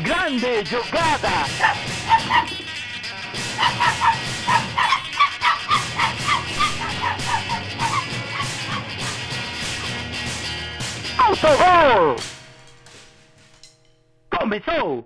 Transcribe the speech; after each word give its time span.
Grande 0.00 0.64
jogada! 0.64 1.28
Autogol! 11.18 12.16
Começou! 14.30 15.04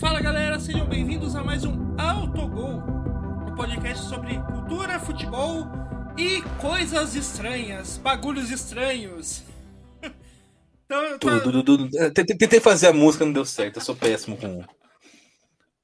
Fala 0.00 0.20
galera, 0.20 0.60
sejam 0.60 0.86
bem-vindos 0.86 1.34
a 1.34 1.42
mais 1.42 1.64
um 1.64 1.96
Autogol, 1.98 2.84
um 3.48 3.54
podcast 3.56 4.04
sobre 4.04 4.38
cultura, 4.38 5.00
futebol 5.00 5.83
e 6.16 6.42
coisas 6.60 7.14
estranhas, 7.14 7.96
bagulhos 7.98 8.50
estranhos. 8.50 9.42
então, 10.84 11.18
tá- 11.18 11.40
Tudo, 11.40 11.62
tudo, 11.62 11.88
tudo. 11.88 12.12
Tentei 12.12 12.60
fazer 12.60 12.88
a 12.88 12.92
música, 12.92 13.24
não 13.24 13.32
deu 13.32 13.44
certo. 13.44 13.76
Eu 13.78 13.82
sou 13.82 13.96
péssimo 13.96 14.36
com, 14.36 14.64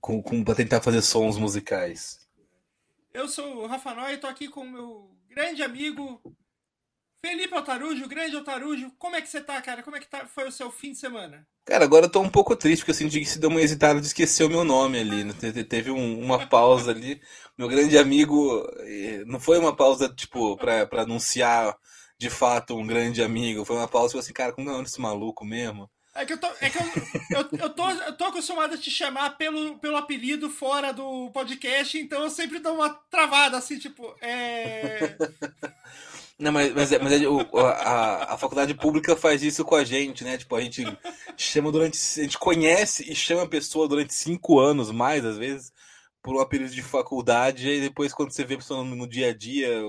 com, 0.00 0.22
com 0.22 0.44
pra 0.44 0.54
tentar 0.54 0.80
fazer 0.80 1.02
sons 1.02 1.36
musicais. 1.36 2.20
Eu 3.12 3.28
sou 3.28 3.64
o 3.64 3.66
Rafa 3.66 3.94
Noy 3.94 4.14
e 4.14 4.18
tô 4.18 4.26
aqui 4.28 4.48
com 4.48 4.60
o 4.60 4.70
meu 4.70 5.10
grande 5.28 5.62
amigo 5.62 6.20
Felipe 7.24 7.54
Altarujo, 7.54 8.08
grande 8.08 8.34
Altarujo. 8.36 8.90
Como 8.98 9.14
é 9.14 9.20
que 9.20 9.28
você 9.28 9.40
tá, 9.40 9.60
cara? 9.60 9.82
Como 9.82 9.96
é 9.96 10.00
que 10.00 10.08
tá, 10.08 10.26
foi 10.26 10.48
o 10.48 10.52
seu 10.52 10.70
fim 10.70 10.92
de 10.92 10.98
semana? 10.98 11.46
Cara, 11.66 11.84
agora 11.84 12.06
eu 12.06 12.10
tô 12.10 12.20
um 12.20 12.30
pouco 12.30 12.56
triste, 12.56 12.80
porque 12.80 12.90
eu 12.92 12.94
senti 12.94 13.20
que 13.20 13.26
se 13.26 13.38
deu 13.38 13.50
uma 13.50 13.60
hesitada 13.60 14.00
de 14.00 14.06
esquecer 14.06 14.44
o 14.44 14.48
meu 14.48 14.64
nome 14.64 14.98
ali. 14.98 15.24
né? 15.24 15.34
Te- 15.38 15.52
te- 15.52 15.64
Teve 15.64 15.90
um- 15.90 16.18
uma 16.18 16.46
pausa 16.48 16.90
ali. 16.90 17.20
Meu 17.58 17.68
grande 17.68 17.98
amigo, 17.98 18.66
não 19.26 19.38
foi 19.38 19.58
uma 19.58 19.74
pausa, 19.76 20.08
tipo, 20.08 20.56
pra, 20.56 20.86
pra 20.86 21.02
anunciar 21.02 21.76
de 22.18 22.30
fato 22.30 22.74
um 22.76 22.86
grande 22.86 23.22
amigo. 23.22 23.64
Foi 23.64 23.76
uma 23.76 23.88
pausa, 23.88 24.08
tipo 24.08 24.18
assim, 24.20 24.32
cara, 24.32 24.52
como 24.52 24.68
é 24.68 24.70
o 24.70 24.74
nome 24.74 24.84
desse 24.86 25.00
maluco 25.00 25.44
mesmo? 25.44 25.90
É 26.14 26.26
que 26.26 26.32
eu 26.32 26.38
tô, 26.40 26.48
é 26.60 26.68
que 26.68 26.76
eu, 26.76 27.38
eu, 27.38 27.58
eu 27.60 27.70
tô, 27.70 27.88
eu 27.88 28.16
tô 28.16 28.24
acostumado 28.24 28.74
a 28.74 28.78
te 28.78 28.90
chamar 28.90 29.36
pelo, 29.36 29.78
pelo 29.78 29.96
apelido 29.96 30.50
fora 30.50 30.92
do 30.92 31.30
podcast, 31.30 31.96
então 31.98 32.24
eu 32.24 32.30
sempre 32.30 32.58
dou 32.58 32.74
uma 32.74 32.90
travada, 33.08 33.56
assim, 33.56 33.78
tipo, 33.78 34.12
é. 34.20 35.16
Não, 36.40 36.52
mas, 36.52 36.72
mas, 36.74 36.92
é- 36.92 36.98
mas 36.98 37.12
é- 37.22 37.28
o- 37.28 37.40
a, 37.58 38.34
a 38.34 38.38
faculdade 38.38 38.74
pública 38.74 39.14
faz 39.16 39.42
isso 39.42 39.64
com 39.64 39.74
a 39.74 39.84
gente, 39.84 40.24
né? 40.24 40.38
Tipo, 40.38 40.56
a 40.56 40.60
gente 40.62 40.84
chama 41.36 41.70
durante. 41.70 41.98
A 42.20 42.22
gente 42.22 42.38
conhece 42.38 43.10
e 43.10 43.14
chama 43.14 43.42
a 43.42 43.48
pessoa 43.48 43.86
durante 43.88 44.14
cinco 44.14 44.58
anos, 44.58 44.90
mais 44.90 45.24
às 45.24 45.36
vezes, 45.36 45.72
por 46.22 46.34
um 46.36 46.40
apelido 46.40 46.70
de 46.74 46.82
faculdade, 46.82 47.68
e 47.68 47.80
depois, 47.82 48.12
quando 48.14 48.32
você 48.32 48.44
vê 48.44 48.54
a 48.54 48.58
pessoa 48.58 48.82
no, 48.84 48.96
no 48.96 49.06
dia 49.08 49.30
a 49.30 49.36
dia, 49.36 49.82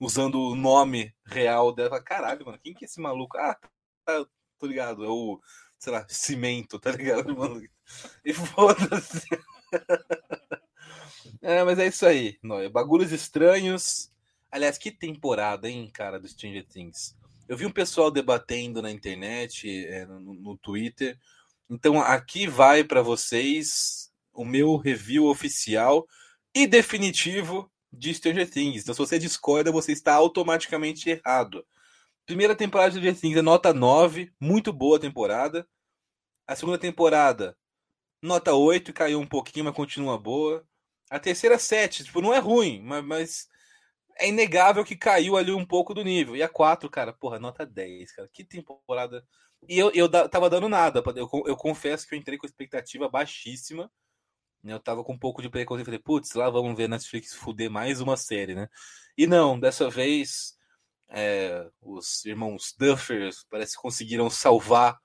usando 0.00 0.40
o 0.40 0.54
nome 0.54 1.12
real 1.26 1.72
dela, 1.74 1.90
fala, 1.90 2.02
caralho, 2.02 2.46
mano, 2.46 2.58
quem 2.62 2.74
que 2.74 2.84
é 2.84 2.86
esse 2.88 3.00
maluco? 3.00 3.36
Ah, 3.38 3.56
tá, 4.04 4.24
tô 4.58 4.66
ligado, 4.66 5.04
é 5.04 5.08
o, 5.08 5.40
sei 5.78 5.92
lá, 5.92 6.06
cimento, 6.08 6.78
tá 6.78 6.90
ligado, 6.92 7.36
mano? 7.36 7.60
E 8.24 8.32
foda-se. 8.34 9.26
É, 11.42 11.62
mas 11.64 11.78
é 11.78 11.86
isso 11.86 12.06
aí, 12.06 12.38
Noia. 12.42 12.70
Bagulhos 12.70 13.12
estranhos. 13.12 14.10
Aliás, 14.50 14.78
que 14.78 14.90
temporada, 14.90 15.68
hein, 15.68 15.90
cara, 15.92 16.18
do 16.18 16.26
Stranger 16.26 16.66
Things. 16.66 17.16
Eu 17.46 17.56
vi 17.56 17.66
um 17.66 17.72
pessoal 17.72 18.10
debatendo 18.10 18.80
na 18.80 18.90
internet, 18.90 19.86
é, 19.86 20.06
no, 20.06 20.34
no 20.34 20.56
Twitter. 20.56 21.18
Então, 21.68 22.00
aqui 22.00 22.46
vai 22.46 22.82
para 22.82 23.02
vocês 23.02 24.10
o 24.32 24.44
meu 24.44 24.76
review 24.76 25.26
oficial 25.26 26.06
e 26.54 26.66
definitivo 26.66 27.70
de 27.92 28.14
Stranger 28.14 28.48
Things. 28.48 28.82
Então, 28.82 28.94
se 28.94 28.98
você 28.98 29.18
discorda, 29.18 29.72
você 29.72 29.92
está 29.92 30.14
automaticamente 30.14 31.10
errado. 31.10 31.66
Primeira 32.24 32.54
temporada 32.54 32.90
de 32.90 32.96
Stranger 32.96 33.20
Things 33.20 33.36
é 33.36 33.42
nota 33.42 33.72
9, 33.72 34.32
muito 34.40 34.72
boa 34.72 34.98
temporada. 34.98 35.66
A 36.46 36.56
segunda 36.56 36.78
temporada, 36.78 37.56
nota 38.22 38.54
8, 38.54 38.92
caiu 38.92 39.20
um 39.20 39.26
pouquinho, 39.26 39.66
mas 39.66 39.74
continua 39.74 40.18
boa. 40.18 40.66
A 41.10 41.18
terceira, 41.18 41.58
7, 41.58 42.04
tipo, 42.04 42.20
não 42.20 42.32
é 42.32 42.38
ruim, 42.38 42.82
mas, 42.82 43.04
mas 43.04 43.48
é 44.18 44.28
inegável 44.28 44.84
que 44.84 44.96
caiu 44.96 45.36
ali 45.36 45.52
um 45.52 45.64
pouco 45.64 45.94
do 45.94 46.02
nível. 46.04 46.36
E 46.36 46.42
a 46.42 46.48
4, 46.48 46.88
cara, 46.90 47.12
porra, 47.12 47.38
nota 47.38 47.64
10, 47.64 48.12
cara. 48.12 48.28
Que 48.32 48.44
temporada. 48.44 49.24
E 49.68 49.78
eu, 49.78 49.90
eu 49.92 50.08
tava 50.28 50.50
dando 50.50 50.68
nada. 50.68 51.02
Eu, 51.16 51.28
eu 51.46 51.56
confesso 51.56 52.06
que 52.06 52.14
eu 52.14 52.18
entrei 52.18 52.38
com 52.38 52.46
expectativa 52.46 53.08
baixíssima. 53.08 53.90
né? 54.62 54.72
Eu 54.72 54.80
tava 54.80 55.04
com 55.04 55.12
um 55.14 55.18
pouco 55.18 55.42
de 55.42 55.48
preconceito. 55.48 55.86
Falei, 55.86 56.00
putz, 56.00 56.34
lá 56.34 56.50
vamos 56.50 56.76
ver 56.76 56.88
Netflix 56.88 57.34
fuder 57.34 57.70
mais 57.70 58.00
uma 58.00 58.16
série, 58.16 58.54
né? 58.54 58.68
E 59.16 59.26
não, 59.26 59.58
dessa 59.58 59.90
vez 59.90 60.56
é, 61.10 61.66
os 61.80 62.24
irmãos 62.24 62.74
Duffers 62.78 63.44
parece 63.50 63.76
que 63.76 63.82
conseguiram 63.82 64.28
salvar 64.30 64.98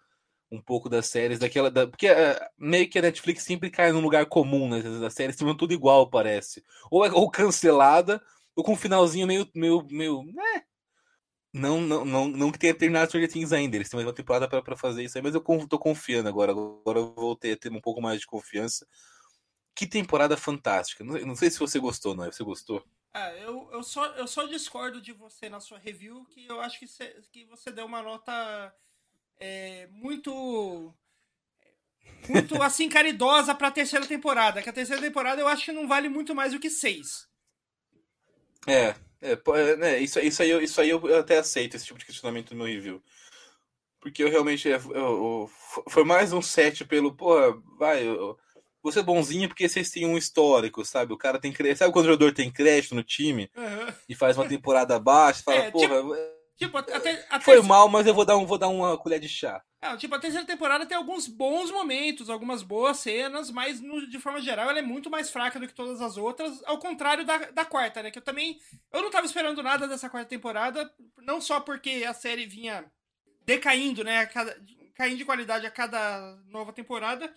um 0.51 0.61
pouco 0.61 0.87
das 0.89 1.07
séries 1.07 1.39
daquela. 1.39 1.71
Da, 1.71 1.87
porque 1.87 2.07
é, 2.07 2.39
meio 2.57 2.89
que 2.89 2.99
a 2.99 3.01
Netflix 3.01 3.43
sempre 3.43 3.71
cai 3.71 3.91
num 3.91 4.01
lugar 4.01 4.25
comum, 4.27 4.69
né? 4.69 4.83
As 5.05 5.13
séries 5.13 5.35
ficam 5.37 5.57
tudo 5.57 5.73
igual, 5.73 6.09
parece. 6.09 6.63
Ou 6.91 7.05
é 7.05 7.11
ou 7.11 7.29
cancelada, 7.29 8.21
ou 8.55 8.63
com 8.63 8.73
um 8.73 8.77
finalzinho 8.77 9.27
meio. 9.27 9.49
meio, 9.55 9.85
meio 9.89 10.23
né? 10.33 10.63
Não, 11.53 11.79
não, 11.79 12.03
não, 12.03 12.27
não 12.27 12.51
que 12.51 12.57
tenha 12.57 12.73
terminado 12.73 13.07
Stranger 13.07 13.31
Things 13.31 13.53
ainda. 13.53 13.75
Eles 13.75 13.87
têm 13.87 13.97
mais 13.97 14.07
uma 14.07 14.13
temporada 14.13 14.47
pra 14.47 14.75
fazer 14.75 15.03
isso 15.03 15.17
aí, 15.17 15.23
mas 15.23 15.35
eu 15.35 15.41
tô 15.67 15.77
confiando 15.77 16.27
agora. 16.27 16.51
Agora 16.51 16.97
eu 16.99 17.13
voltei 17.13 17.53
a 17.53 17.57
ter 17.57 17.71
um 17.71 17.79
pouco 17.81 18.01
mais 18.01 18.19
de 18.19 18.25
confiança. 18.25 18.87
Que 19.75 19.85
temporada 19.85 20.35
fantástica. 20.35 21.03
Não, 21.03 21.19
não 21.19 21.35
sei 21.35 21.51
se 21.51 21.59
você 21.59 21.79
gostou, 21.79 22.15
não. 22.15 22.25
Você 22.25 22.43
gostou? 22.43 22.83
Ah, 23.13 23.31
eu, 23.33 23.69
eu, 23.71 23.83
só, 23.83 24.07
eu 24.15 24.27
só 24.27 24.47
discordo 24.47 24.99
de 24.99 25.13
você 25.13 25.47
na 25.47 25.59
sua 25.59 25.77
review, 25.77 26.25
que 26.25 26.47
eu 26.47 26.59
acho 26.59 26.79
que, 26.79 26.87
cê- 26.87 27.21
que 27.31 27.45
você 27.45 27.71
deu 27.71 27.85
uma 27.85 28.01
nota 28.01 28.73
é, 29.39 29.87
muito. 29.91 30.93
Muito 32.27 32.61
assim, 32.61 32.89
caridosa 32.89 33.53
pra 33.53 33.69
terceira 33.69 34.07
temporada. 34.07 34.61
Que 34.61 34.69
a 34.69 34.73
terceira 34.73 35.01
temporada 35.01 35.39
eu 35.41 35.47
acho 35.47 35.65
que 35.65 35.71
não 35.71 35.87
vale 35.87 36.09
muito 36.09 36.33
mais 36.33 36.53
do 36.53 36.59
que 36.59 36.69
seis. 36.69 37.27
É, 38.67 38.95
é, 39.21 39.31
é, 39.31 39.75
né, 39.75 39.99
isso, 39.99 40.19
isso 40.19 40.41
aí, 40.41 40.49
eu- 40.49 40.61
isso 40.61 40.79
aí 40.81 40.89
eu 40.89 41.17
até 41.17 41.37
aceito, 41.37 41.75
esse 41.75 41.85
tipo 41.85 41.99
de 41.99 42.05
questionamento 42.05 42.51
no 42.51 42.57
meu 42.57 42.67
review. 42.67 43.01
Porque 44.01 44.23
eu 44.23 44.29
realmente. 44.29 44.69
é, 44.71 44.75
eu- 44.75 44.91
eu- 44.95 45.51
foi 45.89 46.03
mais 46.03 46.33
um 46.33 46.41
set 46.41 46.83
pelo. 46.85 47.15
Pô, 47.15 47.35
vai. 47.77 48.05
Eu, 48.05 48.37
vou 48.81 48.91
ser 48.91 49.01
bonzinho 49.03 49.47
porque 49.47 49.67
vocês 49.69 49.89
têm 49.89 50.05
um 50.05 50.17
histórico, 50.17 50.83
sabe? 50.83 51.13
O 51.13 51.17
cara 51.17 51.39
tem 51.39 51.53
crédito. 51.53 51.77
Sabe 51.79 51.93
quando 51.93 52.05
o 52.05 52.09
jogador 52.09 52.33
tem 52.33 52.51
crédito 52.51 52.93
no 52.95 53.03
time 53.03 53.49
e 54.09 54.13
faz 54.13 54.37
uma 54.37 54.45
temporada 54.47 54.99
baixa 54.99 55.39
e 55.39 55.43
fala, 55.43 55.57
É, 55.57 55.71
porra, 55.71 55.87
Tipo, 56.01 56.15
a, 56.61 56.79
a, 56.79 56.99
ter- 56.99 57.25
a 57.29 57.39
foi 57.41 57.61
mal, 57.61 57.89
mas 57.89 58.05
eu 58.07 58.13
vou 58.13 58.25
dar, 58.25 58.37
um, 58.37 58.45
vou 58.45 58.57
dar 58.57 58.67
uma 58.67 58.97
colher 58.97 59.19
de 59.19 59.27
chá. 59.29 59.61
Ah, 59.81 59.97
tipo, 59.97 60.15
a 60.15 60.19
terceira 60.19 60.45
temporada 60.45 60.85
tem 60.85 60.95
alguns 60.95 61.27
bons 61.27 61.69
momentos, 61.69 62.29
algumas 62.29 62.63
boas 62.63 62.97
cenas, 62.99 63.51
mas 63.51 63.81
no- 63.81 64.07
de 64.09 64.19
forma 64.19 64.39
geral 64.39 64.69
ela 64.69 64.79
é 64.79 64.83
muito 64.83 65.09
mais 65.09 65.29
fraca 65.29 65.59
do 65.59 65.67
que 65.67 65.73
todas 65.73 65.99
as 66.01 66.15
outras, 66.15 66.63
ao 66.65 66.77
contrário 66.79 67.25
da, 67.25 67.37
da 67.51 67.65
quarta, 67.65 68.01
né? 68.01 68.09
Que 68.11 68.19
eu 68.19 68.23
também. 68.23 68.57
Eu 68.93 69.01
não 69.01 69.11
tava 69.11 69.25
esperando 69.25 69.61
nada 69.61 69.87
dessa 69.87 70.09
quarta 70.09 70.29
temporada, 70.29 70.89
não 71.17 71.41
só 71.41 71.59
porque 71.59 72.05
a 72.07 72.13
série 72.13 72.45
vinha 72.45 72.85
decaindo, 73.45 74.03
né? 74.03 74.25
cada- 74.27 74.55
caindo 74.95 75.17
de 75.17 75.25
qualidade 75.25 75.65
a 75.65 75.71
cada 75.71 76.37
nova 76.47 76.71
temporada, 76.71 77.33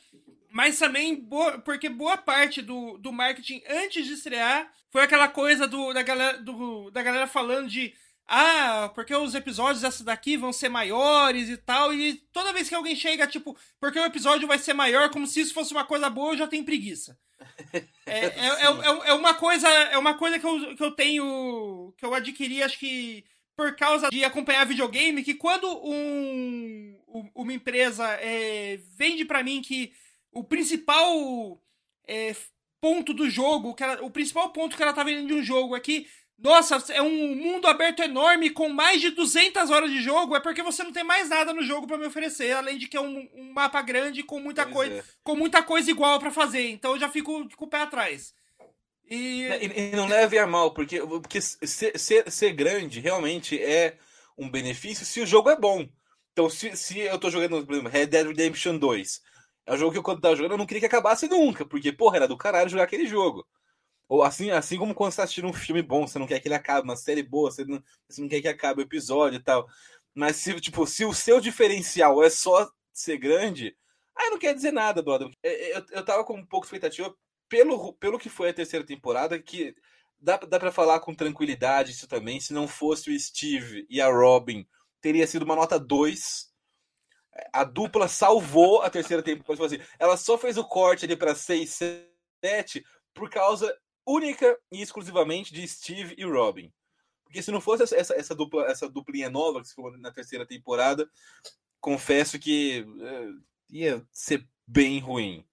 mas 0.50 0.78
também 0.78 1.16
boa- 1.16 1.58
porque 1.58 1.88
boa 1.88 2.16
parte 2.16 2.62
do, 2.62 2.96
do 2.98 3.12
marketing 3.12 3.62
antes 3.68 4.06
de 4.06 4.12
estrear 4.12 4.70
foi 4.90 5.02
aquela 5.02 5.26
coisa 5.28 5.66
do, 5.66 5.92
da, 5.92 6.02
galera, 6.02 6.38
do, 6.38 6.90
da 6.90 7.02
galera 7.02 7.26
falando 7.26 7.68
de 7.68 7.92
ah, 8.28 8.90
porque 8.94 9.14
os 9.14 9.34
episódios 9.34 9.82
dessa 9.82 10.02
daqui 10.04 10.36
vão 10.36 10.52
ser 10.52 10.68
maiores 10.68 11.48
e 11.48 11.56
tal, 11.56 11.92
e 11.94 12.14
toda 12.32 12.52
vez 12.52 12.68
que 12.68 12.74
alguém 12.74 12.96
chega, 12.96 13.26
tipo, 13.26 13.56
porque 13.80 13.98
o 13.98 14.04
episódio 14.04 14.48
vai 14.48 14.58
ser 14.58 14.74
maior, 14.74 15.10
como 15.10 15.26
se 15.26 15.40
isso 15.40 15.54
fosse 15.54 15.72
uma 15.72 15.84
coisa 15.84 16.10
boa, 16.10 16.32
eu 16.32 16.38
já 16.38 16.46
tenho 16.46 16.64
preguiça. 16.64 17.18
É, 18.08 18.26
é, 18.26 18.46
é, 18.46 18.66
é- 18.66 19.08
é 19.08 19.12
uma 19.14 19.34
coisa, 19.34 19.68
é 19.68 19.98
uma 19.98 20.14
coisa 20.14 20.38
que 20.38 20.46
eu, 20.46 20.76
que 20.76 20.82
eu 20.82 20.92
tenho, 20.92 21.92
que 21.98 22.04
eu 22.06 22.14
adquiri, 22.14 22.62
acho 22.62 22.78
que 22.78 23.24
por 23.56 23.74
causa 23.74 24.08
de 24.10 24.24
acompanhar 24.24 24.64
videogame, 24.64 25.24
que 25.24 25.34
quando 25.34 25.66
um, 25.84 26.96
um- 27.08 27.30
uma 27.34 27.52
empresa 27.52 28.06
é, 28.20 28.78
vende 28.96 29.24
pra 29.24 29.42
mim 29.42 29.60
que 29.60 29.92
o 30.30 30.44
principal 30.44 31.60
é, 32.06 32.34
ponto 32.80 33.12
do 33.12 33.28
jogo, 33.28 33.74
que 33.74 33.82
ela- 33.82 34.02
o 34.04 34.10
principal 34.10 34.50
ponto 34.50 34.76
que 34.76 34.82
ela 34.82 34.92
tá 34.92 35.02
vendendo 35.02 35.26
de 35.28 35.34
um 35.34 35.42
jogo 35.42 35.74
é 35.76 35.80
que 35.80 36.06
nossa, 36.38 36.76
é 36.92 37.00
um 37.00 37.34
mundo 37.34 37.66
aberto 37.66 38.02
enorme 38.02 38.50
com 38.50 38.68
mais 38.68 39.00
de 39.00 39.10
200 39.10 39.70
horas 39.70 39.90
de 39.90 40.02
jogo. 40.02 40.36
É 40.36 40.40
porque 40.40 40.62
você 40.62 40.82
não 40.82 40.92
tem 40.92 41.04
mais 41.04 41.28
nada 41.28 41.52
no 41.52 41.62
jogo 41.62 41.86
pra 41.86 41.96
me 41.98 42.06
oferecer, 42.06 42.52
além 42.52 42.78
de 42.78 42.88
que 42.88 42.96
é 42.96 43.00
um, 43.00 43.28
um 43.34 43.52
mapa 43.52 43.80
grande 43.82 44.22
com 44.22 44.38
muita 44.40 44.64
Pois 44.64 44.74
coisa, 44.74 44.94
é. 45.00 45.04
com 45.22 45.34
muita 45.34 45.62
coisa 45.62 45.90
igual 45.90 46.18
pra 46.18 46.30
fazer. 46.30 46.68
Então 46.70 46.92
eu 46.92 46.98
já 46.98 47.08
fico 47.08 47.48
com 47.56 47.64
o 47.64 47.68
pé 47.68 47.80
atrás. 47.82 48.34
E 49.48 49.62
E, 49.62 49.92
e 49.92 49.96
não 49.96 50.06
leve 50.06 50.38
a 50.38 50.46
mal, 50.46 50.74
porque, 50.74 51.00
porque 51.00 51.40
ser, 51.40 51.98
ser, 51.98 52.30
ser 52.30 52.52
grande 52.52 53.00
realmente 53.00 53.60
é 53.62 53.96
um 54.36 54.50
benefício 54.50 55.06
se 55.06 55.20
o 55.20 55.26
jogo 55.26 55.50
é 55.50 55.56
bom. 55.56 55.88
Então, 56.32 56.50
se, 56.50 56.76
se 56.76 56.98
eu 57.00 57.18
tô 57.18 57.30
jogando, 57.30 57.64
por 57.64 57.72
exemplo, 57.72 57.90
Red 57.90 58.06
Dead 58.06 58.26
Redemption 58.26 58.76
2, 58.78 59.22
é 59.66 59.74
um 59.74 59.76
jogo 59.76 59.92
que 59.92 59.98
eu, 59.98 60.02
quando 60.02 60.20
tava 60.20 60.36
jogando, 60.36 60.52
eu 60.52 60.58
não 60.58 60.66
queria 60.66 60.80
que 60.80 60.86
acabasse 60.86 61.28
nunca, 61.28 61.64
porque, 61.64 61.92
porra, 61.92 62.16
era 62.16 62.28
do 62.28 62.36
caralho 62.36 62.68
jogar 62.68 62.84
aquele 62.84 63.06
jogo. 63.06 63.46
Ou 64.08 64.22
assim, 64.22 64.50
assim 64.50 64.78
como 64.78 64.94
quando 64.94 65.12
você 65.12 65.16
tá 65.16 65.24
assistindo 65.24 65.48
um 65.48 65.52
filme 65.52 65.82
bom, 65.82 66.06
você 66.06 66.18
não 66.18 66.26
quer 66.26 66.40
que 66.40 66.48
ele 66.48 66.54
acabe, 66.54 66.86
uma 66.86 66.96
série 66.96 67.22
boa, 67.22 67.50
você 67.50 67.64
não, 67.64 67.82
você 68.08 68.20
não 68.20 68.28
quer 68.28 68.40
que 68.40 68.48
acabe 68.48 68.80
o 68.80 68.84
episódio 68.84 69.38
e 69.38 69.42
tal. 69.42 69.66
Mas 70.14 70.36
se, 70.36 70.58
tipo, 70.60 70.86
se 70.86 71.04
o 71.04 71.12
seu 71.12 71.40
diferencial 71.40 72.22
é 72.22 72.30
só 72.30 72.70
ser 72.92 73.18
grande, 73.18 73.76
aí 74.16 74.30
não 74.30 74.38
quer 74.38 74.54
dizer 74.54 74.72
nada, 74.72 75.02
brother. 75.02 75.30
Eu, 75.42 75.84
eu 75.90 76.04
tava 76.04 76.24
com 76.24 76.34
um 76.34 76.46
pouco 76.46 76.66
de 76.66 76.68
expectativa 76.68 77.14
pelo, 77.48 77.92
pelo 77.94 78.18
que 78.18 78.28
foi 78.28 78.50
a 78.50 78.54
terceira 78.54 78.86
temporada, 78.86 79.40
que 79.40 79.74
dá, 80.18 80.36
dá 80.36 80.58
para 80.58 80.72
falar 80.72 81.00
com 81.00 81.14
tranquilidade 81.14 81.92
isso 81.92 82.06
também. 82.06 82.40
Se 82.40 82.52
não 82.52 82.68
fosse 82.68 83.10
o 83.10 83.18
Steve 83.18 83.86
e 83.90 84.00
a 84.00 84.08
Robin, 84.08 84.66
teria 85.00 85.26
sido 85.26 85.42
uma 85.42 85.56
nota 85.56 85.78
2. 85.78 86.50
A 87.52 87.64
dupla 87.64 88.08
salvou 88.08 88.82
a 88.82 88.90
terceira 88.90 89.22
temporada. 89.22 89.54
Tipo 89.54 89.64
assim, 89.64 89.90
ela 89.98 90.16
só 90.16 90.38
fez 90.38 90.56
o 90.56 90.64
corte 90.64 91.04
ali 91.04 91.16
para 91.16 91.34
6, 91.34 91.78
7 92.42 92.84
por 93.12 93.28
causa 93.28 93.76
única 94.06 94.58
e 94.70 94.80
exclusivamente 94.80 95.52
de 95.52 95.66
Steve 95.66 96.14
e 96.16 96.24
Robin. 96.24 96.72
Porque 97.24 97.42
se 97.42 97.50
não 97.50 97.60
fosse 97.60 97.82
essa, 97.82 97.96
essa, 97.96 98.14
essa 98.14 98.34
dupla, 98.34 98.66
essa 98.66 98.88
duplinha 98.88 99.28
nova 99.28 99.60
que 99.60 99.68
se 99.68 99.74
for 99.74 99.98
na 99.98 100.12
terceira 100.12 100.46
temporada, 100.46 101.10
confesso 101.80 102.38
que 102.38 102.86
é, 103.00 103.28
ia 103.68 104.06
ser 104.12 104.46
bem 104.66 105.00
ruim. 105.00 105.44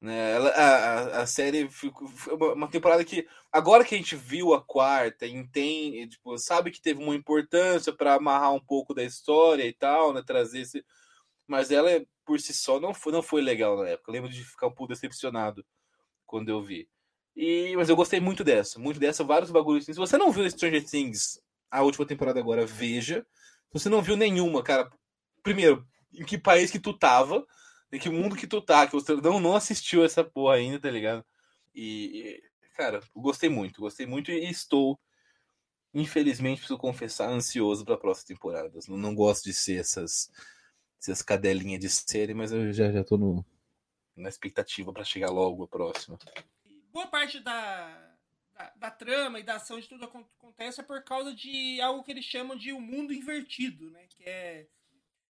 Né? 0.00 0.36
A, 0.36 1.22
a 1.22 1.26
série 1.26 1.68
ficou, 1.68 2.06
foi 2.06 2.34
uma 2.34 2.68
temporada 2.68 3.04
que, 3.04 3.26
agora 3.50 3.84
que 3.84 3.94
a 3.94 3.98
gente 3.98 4.14
viu 4.14 4.54
a 4.54 4.62
quarta, 4.62 5.26
entende, 5.26 6.10
tipo, 6.10 6.38
sabe 6.38 6.70
que 6.70 6.80
teve 6.80 7.02
uma 7.02 7.14
importância 7.14 7.92
para 7.92 8.14
amarrar 8.14 8.52
um 8.52 8.60
pouco 8.60 8.94
da 8.94 9.02
história 9.02 9.64
e 9.66 9.72
tal, 9.72 10.12
né? 10.12 10.22
trazer 10.24 10.60
esse. 10.60 10.84
Mas 11.46 11.70
ela, 11.70 11.88
por 12.24 12.40
si 12.40 12.52
só, 12.54 12.78
não 12.78 12.94
foi, 12.94 13.12
não 13.12 13.22
foi 13.22 13.42
legal 13.42 13.76
na 13.76 13.88
época. 13.88 14.10
Eu 14.10 14.14
lembro 14.14 14.30
de 14.30 14.44
ficar 14.44 14.68
um 14.68 14.74
pouco 14.74 14.92
decepcionado 14.92 15.64
quando 16.26 16.50
eu 16.50 16.62
vi. 16.62 16.88
E, 17.36 17.76
mas 17.76 17.90
eu 17.90 17.96
gostei 17.96 18.18
muito 18.18 18.42
dessa, 18.42 18.78
muito 18.78 18.98
dessa, 18.98 19.22
vários 19.22 19.50
bagulhos. 19.50 19.84
Se 19.84 19.92
você 19.92 20.16
não 20.16 20.32
viu 20.32 20.48
Stranger 20.48 20.82
Things, 20.82 21.38
a 21.70 21.82
última 21.82 22.06
temporada 22.06 22.40
agora, 22.40 22.64
veja. 22.64 23.26
Se 23.68 23.78
você 23.78 23.88
não 23.90 24.00
viu 24.00 24.16
nenhuma, 24.16 24.62
cara, 24.62 24.90
primeiro, 25.42 25.86
em 26.14 26.24
que 26.24 26.38
país 26.38 26.70
que 26.70 26.78
tu 26.78 26.96
tava, 26.96 27.46
em 27.92 27.98
que 27.98 28.08
mundo 28.08 28.36
que 28.36 28.46
tu 28.46 28.62
tá, 28.62 28.86
que 28.86 28.94
você 28.94 29.14
não, 29.16 29.38
não 29.38 29.54
assistiu 29.54 30.02
essa 30.02 30.24
porra 30.24 30.54
ainda, 30.54 30.80
tá 30.80 30.90
ligado? 30.90 31.22
E, 31.74 32.42
cara, 32.74 33.00
gostei 33.14 33.50
muito, 33.50 33.82
gostei 33.82 34.06
muito 34.06 34.30
e 34.30 34.48
estou, 34.48 34.98
infelizmente, 35.92 36.60
preciso 36.60 36.78
confessar, 36.78 37.28
ansioso 37.28 37.84
para 37.84 37.98
próximas 37.98 38.24
temporadas. 38.24 38.88
Não, 38.88 38.96
não 38.96 39.14
gosto 39.14 39.44
de 39.44 39.52
ser 39.52 39.80
essas, 39.80 40.30
essas 40.98 41.20
cadelinhas 41.20 41.80
de 41.80 41.90
série, 41.90 42.32
mas 42.32 42.50
eu 42.50 42.72
já, 42.72 42.90
já 42.90 43.04
tô 43.04 43.18
no, 43.18 43.44
na 44.16 44.30
expectativa 44.30 44.90
para 44.90 45.04
chegar 45.04 45.28
logo 45.28 45.64
a 45.64 45.68
próxima 45.68 46.18
boa 46.96 47.06
parte 47.08 47.40
da, 47.40 48.16
da, 48.54 48.72
da, 48.76 48.90
trama 48.90 49.38
e 49.38 49.42
da 49.42 49.56
ação 49.56 49.78
de 49.78 49.86
tudo 49.86 50.06
acontece 50.06 50.80
é 50.80 50.82
por 50.82 51.02
causa 51.04 51.34
de 51.34 51.78
algo 51.82 52.02
que 52.02 52.10
eles 52.10 52.24
chamam 52.24 52.56
de 52.56 52.72
o 52.72 52.78
um 52.78 52.80
mundo 52.80 53.12
invertido, 53.12 53.90
né? 53.90 54.06
Que 54.08 54.24
é, 54.24 54.66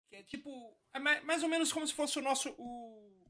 que 0.07 0.15
é 0.15 0.23
tipo, 0.23 0.73
é 0.94 1.00
mais 1.00 1.44
ou 1.44 1.50
menos 1.50 1.73
como 1.73 1.85
se 1.85 1.94
fosse 1.94 2.17
o 2.17 2.21
nosso. 2.21 2.56
O, 2.57 3.27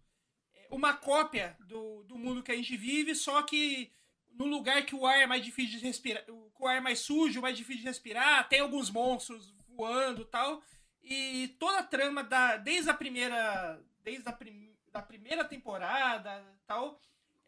é, 0.54 0.68
uma 0.70 0.94
cópia 0.94 1.58
do, 1.62 2.04
do 2.04 2.20
mundo 2.20 2.44
que 2.44 2.52
a 2.52 2.56
gente 2.56 2.78
vive, 2.78 3.16
só 3.16 3.42
que 3.42 3.92
no 4.32 4.46
lugar 4.46 4.86
que 4.86 4.94
o 4.94 5.08
ar 5.08 5.20
é 5.20 5.26
mais 5.26 5.44
difícil 5.44 5.80
de 5.80 5.86
respirar, 5.86 6.24
o 6.30 6.68
ar 6.68 6.78
é 6.78 6.82
mais 6.82 7.00
sujo, 7.00 7.42
mais 7.42 7.58
difícil 7.58 7.82
de 7.82 7.88
respirar, 7.88 8.48
tem 8.48 8.60
alguns 8.60 8.92
monstros 8.92 9.56
voando 9.70 10.24
tal. 10.24 10.62
E 11.02 11.48
toda 11.58 11.80
a 11.80 11.84
trama, 11.84 12.24
da, 12.24 12.58
desde 12.58 12.92
a 12.92 12.94
primeira. 12.94 13.82
Desde 14.04 14.30
a 14.30 14.32
prim, 14.32 14.72
da 14.92 15.02
primeira 15.02 15.44
temporada 15.44 16.44
tal 16.68 17.00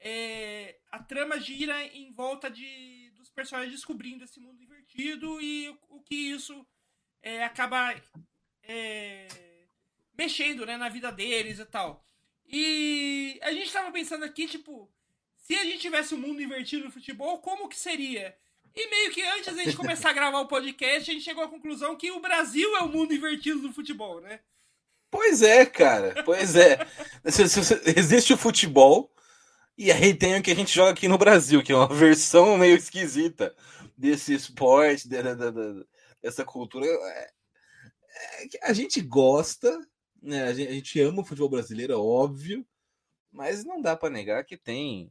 é, 0.02 0.78
a 0.92 1.00
trama 1.00 1.40
gira 1.40 1.82
em 1.86 2.12
volta 2.12 2.50
de, 2.50 3.12
dos 3.16 3.30
personagens 3.30 3.74
descobrindo 3.74 4.24
esse 4.24 4.40
mundo 4.40 4.62
invertido 4.62 5.40
e 5.40 5.70
o, 5.70 5.98
o 5.98 6.02
que 6.02 6.16
isso 6.16 6.66
é, 7.22 7.44
acaba 7.44 7.96
é, 8.64 9.28
mexendo 10.18 10.66
né, 10.66 10.76
na 10.76 10.90
vida 10.90 11.12
deles 11.12 11.60
e 11.60 11.66
tal. 11.66 12.04
E 12.48 13.40
a 13.44 13.54
gente 13.54 13.68
estava 13.68 13.92
pensando 13.92 14.26
aqui, 14.26 14.48
tipo, 14.48 14.92
se 15.38 15.54
a 15.56 15.64
gente 15.64 15.80
tivesse 15.80 16.16
um 16.16 16.20
mundo 16.20 16.42
invertido 16.42 16.86
no 16.86 16.92
futebol, 16.92 17.40
como 17.40 17.70
que 17.70 17.78
seria? 17.78 18.36
E 18.76 18.90
meio 18.90 19.12
que 19.12 19.22
antes 19.22 19.56
da 19.56 19.64
gente 19.64 19.78
começar 19.78 20.10
a 20.10 20.14
gravar 20.14 20.40
o 20.40 20.48
podcast, 20.48 21.12
a 21.12 21.14
gente 21.14 21.24
chegou 21.24 21.44
à 21.44 21.48
conclusão 21.48 21.96
que 21.96 22.10
o 22.12 22.20
Brasil 22.20 22.76
é 22.78 22.82
o 22.82 22.90
mundo 22.90 23.14
invertido 23.14 23.60
do 23.60 23.74
futebol, 23.74 24.20
né? 24.22 24.40
Pois 25.10 25.42
é, 25.42 25.66
cara. 25.66 26.24
Pois 26.24 26.56
é. 26.56 26.80
Existe 27.98 28.34
o 28.34 28.38
futebol, 28.38 29.14
e 29.78 29.92
aí 29.92 30.14
tem 30.14 30.38
o 30.38 30.44
que 30.44 30.52
a 30.52 30.56
gente 30.56 30.74
joga 30.74 30.92
aqui 30.92 31.08
no 31.08 31.18
Brasil, 31.18 31.64
que 31.64 31.72
é 31.72 31.76
uma 31.76 31.88
versão 31.88 32.58
meio 32.58 32.76
esquisita 32.76 33.56
desse 33.98 34.34
esporte, 34.34 35.08
dessa 36.22 36.44
cultura. 36.46 36.86
É, 36.86 37.32
é, 38.14 38.48
a 38.64 38.74
gente 38.74 39.02
gosta, 39.02 39.80
né? 40.22 40.44
a, 40.44 40.54
gente, 40.54 41.00
ama 41.00 41.22
o 41.22 41.26
futebol 41.26 41.50
brasileiro, 41.50 41.94
é 41.94 41.98
óbvio, 41.98 42.66
mas 43.32 43.64
não 43.64 43.82
dá 43.82 43.96
para 43.96 44.10
negar 44.10 44.44
que 44.44 44.58
tem 44.58 45.10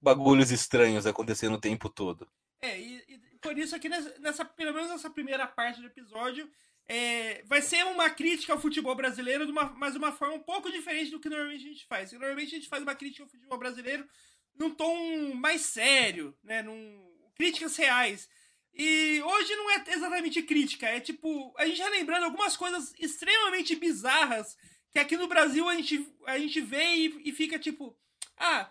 bagulhos 0.00 0.50
estranhos 0.50 1.06
acontecendo 1.06 1.54
o 1.54 1.60
tempo 1.60 1.88
todo. 1.88 2.28
É, 2.60 2.78
e, 2.80 3.04
e 3.08 3.18
por 3.40 3.56
isso 3.58 3.74
aqui 3.76 3.88
nessa, 3.88 4.18
nessa, 4.18 4.44
pelo 4.44 4.72
menos 4.72 4.90
nessa 4.90 5.10
primeira 5.10 5.46
parte 5.46 5.80
do 5.80 5.86
episódio, 5.86 6.50
é, 6.88 7.42
vai 7.44 7.62
ser 7.62 7.84
uma 7.86 8.10
crítica 8.10 8.52
ao 8.52 8.60
futebol 8.60 8.94
brasileiro, 8.94 9.46
de 9.46 9.52
uma, 9.52 9.64
mas 9.70 9.92
de 9.92 9.98
uma 9.98 10.12
forma 10.12 10.34
um 10.34 10.42
pouco 10.42 10.70
diferente 10.70 11.10
do 11.10 11.20
que 11.20 11.28
normalmente 11.28 11.64
a 11.64 11.68
gente 11.68 11.86
faz. 11.86 12.12
Normalmente 12.12 12.54
a 12.54 12.58
gente 12.58 12.68
faz 12.68 12.82
uma 12.82 12.94
crítica 12.94 13.22
ao 13.22 13.28
futebol 13.28 13.58
brasileiro 13.58 14.06
num 14.54 14.70
tom 14.70 15.34
mais 15.34 15.62
sério, 15.62 16.36
né? 16.42 16.62
Num, 16.62 17.12
críticas 17.34 17.76
reais. 17.76 18.28
E 18.74 19.20
hoje 19.22 19.54
não 19.56 19.70
é 19.70 19.84
exatamente 19.88 20.42
crítica, 20.42 20.86
é 20.86 20.98
tipo, 20.98 21.54
a 21.58 21.66
gente 21.66 21.82
relembrando 21.82 22.24
algumas 22.24 22.56
coisas 22.56 22.94
extremamente 22.98 23.76
bizarras 23.76 24.56
que 24.90 24.98
aqui 24.98 25.16
no 25.16 25.28
Brasil 25.28 25.68
a 25.68 25.74
gente, 25.74 26.08
a 26.26 26.38
gente 26.38 26.60
vê 26.60 26.94
e, 26.94 27.28
e 27.28 27.32
fica 27.32 27.58
tipo, 27.58 27.96
ah, 28.36 28.70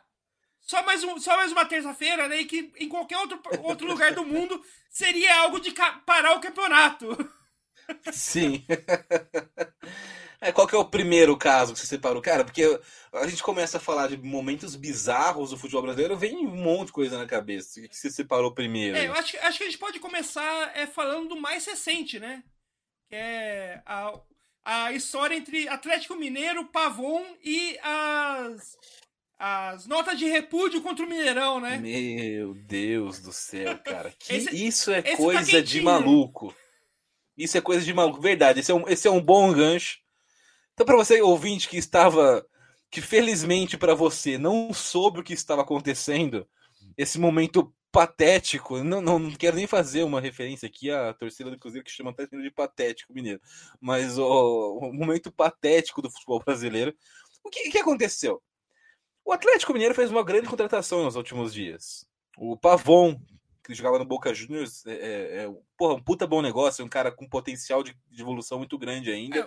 só 0.60 0.84
mais, 0.84 1.04
um, 1.04 1.20
só 1.20 1.36
mais 1.36 1.52
uma 1.52 1.66
terça-feira, 1.66 2.28
né? 2.28 2.42
E 2.42 2.46
que 2.46 2.72
em 2.78 2.88
qualquer 2.88 3.18
outro, 3.18 3.42
outro 3.64 3.88
lugar 3.88 4.14
do 4.14 4.26
mundo 4.26 4.64
seria 4.90 5.36
algo 5.40 5.60
de 5.60 5.74
parar 6.06 6.34
o 6.34 6.40
campeonato. 6.40 7.08
Sim. 8.12 8.66
É, 10.44 10.52
qual 10.52 10.66
que 10.66 10.74
é 10.74 10.78
o 10.78 10.84
primeiro 10.84 11.38
caso 11.38 11.72
que 11.72 11.80
você 11.80 11.86
separou? 11.86 12.20
Cara, 12.20 12.44
porque 12.44 12.64
a 13.14 13.28
gente 13.28 13.44
começa 13.44 13.78
a 13.78 13.80
falar 13.80 14.08
de 14.08 14.18
momentos 14.18 14.76
bizarros 14.76 15.52
do 15.52 15.58
futebol 15.58 15.84
brasileiro, 15.84 16.18
vem 16.18 16.48
um 16.48 16.56
monte 16.56 16.88
de 16.88 16.94
coisa 16.94 17.16
na 17.16 17.28
cabeça. 17.28 17.80
O 17.80 17.88
que 17.88 17.96
você 17.96 18.10
separou 18.10 18.52
primeiro? 18.52 18.98
É, 18.98 19.06
eu 19.06 19.14
acho, 19.14 19.38
acho 19.38 19.60
que 19.60 19.64
a 19.64 19.68
gente 19.68 19.78
pode 19.78 20.00
começar 20.00 20.76
é, 20.76 20.88
falando 20.88 21.30
do 21.30 21.40
mais 21.40 21.64
recente, 21.68 22.20
né? 22.20 22.44
Que 23.08 23.16
é 23.16 23.84
a, 23.86 24.20
a 24.66 24.92
história 24.94 25.36
entre 25.36 25.68
Atlético 25.68 26.16
Mineiro, 26.16 26.66
Pavon 26.66 27.24
e 27.44 27.78
as, 27.84 28.76
as 29.38 29.86
notas 29.86 30.18
de 30.18 30.26
repúdio 30.26 30.82
contra 30.82 31.06
o 31.06 31.08
Mineirão, 31.08 31.60
né? 31.60 31.78
Meu 31.78 32.56
Deus 32.56 33.20
do 33.20 33.32
céu, 33.32 33.78
cara. 33.78 34.12
Que 34.18 34.34
esse, 34.34 34.66
isso 34.66 34.92
é 34.92 35.04
tá 35.04 35.18
coisa 35.18 35.52
tá 35.52 35.62
de 35.62 35.82
maluco. 35.82 36.52
Isso 37.44 37.58
é 37.58 37.62
coisa 37.62 37.84
de 37.84 37.94
maluco. 37.94 38.22
Verdade, 38.22 38.60
esse 38.60 38.72
é 38.72 38.76
um, 38.76 38.88
esse 38.88 39.08
é 39.08 39.12
um 39.12 39.22
bom 39.22 39.52
gancho. 39.54 40.00
Então, 40.74 40.86
para 40.86 40.96
você, 40.96 41.22
ouvinte, 41.22 41.68
que 41.68 41.78
estava. 41.78 42.46
que 42.90 43.02
felizmente 43.02 43.78
para 43.78 43.96
você 43.96 44.38
não 44.38 44.74
soube 44.74 45.20
o 45.20 45.24
que 45.24 45.34
estava 45.34 45.62
acontecendo, 45.62 46.48
esse 46.98 47.20
momento 47.20 47.74
patético. 47.92 48.84
Não, 48.84 49.02
não, 49.02 49.20
não 49.20 49.32
quero 49.32 49.56
nem 49.58 49.68
fazer 49.68 50.04
uma 50.04 50.22
referência 50.22 50.68
aqui 50.68 50.92
à 50.92 51.14
torcida 51.14 51.52
do 51.52 51.60
Cruzeiro 51.60 51.84
que 51.86 51.92
chama 51.92 52.12
até 52.12 52.26
de 52.26 52.52
patético 52.52 53.14
mineiro. 53.14 53.42
Mas 53.80 54.18
o, 54.18 54.80
o 54.80 54.94
momento 54.94 55.32
patético 55.32 56.02
do 56.02 56.12
futebol 56.12 56.42
brasileiro. 56.46 56.94
O 57.44 57.50
que, 57.50 57.72
que 57.72 57.80
aconteceu? 57.80 58.42
O 59.26 59.32
Atlético 59.32 59.74
Mineiro 59.74 59.96
fez 59.96 60.12
uma 60.12 60.24
grande 60.24 60.48
contratação 60.48 61.04
nos 61.04 61.16
últimos 61.16 61.54
dias. 61.54 62.06
O 62.38 62.58
Pavon, 62.58 63.20
que 63.72 63.78
jogava 63.78 64.00
no 64.00 64.06
Boca 64.06 64.34
Juniors, 64.34 64.86
é, 64.86 64.92
é, 64.92 65.44
é, 65.44 65.50
porra, 65.78 65.96
um 65.96 66.02
puta 66.02 66.28
bom 66.28 66.42
negócio, 66.42 66.84
um 66.84 66.90
cara 66.90 67.12
com 67.12 67.28
potencial 67.28 67.84
de, 67.84 67.96
de 68.10 68.22
evolução 68.22 68.58
muito 68.58 68.78
grande 68.78 69.12
ainda. 69.12 69.40
É, 69.40 69.46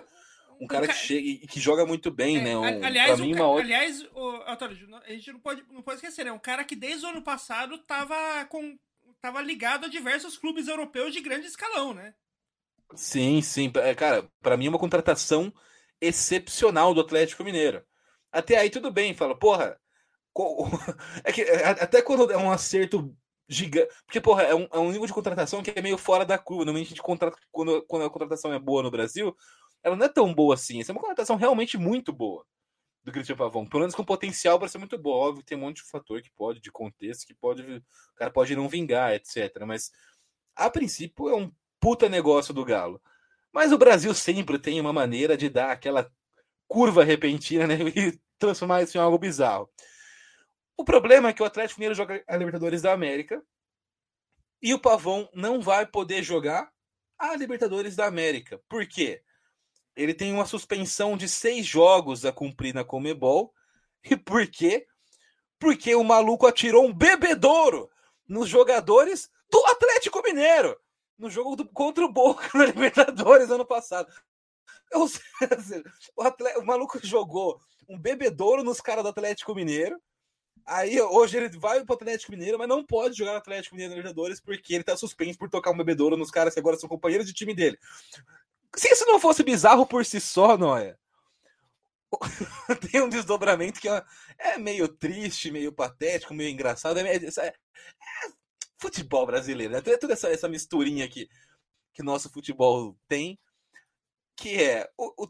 um, 0.60 0.64
um 0.64 0.66
cara, 0.66 0.86
que 0.86 0.94
chega 0.94 1.26
e 1.26 1.46
que 1.46 1.60
joga 1.60 1.84
muito 1.84 2.10
bem, 2.10 2.38
é, 2.38 2.42
né? 2.42 2.56
Um, 2.56 2.84
aliás, 2.84 3.20
mim, 3.20 3.34
uma... 3.34 3.60
aliás 3.60 4.02
o, 4.14 4.42
Antônio, 4.46 4.76
a 5.04 5.10
gente 5.10 5.32
não 5.32 5.40
pode, 5.40 5.64
não 5.70 5.82
pode 5.82 5.96
esquecer, 5.96 6.26
é 6.26 6.32
um 6.32 6.38
cara 6.38 6.64
que 6.64 6.76
desde 6.76 7.04
o 7.06 7.08
ano 7.08 7.22
passado 7.22 7.78
tava, 7.78 8.44
com, 8.46 8.78
tava 9.20 9.40
ligado 9.42 9.86
a 9.86 9.88
diversos 9.88 10.36
clubes 10.36 10.68
europeus 10.68 11.12
de 11.12 11.20
grande 11.20 11.46
escalão, 11.46 11.92
né? 11.92 12.14
Sim, 12.94 13.42
sim. 13.42 13.72
É, 13.76 13.94
cara, 13.94 14.28
para 14.40 14.56
mim 14.56 14.66
é 14.66 14.68
uma 14.68 14.78
contratação 14.78 15.52
excepcional 16.00 16.94
do 16.94 17.00
Atlético 17.00 17.44
Mineiro. 17.44 17.84
Até 18.30 18.58
aí 18.58 18.70
tudo 18.70 18.90
bem, 18.90 19.14
fala, 19.14 19.36
porra, 19.36 19.78
é 21.24 21.32
que 21.32 21.42
até 21.42 22.02
quando 22.02 22.30
é 22.30 22.36
um 22.36 22.50
acerto 22.50 23.16
gigante. 23.48 23.88
Porque, 24.06 24.20
porra, 24.20 24.42
é 24.42 24.54
um, 24.54 24.68
é 24.72 24.78
um 24.78 24.90
nível 24.90 25.06
de 25.06 25.12
contratação 25.12 25.62
que 25.62 25.72
é 25.74 25.82
meio 25.82 25.98
fora 25.98 26.24
da 26.24 26.38
curva. 26.38 26.64
Normalmente 26.64 26.88
a 26.88 26.90
gente 26.90 27.02
contrata, 27.02 27.36
quando, 27.50 27.82
quando 27.86 28.04
a 28.04 28.10
contratação 28.10 28.52
é 28.52 28.58
boa 28.58 28.82
no 28.82 28.90
Brasil, 28.90 29.36
ela 29.82 29.96
não 29.96 30.06
é 30.06 30.08
tão 30.08 30.32
boa 30.34 30.54
assim. 30.54 30.80
Essa 30.80 30.92
é 30.92 30.94
uma 30.94 31.00
contratação 31.00 31.36
realmente 31.36 31.76
muito 31.76 32.12
boa. 32.12 32.44
do 33.02 33.12
Cristian 33.12 33.36
Pavão. 33.36 33.66
Pelo 33.66 33.80
menos 33.80 33.94
com 33.94 34.04
potencial 34.04 34.58
para 34.58 34.68
ser 34.68 34.78
muito 34.78 34.98
bom. 34.98 35.10
Óbvio 35.10 35.44
tem 35.44 35.58
um 35.58 35.62
monte 35.62 35.76
de 35.76 35.90
fator 35.90 36.22
que 36.22 36.30
pode, 36.32 36.60
de 36.60 36.72
contexto, 36.72 37.26
que 37.26 37.34
pode. 37.34 37.62
O 37.62 38.14
cara 38.16 38.30
pode 38.30 38.56
não 38.56 38.68
vingar, 38.68 39.14
etc. 39.14 39.64
Mas 39.66 39.90
a 40.56 40.70
princípio 40.70 41.28
é 41.28 41.34
um 41.36 41.52
puta 41.78 42.08
negócio 42.08 42.54
do 42.54 42.64
Galo. 42.64 43.00
Mas 43.52 43.72
o 43.72 43.78
Brasil 43.78 44.12
sempre 44.14 44.58
tem 44.58 44.80
uma 44.80 44.92
maneira 44.92 45.36
de 45.36 45.48
dar 45.48 45.70
aquela 45.70 46.10
curva 46.66 47.04
repentina 47.04 47.66
né, 47.66 47.76
e 47.94 48.18
transformar 48.38 48.82
isso 48.82 48.96
em 48.96 49.00
algo 49.00 49.18
bizarro. 49.18 49.68
O 50.76 50.84
problema 50.84 51.28
é 51.28 51.32
que 51.32 51.42
o 51.42 51.46
Atlético 51.46 51.80
Mineiro 51.80 51.94
joga 51.94 52.22
a 52.26 52.36
Libertadores 52.36 52.82
da 52.82 52.92
América 52.92 53.42
e 54.60 54.74
o 54.74 54.78
Pavão 54.78 55.28
não 55.32 55.60
vai 55.60 55.86
poder 55.86 56.22
jogar 56.22 56.70
a 57.18 57.36
Libertadores 57.36 57.94
da 57.94 58.06
América. 58.06 58.60
Por 58.68 58.86
quê? 58.86 59.22
Ele 59.94 60.12
tem 60.12 60.32
uma 60.32 60.46
suspensão 60.46 61.16
de 61.16 61.28
seis 61.28 61.64
jogos 61.64 62.24
a 62.24 62.32
cumprir 62.32 62.74
na 62.74 62.84
Comebol. 62.84 63.52
E 64.02 64.16
por 64.16 64.46
quê? 64.46 64.86
Porque 65.58 65.94
o 65.94 66.02
maluco 66.02 66.46
atirou 66.46 66.84
um 66.84 66.92
bebedouro 66.92 67.90
nos 68.28 68.48
jogadores 68.48 69.30
do 69.50 69.64
Atlético 69.66 70.22
Mineiro 70.22 70.78
no 71.18 71.30
jogo 71.30 71.56
do, 71.56 71.66
contra 71.68 72.04
o 72.04 72.12
Boca 72.12 72.48
na 72.54 72.66
Libertadores 72.66 73.50
ano 73.50 73.64
passado. 73.64 74.12
O, 76.16 76.22
atleta, 76.22 76.58
o 76.58 76.66
maluco 76.66 76.98
jogou 77.02 77.60
um 77.88 77.98
bebedouro 77.98 78.62
nos 78.62 78.80
caras 78.80 79.02
do 79.02 79.10
Atlético 79.10 79.54
Mineiro. 79.54 80.00
Aí 80.66 81.00
hoje 81.00 81.36
ele 81.36 81.48
vai 81.58 81.84
pro 81.84 81.94
Atlético 81.94 82.32
Mineiro, 82.32 82.58
mas 82.58 82.68
não 82.68 82.84
pode 82.84 83.16
jogar 83.16 83.32
no 83.32 83.38
Atlético 83.38 83.74
Mineiro 83.74 83.92
na 83.92 83.98
Libertadores 83.98 84.40
porque 84.40 84.74
ele 84.74 84.84
tá 84.84 84.96
suspenso 84.96 85.38
por 85.38 85.50
tocar 85.50 85.70
um 85.70 85.76
bebedouro 85.76 86.16
nos 86.16 86.30
caras 86.30 86.54
que 86.54 86.60
agora 86.60 86.76
são 86.76 86.88
companheiros 86.88 87.26
de 87.26 87.34
time 87.34 87.54
dele. 87.54 87.78
Se 88.74 88.88
isso 88.88 89.04
não 89.06 89.20
fosse 89.20 89.42
bizarro 89.42 89.86
por 89.86 90.04
si 90.04 90.20
só, 90.20 90.56
Noé, 90.56 90.96
tem 92.90 93.02
um 93.02 93.08
desdobramento 93.08 93.80
que 93.80 93.88
é, 93.88 94.02
é 94.38 94.58
meio 94.58 94.88
triste, 94.88 95.50
meio 95.50 95.72
patético, 95.72 96.34
meio 96.34 96.50
engraçado. 96.50 96.98
É, 96.98 97.16
é, 97.16 97.16
é 97.16 97.54
futebol 98.78 99.26
brasileiro, 99.26 99.72
né? 99.72 99.80
Toda 99.80 100.12
essa, 100.12 100.28
essa 100.28 100.48
misturinha 100.48 101.04
aqui 101.04 101.28
que 101.92 102.02
nosso 102.02 102.28
futebol 102.28 102.96
tem, 103.06 103.38
que 104.36 104.60
é 104.60 104.90
o, 104.98 105.24
o, 105.24 105.28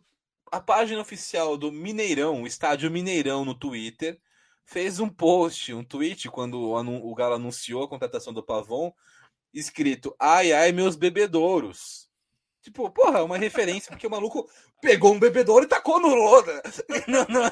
a 0.51 0.61
página 0.61 1.01
oficial 1.01 1.57
do 1.57 1.71
Mineirão, 1.71 2.43
o 2.43 2.47
estádio 2.47 2.91
Mineirão 2.91 3.45
no 3.45 3.55
Twitter, 3.55 4.19
fez 4.65 4.99
um 5.01 5.09
post, 5.09 5.73
um 5.73 5.85
tweet, 5.85 6.29
quando 6.31 6.59
o, 6.59 7.11
o 7.11 7.15
Galo 7.15 7.35
anunciou 7.35 7.85
a 7.85 7.89
contratação 7.89 8.33
do 8.33 8.43
Pavon, 8.43 8.93
escrito: 9.53 10.15
Ai, 10.19 10.53
ai, 10.53 10.73
meus 10.73 10.97
bebedouros. 10.97 12.09
Tipo, 12.63 12.91
porra, 12.91 13.23
uma 13.23 13.37
referência, 13.37 13.91
porque 13.91 14.07
o 14.07 14.11
maluco 14.11 14.49
pegou 14.81 15.13
um 15.13 15.19
bebedouro 15.19 15.67
e 15.67 15.69
tacou 15.69 16.01
no 16.01 16.15
Loda. 16.15 16.63
Não, 17.07 17.27
não. 17.29 17.45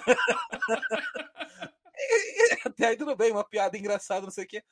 Até 2.64 2.87
aí 2.87 2.97
tudo 2.97 3.14
bem, 3.14 3.31
uma 3.31 3.45
piada 3.45 3.76
engraçada, 3.76 4.23
não 4.23 4.31
sei 4.31 4.45
o 4.45 4.49
quê. 4.49 4.64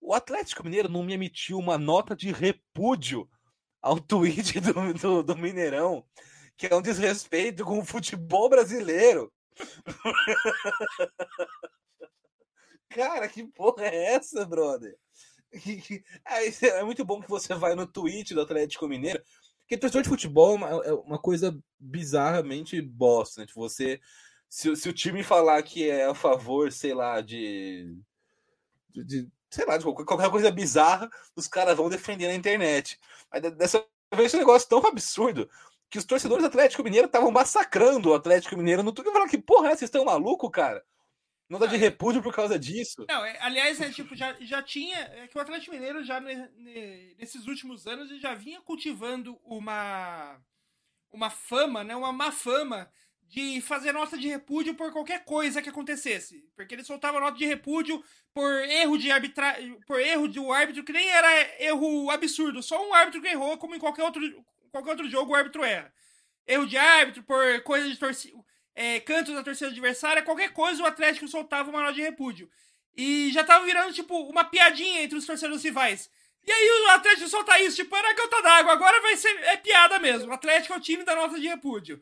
O 0.00 0.14
Atlético 0.14 0.64
Mineiro 0.64 0.88
não 0.88 1.02
me 1.02 1.12
emitiu 1.12 1.58
uma 1.58 1.76
nota 1.76 2.16
de 2.16 2.32
repúdio 2.32 3.28
ao 3.80 4.00
tweet 4.00 4.58
do, 4.60 4.94
do, 4.94 5.22
do 5.22 5.36
Mineirão, 5.36 6.04
que 6.56 6.66
é 6.66 6.74
um 6.74 6.82
desrespeito 6.82 7.64
com 7.64 7.78
o 7.78 7.84
futebol 7.84 8.48
brasileiro. 8.48 9.32
Cara, 12.88 13.28
que 13.28 13.44
porra 13.44 13.86
é 13.86 14.14
essa, 14.14 14.44
brother? 14.44 14.96
É 16.62 16.84
muito 16.84 17.04
bom 17.04 17.20
que 17.20 17.28
você 17.28 17.54
vai 17.54 17.74
no 17.74 17.86
tweet 17.86 18.34
do 18.34 18.42
Atlético 18.42 18.86
Mineiro, 18.86 19.22
porque 19.60 19.76
torcedor 19.76 20.02
de 20.02 20.08
futebol 20.08 20.56
é 20.82 20.92
uma 20.92 21.16
é 21.16 21.20
coisa 21.20 21.58
bizarramente 21.78 22.80
bosta, 22.80 23.40
né? 23.40 23.46
Tipo, 23.46 23.60
você. 23.60 24.00
Se, 24.48 24.74
se, 24.76 24.88
o 24.88 24.94
time 24.94 25.22
falar 25.22 25.62
que 25.62 25.90
é 25.90 26.06
a 26.06 26.14
favor, 26.14 26.72
sei 26.72 26.94
lá, 26.94 27.20
de, 27.20 27.94
de, 28.90 29.04
de 29.04 29.28
sei 29.50 29.66
lá, 29.66 29.76
de 29.76 29.84
qualquer 29.84 30.30
coisa 30.30 30.50
bizarra, 30.50 31.10
os 31.36 31.46
caras 31.46 31.76
vão 31.76 31.90
defender 31.90 32.28
na 32.28 32.34
internet. 32.34 32.98
Mas 33.30 33.42
dessa 33.54 33.84
vez 34.14 34.32
um 34.32 34.38
negócio 34.38 34.66
tão 34.66 34.78
absurdo 34.86 35.50
que 35.90 35.98
os 35.98 36.04
torcedores 36.04 36.42
do 36.42 36.48
Atlético 36.48 36.82
Mineiro 36.82 37.06
estavam 37.06 37.30
massacrando 37.30 38.10
o 38.10 38.14
Atlético 38.14 38.56
Mineiro 38.56 38.82
no 38.82 38.92
Twitter. 38.92 39.12
Falando 39.12 39.30
que 39.30 39.38
porra 39.38 39.68
é? 39.68 39.70
Vocês 39.70 39.88
estão 39.88 40.04
maluco, 40.04 40.50
cara? 40.50 40.84
Não 41.48 41.58
dá 41.58 41.66
de 41.66 41.78
repúdio 41.78 42.22
por 42.22 42.34
causa 42.34 42.58
disso. 42.58 43.06
Não, 43.08 43.24
é, 43.24 43.38
aliás, 43.40 43.80
é, 43.80 43.90
tipo, 43.90 44.14
já, 44.14 44.36
já 44.40 44.62
tinha. 44.62 44.98
É 44.98 45.26
que 45.26 45.38
o 45.38 45.40
Atlético 45.40 45.74
Mineiro 45.74 46.04
já 46.04 46.20
nesses 46.20 47.46
últimos 47.46 47.86
anos 47.86 48.10
já 48.20 48.34
vinha 48.34 48.60
cultivando 48.60 49.38
uma 49.42 50.38
uma 51.10 51.30
fama, 51.30 51.82
né? 51.82 51.96
Uma 51.96 52.12
má 52.12 52.30
fama 52.30 52.90
de 53.22 53.60
fazer 53.60 53.92
nota 53.92 54.16
de 54.16 54.26
repúdio 54.26 54.74
por 54.74 54.90
qualquer 54.90 55.24
coisa 55.24 55.60
que 55.60 55.68
acontecesse. 55.68 56.46
Porque 56.56 56.74
ele 56.74 56.84
soltava 56.84 57.20
nota 57.20 57.36
de 57.36 57.44
repúdio 57.44 58.02
por 58.32 58.50
erro 58.64 58.96
de 58.96 59.10
arbitragem, 59.10 59.78
por 59.86 60.00
erro 60.00 60.28
do 60.28 60.52
árbitro, 60.52 60.84
que 60.84 60.92
nem 60.92 61.08
era 61.08 61.62
erro 61.62 62.10
absurdo, 62.10 62.62
só 62.62 62.86
um 62.86 62.94
árbitro 62.94 63.20
que 63.20 63.28
errou, 63.28 63.58
como 63.58 63.74
em 63.74 63.78
qualquer 63.78 64.02
outro, 64.02 64.22
qualquer 64.70 64.90
outro 64.90 65.08
jogo 65.10 65.32
o 65.32 65.34
árbitro 65.34 65.64
erra. 65.64 65.92
Erro 66.46 66.66
de 66.66 66.76
árbitro, 66.76 67.22
por 67.22 67.62
coisa 67.62 67.88
de 67.88 67.96
torcida, 67.96 68.36
é, 68.74 69.00
cantos 69.00 69.34
da 69.34 69.42
torcida 69.42 69.70
adversária, 69.70 70.22
qualquer 70.22 70.52
coisa 70.52 70.82
o 70.82 70.86
Atlético 70.86 71.26
soltava 71.26 71.68
uma 71.68 71.80
nota 71.80 71.94
de 71.94 72.02
repúdio. 72.02 72.48
E 72.96 73.30
já 73.32 73.44
tava 73.44 73.64
virando, 73.64 73.92
tipo, 73.92 74.16
uma 74.28 74.44
piadinha 74.44 75.02
entre 75.02 75.18
os 75.18 75.26
torcedores 75.26 75.62
rivais. 75.62 76.10
E 76.46 76.50
aí 76.50 76.86
o 76.86 76.90
Atlético 76.90 77.28
solta 77.28 77.60
isso, 77.60 77.76
tipo, 77.76 77.94
era 77.94 78.14
gota 78.14 78.42
d'água, 78.42 78.72
agora 78.72 79.02
vai 79.02 79.16
ser 79.16 79.28
é 79.44 79.56
piada 79.56 79.98
mesmo. 79.98 80.30
O 80.30 80.32
Atlético 80.32 80.74
é 80.74 80.76
o 80.76 80.80
time 80.80 81.04
da 81.04 81.14
nota 81.14 81.38
de 81.38 81.46
repúdio. 81.46 82.00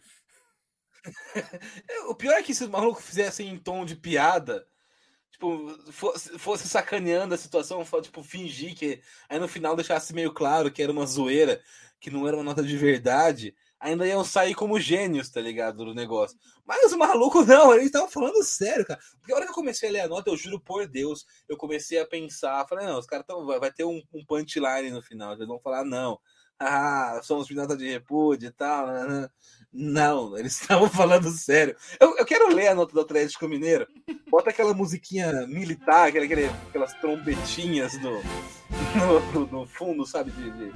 o 2.08 2.14
pior 2.14 2.34
é 2.34 2.42
que 2.42 2.54
se 2.54 2.64
os 2.64 2.70
malucos 2.70 3.04
fizessem 3.04 3.48
em 3.48 3.58
tom 3.58 3.84
de 3.84 3.96
piada, 3.96 4.66
tipo, 5.30 5.92
fosse, 5.92 6.38
fosse 6.38 6.68
sacaneando 6.68 7.34
a 7.34 7.38
situação, 7.38 7.84
tipo, 8.02 8.22
fingir 8.22 8.74
que. 8.74 9.02
Aí 9.28 9.38
no 9.38 9.48
final 9.48 9.76
deixasse 9.76 10.14
meio 10.14 10.32
claro 10.32 10.70
que 10.70 10.82
era 10.82 10.92
uma 10.92 11.06
zoeira, 11.06 11.62
que 12.00 12.10
não 12.10 12.26
era 12.26 12.36
uma 12.36 12.44
nota 12.44 12.62
de 12.62 12.76
verdade, 12.76 13.54
ainda 13.78 14.06
iam 14.06 14.24
sair 14.24 14.54
como 14.54 14.80
gênios, 14.80 15.30
tá 15.30 15.40
ligado? 15.40 15.84
Do 15.84 15.94
negócio. 15.94 16.38
Mas 16.64 16.84
os 16.84 16.96
malucos 16.96 17.46
não, 17.46 17.72
eles 17.72 17.86
estavam 17.86 18.08
falando 18.08 18.42
sério, 18.42 18.84
cara. 18.84 19.00
Porque 19.18 19.32
a 19.32 19.36
hora 19.36 19.44
que 19.44 19.50
eu 19.50 19.54
comecei 19.54 19.88
a 19.88 19.92
ler 19.92 20.00
a 20.00 20.08
nota, 20.08 20.30
eu 20.30 20.36
juro 20.36 20.60
por 20.60 20.86
Deus, 20.86 21.26
eu 21.48 21.56
comecei 21.56 21.98
a 21.98 22.06
pensar, 22.06 22.66
falei, 22.68 22.86
não, 22.86 22.98
os 22.98 23.06
caras 23.06 23.26
tão, 23.26 23.46
vai 23.46 23.72
ter 23.72 23.84
um, 23.84 24.02
um 24.12 24.24
punchline 24.24 24.90
no 24.90 25.02
final, 25.02 25.34
eles 25.34 25.46
vão 25.46 25.60
falar, 25.60 25.84
não. 25.84 26.18
Ah, 26.58 27.20
somos 27.22 27.50
nota 27.50 27.76
de 27.76 27.86
repúdio 27.90 28.48
e 28.48 28.52
tal. 28.52 28.86
Né? 28.86 29.04
né. 29.06 29.28
Não, 29.72 30.36
eles 30.38 30.52
estavam 30.60 30.88
falando 30.88 31.28
sério. 31.30 31.76
Eu, 32.00 32.16
eu, 32.16 32.24
quero 32.24 32.48
ler 32.48 32.68
a 32.68 32.74
nota 32.74 32.94
do 32.94 33.00
Atlético 33.00 33.46
Mineiro. 33.46 33.86
Bota 34.30 34.50
aquela 34.50 34.72
musiquinha 34.72 35.46
militar, 35.46 36.08
aquela, 36.08 36.24
aquelas 36.68 36.94
trombetinhas 36.94 38.00
no, 38.00 38.22
no, 39.34 39.46
no 39.46 39.66
fundo, 39.66 40.06
sabe? 40.06 40.30
De, 40.30 40.50
de... 40.50 40.72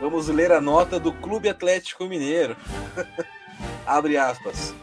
Vamos 0.00 0.28
ler 0.28 0.52
a 0.52 0.60
nota 0.60 0.98
do 0.98 1.12
Clube 1.12 1.48
Atlético 1.48 2.06
Mineiro. 2.06 2.56
Abre 3.86 4.16
aspas. 4.16 4.74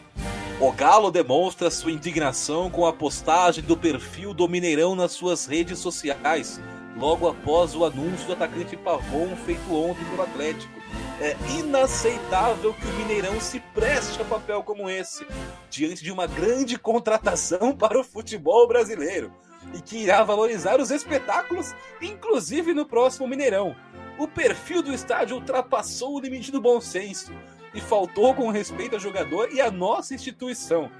O 0.61 0.73
Galo 0.73 1.09
demonstra 1.09 1.71
sua 1.71 1.91
indignação 1.91 2.69
com 2.69 2.85
a 2.85 2.91
postagem 2.91 3.63
do 3.63 3.77
perfil 3.77 4.33
do 4.33 4.47
Mineirão 4.47 4.93
nas 4.93 5.13
suas 5.13 5.45
redes 5.45 5.79
sociais, 5.79 6.59
logo 6.97 7.29
após 7.29 7.73
o 7.75 7.85
anúncio 7.85 8.27
do 8.27 8.33
atacante 8.33 8.75
Pavon 8.75 9.37
feito 9.45 9.73
ontem 9.73 10.03
pelo 10.03 10.21
Atlético. 10.21 10.79
É 11.21 11.35
inaceitável 11.57 12.73
que 12.73 12.85
o 12.85 12.93
Mineirão 12.93 13.39
se 13.39 13.61
preste 13.73 14.21
a 14.21 14.25
papel 14.25 14.61
como 14.61 14.89
esse, 14.89 15.25
diante 15.69 16.03
de 16.03 16.11
uma 16.11 16.27
grande 16.27 16.77
contratação 16.77 17.71
para 17.75 17.97
o 17.97 18.03
futebol 18.03 18.67
brasileiro, 18.67 19.31
e 19.73 19.81
que 19.81 19.99
irá 19.99 20.23
valorizar 20.23 20.81
os 20.81 20.91
espetáculos, 20.91 21.73
inclusive 22.01 22.73
no 22.73 22.85
próximo 22.85 23.27
Mineirão. 23.29 23.75
O 24.19 24.27
perfil 24.27 24.81
do 24.81 24.93
estádio 24.93 25.37
ultrapassou 25.37 26.17
o 26.17 26.19
limite 26.19 26.51
do 26.51 26.59
bom 26.59 26.81
senso 26.81 27.33
e 27.73 27.79
faltou 27.79 28.35
com 28.35 28.49
respeito 28.49 28.95
ao 28.95 28.99
jogador 28.99 29.47
e 29.49 29.61
à 29.61 29.71
nossa 29.71 30.13
instituição. 30.13 30.91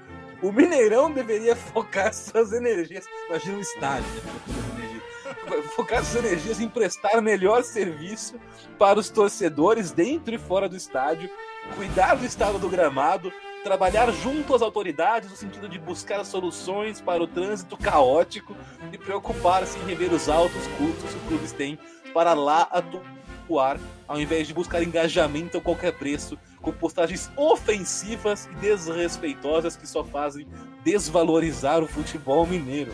O 0.42 0.50
Mineirão 0.50 1.12
deveria 1.12 1.54
focar 1.54 2.14
suas 2.14 2.50
energias. 2.54 3.04
Imagina 3.28 3.58
um 3.58 3.60
estádio. 3.60 4.10
Né? 4.14 5.62
focar 5.76 6.02
suas 6.02 6.24
energias 6.24 6.60
em 6.60 6.68
prestar 6.68 7.20
melhor 7.20 7.62
serviço 7.62 8.40
para 8.78 8.98
os 8.98 9.10
torcedores 9.10 9.92
dentro 9.92 10.34
e 10.34 10.38
fora 10.38 10.66
do 10.66 10.76
estádio, 10.76 11.28
cuidar 11.76 12.14
do 12.14 12.24
estado 12.24 12.58
do 12.58 12.70
gramado, 12.70 13.30
trabalhar 13.62 14.10
junto 14.12 14.54
às 14.54 14.62
autoridades 14.62 15.28
no 15.28 15.36
sentido 15.36 15.68
de 15.68 15.78
buscar 15.78 16.24
soluções 16.24 17.02
para 17.02 17.22
o 17.22 17.26
trânsito 17.26 17.76
caótico 17.76 18.56
e 18.90 18.96
preocupar-se 18.96 19.78
em 19.78 19.84
rever 19.84 20.10
os 20.10 20.28
altos 20.28 20.66
custos 20.78 21.10
que 21.10 21.18
os 21.18 21.28
clubes 21.28 21.52
têm 21.52 21.78
para 22.12 22.34
lá 22.34 22.62
atuar, 22.62 23.78
ao 24.06 24.20
invés 24.20 24.46
de 24.46 24.54
buscar 24.54 24.82
engajamento 24.82 25.58
a 25.58 25.60
qualquer 25.60 25.96
preço, 25.96 26.38
com 26.60 26.72
postagens 26.72 27.30
ofensivas 27.36 28.46
e 28.46 28.54
desrespeitosas 28.56 29.76
que 29.76 29.86
só 29.86 30.04
fazem 30.04 30.46
desvalorizar 30.84 31.82
o 31.82 31.88
futebol 31.88 32.46
mineiro. 32.46 32.92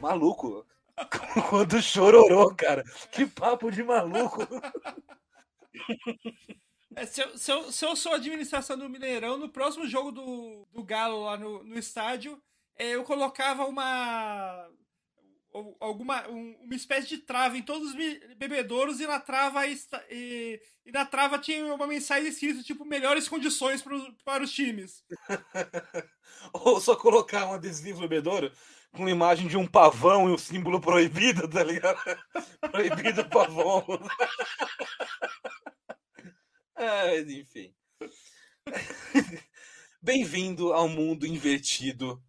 Maluco. 0.00 0.66
Quando 1.50 1.82
chororou, 1.82 2.54
cara. 2.54 2.84
Que 3.10 3.26
papo 3.26 3.70
de 3.70 3.82
maluco. 3.82 4.46
É, 6.96 7.06
se, 7.06 7.20
eu, 7.20 7.36
se, 7.36 7.50
eu, 7.50 7.72
se 7.72 7.84
eu 7.84 7.96
sou 7.96 8.12
a 8.12 8.16
administração 8.16 8.78
do 8.78 8.88
Mineirão, 8.88 9.36
no 9.36 9.48
próximo 9.48 9.84
jogo 9.84 10.12
do, 10.12 10.64
do 10.72 10.84
Galo 10.84 11.24
lá 11.24 11.36
no, 11.36 11.64
no 11.64 11.76
estádio, 11.76 12.40
é, 12.76 12.90
eu 12.90 13.02
colocava 13.02 13.66
uma 13.66 14.68
alguma 15.78 16.28
um, 16.28 16.56
uma 16.62 16.74
espécie 16.74 17.08
de 17.08 17.18
trava 17.18 17.56
em 17.56 17.62
todos 17.62 17.90
os 17.90 17.96
bebedouros 18.36 19.00
e 19.00 19.06
na 19.06 19.20
trava 19.20 19.64
e, 19.66 20.60
e 20.84 20.92
na 20.92 21.06
trava 21.06 21.38
tinha 21.38 21.72
uma 21.72 21.86
mensagem 21.86 22.28
escrita 22.28 22.62
tipo 22.62 22.84
melhores 22.84 23.28
condições 23.28 23.80
pro, 23.80 24.12
para 24.24 24.42
os 24.42 24.52
times. 24.52 25.04
Ou 26.52 26.80
só 26.80 26.96
colocar 26.96 27.46
um 27.46 27.54
adesivo 27.54 28.00
bebedouro 28.00 28.50
com 28.92 29.08
imagem 29.08 29.48
de 29.48 29.56
um 29.56 29.66
pavão 29.66 30.28
e 30.28 30.32
o 30.32 30.34
um 30.34 30.38
símbolo 30.38 30.80
proibido, 30.80 31.48
tá 31.48 31.62
ligado? 31.62 31.98
proibido 32.70 33.28
pavão. 33.28 33.84
é, 36.76 37.20
enfim. 37.20 37.72
Bem-vindo 40.02 40.72
ao 40.72 40.88
mundo 40.88 41.26
invertido 41.26 42.22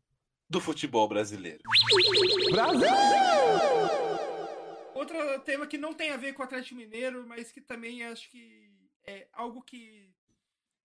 do 0.50 0.62
futebol 0.62 1.08
brasileiro. 1.08 1.62
Brasil! 2.52 2.88
Outro 4.94 5.40
tema 5.42 5.68
que 5.68 5.78
não 5.78 5.94
tem 5.94 6.12
a 6.12 6.18
ver 6.18 6.34
com 6.34 6.42
o 6.42 6.46
Atlético 6.46 6.75
Mineiro, 6.75 7.25
mas 7.28 7.52
que 7.52 7.62
também 7.62 8.04
acho 8.04 8.30
que 8.30 8.72
é 9.06 9.28
algo 9.34 9.62
que 9.62 10.10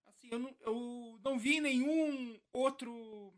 assim, 0.06 0.28
eu 0.30 0.38
não, 0.38 0.56
eu 0.60 1.20
não 1.24 1.38
vi 1.38 1.60
nenhum 1.60 2.38
outro 2.52 3.32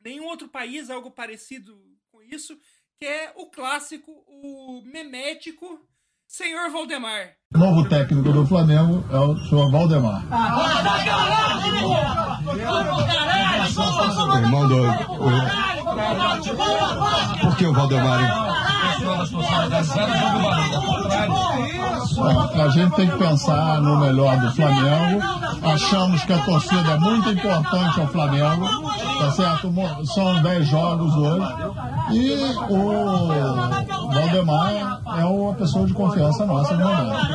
nenhum 0.00 0.26
outro 0.26 0.48
país 0.48 0.90
algo 0.90 1.10
parecido 1.10 1.98
com 2.10 2.22
isso, 2.22 2.58
que 2.96 3.06
é 3.06 3.32
o 3.36 3.50
clássico, 3.50 4.12
o 4.26 4.82
memético 4.82 5.88
Senhor 6.32 6.70
Valdemar. 6.70 7.32
O 7.54 7.58
novo 7.58 7.86
técnico 7.90 8.32
do 8.32 8.46
Flamengo 8.46 9.04
é 9.12 9.18
o 9.18 9.36
senhor 9.36 9.70
Valdemar. 9.70 10.24
Irmão 14.38 14.66
do. 14.66 14.82
Por 17.38 17.56
que 17.58 17.66
o 17.66 17.74
Valdemar? 17.74 18.61
A 22.54 22.68
gente 22.68 22.94
tem 22.94 23.08
que 23.08 23.18
pensar 23.18 23.80
no 23.80 23.96
melhor 23.98 24.36
do 24.38 24.52
Flamengo. 24.52 25.20
Achamos 25.62 26.22
que 26.24 26.32
a 26.32 26.38
torcida 26.38 26.92
é 26.92 26.96
muito 26.98 27.30
importante 27.30 28.00
ao 28.00 28.06
Flamengo. 28.08 28.68
Tá 29.18 29.30
certo? 29.32 29.72
São 30.06 30.42
10 30.42 30.68
jogos 30.68 31.14
hoje. 31.14 31.46
E 32.10 32.34
o 32.68 34.12
Valdemar 34.12 35.00
é 35.18 35.24
uma 35.24 35.54
pessoa 35.54 35.86
de 35.86 35.94
confiança 35.94 36.44
nossa 36.44 36.74
no 36.74 36.84
momento. 36.84 37.28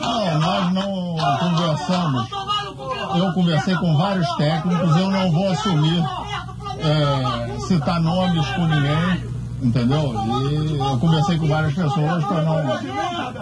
Não, 0.00 0.38
nós 0.40 0.72
não 0.72 1.16
conversamos. 1.38 2.28
Eu 3.14 3.32
conversei 3.34 3.74
com 3.76 3.96
vários 3.96 4.28
técnicos, 4.36 4.96
eu 4.96 5.10
não 5.10 5.30
vou 5.30 5.50
assumir 5.50 6.02
é, 6.82 7.60
citar 7.60 8.00
nomes 8.00 8.46
com 8.50 8.66
ninguém, 8.66 9.68
entendeu? 9.68 10.12
E 10.50 10.78
eu 10.78 10.98
conversei 11.00 11.38
com 11.38 11.46
várias 11.46 11.74
pessoas 11.74 12.24
para 12.24 12.42
não. 12.42 12.62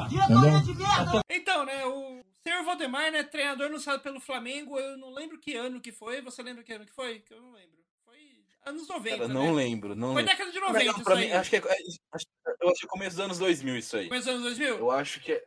Entendeu? 0.07 1.23
Então, 1.31 1.65
né, 1.65 1.87
o 1.87 2.21
senhor 2.47 2.65
Valdemar, 2.65 3.11
né, 3.11 3.23
treinador 3.23 3.67
anunciado 3.67 4.03
pelo 4.03 4.21
Flamengo, 4.21 4.79
eu 4.79 4.97
não 4.99 5.13
lembro 5.13 5.39
que 5.39 5.55
ano 5.55 5.81
que 5.81 5.93
foi. 5.93 6.21
Você 6.21 6.43
lembra 6.43 6.63
que 6.63 6.73
ano 6.73 6.87
que 6.87 6.95
foi? 6.95 7.21
Que 7.21 7.33
eu 7.33 7.41
não 7.41 7.53
lembro. 7.53 7.79
Foi 8.05 8.19
anos 8.67 8.87
90. 8.87 9.17
Cara, 9.17 9.29
não 9.29 9.47
né? 9.47 9.53
lembro, 9.53 9.95
não 9.95 10.13
Foi 10.13 10.23
lembro. 10.23 10.37
década 10.37 10.53
de 10.53 10.61
90. 10.61 10.85
Não, 10.93 11.05
pra 11.05 11.17
mim, 11.17 11.31
acho 11.31 11.51
que 11.51 11.57
é, 11.57 11.61
acho, 11.61 12.27
eu 12.61 12.69
acho 12.69 12.81
que 12.81 12.87
é 12.87 12.89
começo 12.89 13.17
dos 13.17 13.25
anos 13.25 13.39
2000 13.39 13.79
isso 13.79 13.97
aí. 13.97 14.09
Começo 14.09 14.27
dos 14.27 14.35
anos 14.35 14.57
2000? 14.57 14.79
Eu 14.79 14.91
acho 14.91 15.21
que 15.21 15.33
é. 15.33 15.43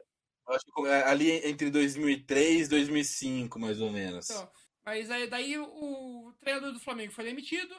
Acho 0.45 0.65
que 0.65 0.87
é 0.87 1.07
ali 1.07 1.31
entre 1.47 1.69
2003 1.69 2.65
e 2.65 2.69
2005, 2.69 3.57
mais 3.57 3.79
ou 3.79 3.89
menos. 3.89 4.29
Então, 4.29 4.49
mas 4.85 5.09
aí, 5.09 5.27
daí 5.27 5.57
o, 5.57 6.33
treinador 6.41 6.73
do 6.73 6.79
Flamengo 6.79 7.13
foi 7.13 7.23
demitido 7.23 7.73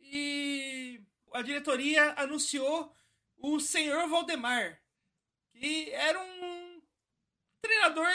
e 0.00 1.00
a 1.32 1.42
diretoria 1.42 2.14
anunciou 2.16 2.92
o 3.38 3.60
senhor 3.60 4.08
Valdemar, 4.08 4.80
que 5.52 5.90
era 5.90 6.18
um 6.18 6.82
treinador. 7.60 8.06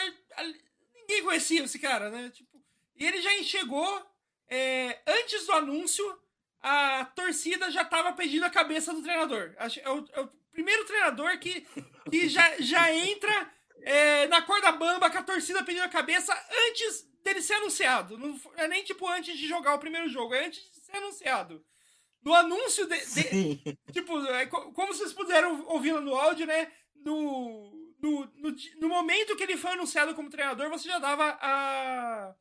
Ninguém 0.94 1.22
conhecia 1.22 1.62
esse 1.62 1.78
cara, 1.78 2.10
né? 2.10 2.30
Tipo, 2.30 2.62
e 2.96 3.06
ele 3.06 3.20
já 3.20 3.34
enxergou. 3.38 4.10
É, 4.54 5.00
antes 5.06 5.46
do 5.46 5.52
anúncio, 5.52 6.04
a 6.60 7.06
torcida 7.06 7.70
já 7.70 7.82
estava 7.82 8.12
pedindo 8.12 8.44
a 8.44 8.50
cabeça 8.50 8.92
do 8.92 9.02
treinador. 9.02 9.54
É 9.56 9.90
o, 9.90 10.08
é 10.12 10.20
o 10.20 10.28
primeiro 10.50 10.84
treinador 10.84 11.38
que, 11.38 11.66
que 12.10 12.28
já, 12.28 12.60
já 12.60 12.92
entra 12.92 13.50
é, 13.80 14.26
na 14.28 14.42
corda 14.42 14.72
bamba 14.72 15.10
com 15.10 15.18
a 15.18 15.22
torcida 15.22 15.64
pedindo 15.64 15.84
a 15.84 15.88
cabeça 15.88 16.32
antes 16.68 17.10
dele 17.22 17.42
ser 17.42 17.54
anunciado. 17.54 18.18
Não 18.18 18.38
é 18.56 18.68
nem 18.68 18.84
tipo 18.84 19.08
antes 19.08 19.38
de 19.38 19.46
jogar 19.46 19.74
o 19.74 19.78
primeiro 19.78 20.08
jogo, 20.08 20.34
é 20.34 20.46
antes 20.46 20.60
de 20.60 20.80
ser 20.80 20.96
anunciado. 20.96 21.64
No 22.24 22.34
anúncio 22.34 22.86
de. 22.86 22.98
de 23.14 23.78
tipo, 23.92 24.18
é, 24.26 24.46
como 24.46 24.94
vocês 24.94 25.12
puderam 25.12 25.64
ouvir 25.66 25.92
no 26.00 26.14
áudio, 26.14 26.46
né? 26.46 26.70
No, 26.94 27.72
no, 28.00 28.30
no, 28.36 28.56
no, 28.80 28.88
momento 28.88 29.34
que 29.36 29.42
ele 29.42 29.56
foi 29.56 29.72
anunciado 29.72 30.14
como 30.14 30.30
treinador, 30.30 30.68
você 30.70 30.88
já 30.88 30.98
dava 30.98 31.36
a. 31.40 32.34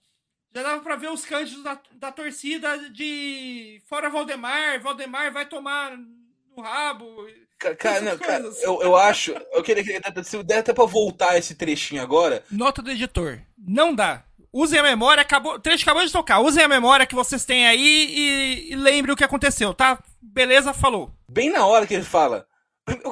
Já 0.53 0.63
dava 0.63 0.81
pra 0.81 0.97
ver 0.97 1.09
os 1.09 1.25
cânticos 1.25 1.63
da, 1.63 1.81
da 1.93 2.11
torcida 2.11 2.77
de 2.89 3.81
fora 3.87 4.09
Valdemar, 4.09 4.81
Valdemar 4.81 5.31
vai 5.31 5.47
tomar 5.47 5.97
no 5.97 6.61
rabo. 6.61 7.25
Cara, 7.77 8.01
não, 8.01 8.17
cara 8.17 8.43
eu, 8.61 8.81
eu 8.81 8.95
acho. 8.95 9.33
Eu 9.53 9.63
queria 9.63 9.83
que 9.83 10.23
se 10.23 10.41
der 10.43 10.59
até 10.59 10.73
pra 10.73 10.85
voltar 10.85 11.37
esse 11.37 11.55
trechinho 11.55 12.01
agora. 12.01 12.43
Nota 12.51 12.81
do 12.81 12.91
editor. 12.91 13.39
Não 13.57 13.93
dá. 13.95 14.25
Usem 14.53 14.79
a 14.79 14.83
memória, 14.83 15.21
acabou, 15.21 15.59
trecho 15.59 15.83
acabou 15.83 16.05
de 16.05 16.11
tocar. 16.11 16.39
Usem 16.39 16.63
a 16.63 16.67
memória 16.67 17.05
que 17.05 17.15
vocês 17.15 17.45
têm 17.45 17.65
aí 17.67 17.79
e, 17.79 18.73
e 18.73 18.75
lembrem 18.75 19.13
o 19.13 19.17
que 19.17 19.23
aconteceu, 19.23 19.73
tá? 19.73 20.03
Beleza? 20.21 20.73
Falou. 20.73 21.11
Bem 21.29 21.49
na 21.49 21.65
hora 21.65 21.87
que 21.87 21.93
ele 21.93 22.03
fala. 22.03 22.45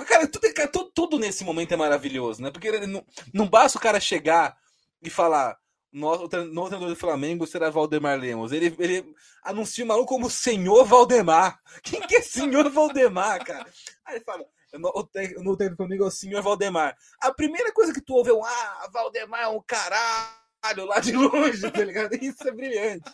Cara, 0.07 0.27
tudo, 0.27 0.53
cara, 0.53 0.67
tudo, 0.67 0.91
tudo 0.93 1.19
nesse 1.19 1.45
momento 1.45 1.73
é 1.73 1.77
maravilhoso, 1.77 2.41
né? 2.41 2.51
Porque 2.51 2.71
não, 2.85 3.05
não 3.33 3.47
basta 3.47 3.77
o 3.77 3.81
cara 3.81 3.99
chegar 3.99 4.57
e 5.01 5.09
falar 5.09 5.57
nosso, 5.91 6.25
o 6.25 6.29
treinador 6.29 6.89
do 6.89 6.95
Flamengo 6.95 7.47
será 7.47 7.69
Valdemar 7.69 8.19
Lemos. 8.19 8.51
Ele, 8.51 8.75
ele 8.77 9.15
anuncia 9.43 9.85
o 9.85 9.87
maluco 9.87 10.13
como 10.13 10.29
Senhor 10.29 10.83
Valdemar. 10.83 11.59
Quem 11.81 12.01
que 12.01 12.17
é 12.17 12.21
Senhor 12.21 12.69
Valdemar, 12.69 13.45
cara? 13.45 13.65
Aí 14.05 14.15
ele 14.15 14.25
fala, 14.25 14.45
o 14.93 15.03
treinador 15.03 15.55
do 15.55 15.75
Flamengo 15.77 16.03
é 16.03 16.07
o 16.07 16.11
Senhor 16.11 16.41
Valdemar. 16.41 16.97
A 17.21 17.33
primeira 17.33 17.71
coisa 17.71 17.93
que 17.93 18.01
tu 18.01 18.13
ouve 18.13 18.29
é 18.29 18.33
um, 18.33 18.43
ah, 18.43 18.89
Valdemar 18.91 19.41
é 19.41 19.47
um 19.47 19.61
caralho 19.65 20.38
lá 20.85 20.99
de 20.99 21.13
longe, 21.13 21.71
tá 21.71 21.83
ligado? 21.83 22.13
Isso 22.15 22.47
é 22.47 22.51
brilhante. 22.51 23.11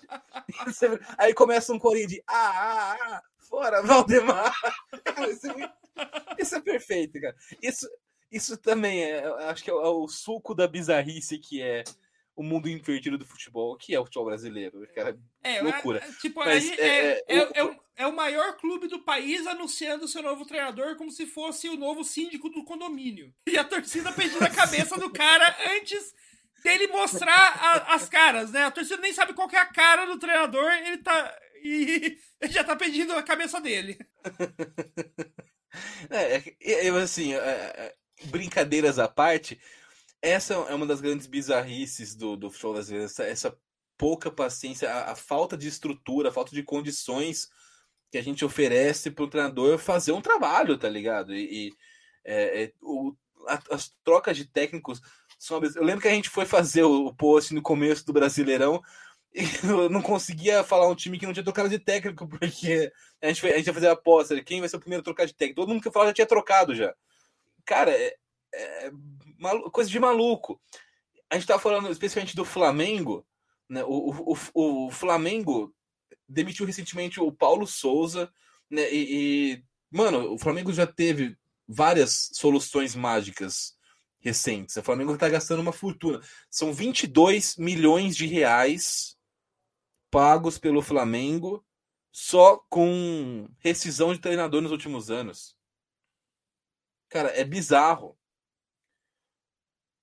Isso 0.68 0.86
é... 0.86 1.00
Aí 1.18 1.34
começa 1.34 1.74
um 1.74 1.80
corinho 1.80 2.08
de 2.08 2.24
ah, 2.28 2.36
ah, 2.36 2.98
ah, 3.02 3.22
fora, 3.38 3.82
Valdemar. 3.82 4.54
Isso 5.30 5.48
é, 5.48 5.74
isso 6.40 6.56
é 6.56 6.62
perfeito, 6.62 7.20
cara. 7.20 7.36
Isso, 7.62 7.88
isso 8.32 8.58
também 8.58 9.04
é, 9.04 9.26
acho 9.50 9.64
que 9.64 9.70
é 9.70 9.74
o 9.74 10.08
suco 10.08 10.54
da 10.54 10.68
bizarrice 10.68 11.38
que 11.38 11.62
é 11.62 11.84
o 12.36 12.44
mundo 12.44 12.68
invertido 12.68 13.18
do 13.18 13.26
futebol, 13.26 13.78
que 13.78 13.96
é 13.96 14.00
o 14.00 14.04
futebol 14.04 14.26
brasileiro. 14.26 14.86
Cara, 14.94 15.18
é, 15.42 15.62
loucura. 15.62 16.00
É, 16.00 16.12
tipo, 16.20 16.42
Mas, 16.42 16.70
é, 16.78 17.14
é, 17.14 17.24
é, 17.28 17.64
o... 17.64 17.72
é, 17.72 17.80
é, 17.96 18.08
o 18.08 18.16
maior 18.16 18.58
clube 18.58 18.88
do 18.88 19.00
país 19.00 19.48
anunciando 19.48 20.08
seu 20.08 20.22
novo 20.22 20.46
treinador 20.46 20.98
como 20.98 21.12
se 21.12 21.26
fosse 21.26 21.70
o 21.70 21.78
novo 21.78 22.04
síndico 22.04 22.50
do 22.50 22.66
condomínio. 22.66 23.34
E 23.48 23.58
a 23.58 23.64
torcida 23.64 24.12
pedindo 24.12 24.44
a 24.44 24.50
cabeça 24.50 24.98
do 25.00 25.10
cara 25.10 25.56
antes 25.78 26.14
dele 26.66 26.88
mostrar 26.88 27.32
a, 27.32 27.94
as 27.94 28.10
caras, 28.10 28.52
né? 28.52 28.66
A 28.66 28.72
torcida 28.72 28.98
nem 28.98 29.14
sabe 29.14 29.34
qual 29.34 29.48
é 29.52 29.58
a 29.58 29.68
cara 29.68 30.06
do 30.06 30.18
treinador, 30.18 30.70
ele 30.72 30.98
tá. 30.98 31.40
E 31.64 32.18
ele 32.42 32.52
já 32.52 32.64
tá 32.64 32.76
pedindo 32.76 33.14
a 33.14 33.24
cabeça 33.24 33.62
dele. 33.62 33.98
É, 36.10 36.88
é, 36.88 36.90
assim, 36.92 37.34
é, 37.34 37.38
é, 37.38 37.96
brincadeiras 38.28 38.98
à 38.98 39.10
parte, 39.10 39.60
essa 40.22 40.54
é 40.54 40.74
uma 40.74 40.86
das 40.86 41.02
grandes 41.02 41.28
bizarrices 41.28 42.16
do, 42.16 42.38
do 42.38 42.50
futebol 42.50 42.76
brasileiro, 42.76 43.06
essa, 43.06 43.26
essa 43.26 43.58
pouca 43.98 44.32
paciência, 44.32 44.90
a, 44.90 45.12
a, 45.12 45.16
falta 45.18 45.58
de 45.58 45.68
estrutura, 45.68 46.30
a 46.30 46.32
falta 46.32 46.56
de 46.56 46.64
condições 46.64 47.50
que 48.10 48.18
a 48.18 48.22
gente 48.22 48.46
oferece 48.46 49.12
para 49.12 49.26
o 49.26 49.30
treinador 49.30 49.78
fazer 49.78 50.14
um 50.14 50.22
trabalho, 50.22 50.78
tá 50.78 50.88
ligado? 50.88 51.36
E, 51.36 51.68
e 51.68 51.74
é, 52.24 52.72
o, 52.82 53.14
a, 53.46 53.62
as 53.72 53.94
trocas 54.02 54.38
de 54.38 54.46
técnicos 54.46 55.02
eu 55.52 55.84
lembro 55.84 56.02
que 56.02 56.08
a 56.08 56.14
gente 56.14 56.30
foi 56.30 56.46
fazer 56.46 56.84
o 56.84 57.14
post 57.14 57.54
no 57.54 57.62
começo 57.62 58.06
do 58.06 58.14
Brasileirão 58.14 58.82
e 59.34 59.42
eu 59.68 59.90
não 59.90 60.02
conseguia 60.02 60.64
falar 60.64 60.88
um 60.88 60.96
time 60.96 61.20
que 61.20 61.26
não 61.26 61.34
tinha 61.34 61.44
trocado 61.44 61.68
de 61.68 61.78
técnico, 61.78 62.26
porque 62.30 62.92
a 63.22 63.28
gente, 63.28 63.42
foi, 63.42 63.54
a 63.54 63.58
gente 63.58 63.68
ia 63.68 63.74
fazer 63.74 63.88
a 63.90 63.92
aposta 63.92 64.42
quem 64.42 64.62
vai 64.62 64.70
ser 64.70 64.78
o 64.78 64.80
primeiro 64.80 65.02
a 65.02 65.04
trocar 65.04 65.26
de 65.26 65.34
técnico. 65.34 65.62
Todo 65.62 65.70
mundo 65.70 65.84
que 65.84 65.92
falava 65.92 66.10
já 66.10 66.16
tinha 66.16 66.28
trocado 66.28 66.74
já. 66.74 66.96
Cara, 67.66 67.92
é, 67.92 68.16
é 68.54 68.92
coisa 69.72 69.90
de 69.90 70.00
maluco. 70.00 70.60
A 71.30 71.36
gente 71.36 71.48
tava 71.48 71.62
falando 71.62 71.92
especialmente 71.92 72.36
do 72.36 72.46
Flamengo, 72.46 73.26
né? 73.68 73.84
O, 73.84 74.36
o, 74.54 74.86
o 74.88 74.92
Flamengo 74.92 75.74
demitiu 76.30 76.66
recentemente 76.66 77.20
o 77.20 77.32
Paulo 77.32 77.68
Souza, 77.68 78.32
né? 78.70 78.92
E, 78.94 79.54
e, 79.54 79.64
mano, 79.92 80.34
o 80.34 80.38
Flamengo 80.38 80.72
já 80.72 80.88
teve 80.88 81.38
várias 81.68 82.30
soluções 82.34 82.96
mágicas 82.96 83.75
recentes. 84.26 84.76
O 84.76 84.84
Flamengo 84.84 85.14
está 85.14 85.30
gastando 85.30 85.60
uma 85.60 85.72
fortuna. 85.72 86.20
São 86.50 86.74
22 86.74 87.58
milhões 87.58 88.18
de 88.18 88.26
reais 88.26 89.16
pagos 90.10 90.58
pelo 90.58 90.82
Flamengo 90.82 91.64
só 92.12 92.58
com 92.70 93.48
rescisão 93.60 94.14
de 94.14 94.20
treinador 94.20 94.62
nos 94.62 94.72
últimos 94.72 95.12
anos. 95.12 95.56
Cara, 97.10 97.30
é 97.30 97.44
bizarro. 97.44 98.18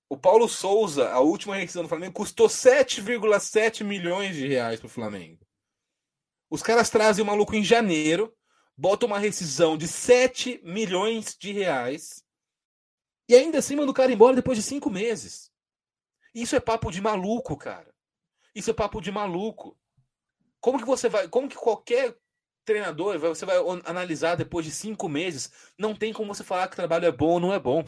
O 0.07 0.17
Paulo 0.17 0.47
Souza, 0.47 1.09
a 1.09 1.19
última 1.19 1.55
rescisão 1.55 1.83
do 1.83 1.89
Flamengo, 1.89 2.13
custou 2.13 2.47
7,7 2.47 3.83
milhões 3.83 4.35
de 4.35 4.47
reais 4.47 4.79
para 4.79 4.87
o 4.87 4.89
Flamengo. 4.89 5.45
Os 6.49 6.61
caras 6.61 6.89
trazem 6.89 7.23
o 7.23 7.27
maluco 7.27 7.55
em 7.55 7.63
janeiro, 7.63 8.33
botam 8.77 9.07
uma 9.07 9.19
rescisão 9.19 9.75
de 9.75 9.87
7 9.87 10.61
milhões 10.63 11.35
de 11.35 11.51
reais 11.51 12.23
e 13.33 13.35
ainda 13.35 13.57
assim 13.57 13.75
manda 13.75 13.89
o 13.89 13.95
cara 13.95 14.13
embora 14.13 14.35
depois 14.35 14.59
de 14.59 14.63
cinco 14.63 14.91
meses. 14.91 15.51
Isso 16.35 16.55
é 16.55 16.59
papo 16.59 16.91
de 16.91 17.01
maluco, 17.01 17.57
cara. 17.57 17.91
Isso 18.53 18.69
é 18.69 18.73
papo 18.75 19.01
de 19.01 19.11
maluco. 19.11 19.75
Como 20.61 20.77
que 20.77 20.85
você 20.85 21.09
vai. 21.09 21.27
Como 21.27 21.49
que 21.49 21.55
qualquer 21.55 22.15
treinador 22.63 23.17
você 23.17 23.43
vai 23.43 23.57
analisar 23.85 24.35
depois 24.35 24.67
de 24.67 24.71
cinco 24.71 25.09
meses? 25.09 25.51
Não 25.79 25.95
tem 25.95 26.13
como 26.13 26.31
você 26.31 26.43
falar 26.43 26.67
que 26.67 26.73
o 26.73 26.75
trabalho 26.75 27.07
é 27.07 27.11
bom 27.11 27.31
ou 27.31 27.39
não 27.39 27.51
é 27.51 27.57
bom. 27.57 27.83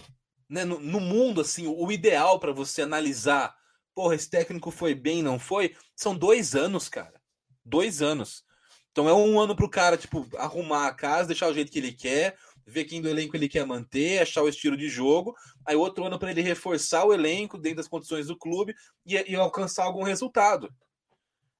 Né? 0.50 0.66
No, 0.66 0.80
no 0.80 1.00
mundo, 1.00 1.42
assim, 1.42 1.68
o 1.68 1.92
ideal 1.92 2.40
para 2.40 2.52
você 2.52 2.82
analisar, 2.82 3.56
porra, 3.94 4.16
esse 4.16 4.28
técnico 4.28 4.72
foi 4.72 4.96
bem, 4.96 5.22
não 5.22 5.38
foi, 5.38 5.76
são 5.96 6.18
dois 6.18 6.56
anos, 6.56 6.90
cara. 6.90 7.22
Dois 7.64 8.02
anos. 8.02 8.44
Então 8.92 9.08
é 9.08 9.14
um 9.14 9.40
ano 9.40 9.56
pro 9.56 9.70
cara, 9.70 9.96
tipo, 9.96 10.28
arrumar 10.38 10.88
a 10.88 10.94
casa, 10.94 11.28
deixar 11.28 11.50
o 11.50 11.54
jeito 11.54 11.72
que 11.72 11.78
ele 11.78 11.92
quer, 11.92 12.36
ver 12.66 12.86
quem 12.86 13.02
do 13.02 13.08
elenco 13.08 13.36
ele 13.36 13.48
quer 13.48 13.66
manter, 13.66 14.22
achar 14.22 14.42
o 14.42 14.50
estilo 14.50 14.76
de 14.76 14.90
jogo. 14.90 15.36
Aí 15.66 15.76
outro 15.76 16.06
ano 16.06 16.18
para 16.18 16.32
ele 16.32 16.42
reforçar 16.42 17.06
o 17.06 17.14
elenco 17.14 17.58
dentro 17.58 17.78
das 17.78 17.88
condições 17.88 18.28
do 18.28 18.38
clube 18.38 18.76
e, 19.06 19.16
e, 19.16 19.36
alcançar 19.36 19.84
algum 19.84 20.04
resultado. 20.04 20.74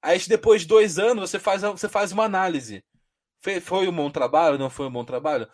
Aí 0.02 0.20
depois 0.28 0.62
de 0.62 0.68
dois 0.68 0.98
anos 0.98 1.30
você 1.30 1.40
faz, 1.40 1.62
você 1.62 1.88
faz 1.88 2.12
uma 2.12 2.24
análise. 2.24 2.84
Foi, 3.42 3.60
foi 3.60 3.88
um 3.88 3.96
bom 3.96 4.10
trabalho? 4.10 4.58
Não 4.58 4.70
foi 4.70 4.88
um 4.88 4.92
bom 4.92 5.06
trabalho? 5.06 5.48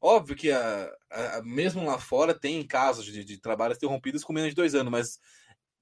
Óbvio 0.00 0.36
que 0.36 0.52
a, 0.52 0.92
a, 1.10 1.42
mesmo 1.42 1.84
lá 1.84 1.98
fora 1.98 2.38
tem 2.38 2.64
casos 2.66 3.04
de, 3.04 3.24
de 3.24 3.40
trabalhos 3.40 3.76
interrompidos 3.76 4.22
com 4.22 4.32
menos 4.32 4.50
de 4.50 4.56
dois 4.56 4.74
anos, 4.74 4.92
mas 4.92 5.18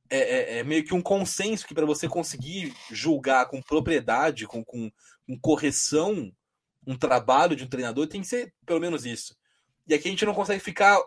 é, 0.09 0.19
é, 0.19 0.59
é 0.59 0.65
meio 0.65 0.85
que 0.85 0.95
um 0.95 1.03
consenso 1.03 1.67
que 1.67 1.75
para 1.75 1.87
você 1.87 2.09
conseguir 2.09 2.75
julgar 2.91 3.47
com 3.47 3.61
propriedade, 3.61 4.47
com, 4.47 4.65
com, 4.65 4.91
com 5.27 5.39
correção 5.41 6.33
um 6.87 6.97
trabalho 6.97 7.57
de 7.57 7.65
um 7.65 7.69
treinador 7.69 8.07
tem 8.07 8.21
que 8.21 8.27
ser 8.27 8.55
pelo 8.67 8.81
menos 8.81 9.05
isso. 9.05 9.37
E 9.87 9.95
aqui 9.95 10.09
a 10.09 10.11
gente 10.11 10.25
não 10.25 10.35
consegue 10.35 10.61
ficar, 10.61 11.01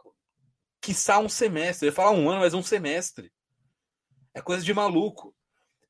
quiçá, 0.81 1.19
um 1.19 1.29
semestre. 1.29 1.87
Eu 1.87 1.91
ia 1.91 1.95
falar 1.95 2.11
um 2.11 2.29
ano, 2.29 2.41
mas 2.41 2.53
um 2.53 2.63
semestre. 2.63 3.31
É 4.33 4.41
coisa 4.41 4.63
de 4.63 4.73
maluco. 4.73 5.33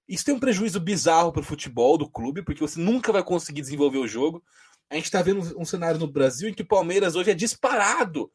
Isso 0.08 0.24
tem 0.24 0.36
um 0.36 0.39
prejuízo 0.39 0.80
bizarro 0.80 1.32
para 1.32 1.41
o 1.41 1.45
futebol 1.45 1.98
do 1.98 2.10
clube, 2.10 2.43
porque 2.43 2.62
você 2.62 2.80
nunca 2.80 3.12
vai 3.12 3.24
conseguir 3.24 3.62
desenvolver 3.62 3.98
o 3.98 4.08
jogo. 4.08 4.43
A 4.89 4.95
gente 4.95 5.06
está 5.06 5.21
vendo 5.21 5.60
um 5.60 5.65
cenário 5.65 6.00
no 6.00 6.08
Brasil 6.08 6.48
em 6.48 6.54
que 6.54 6.62
o 6.62 6.67
Palmeiras 6.67 7.15
hoje 7.15 7.32
é 7.32 7.34
disparado 7.34 8.32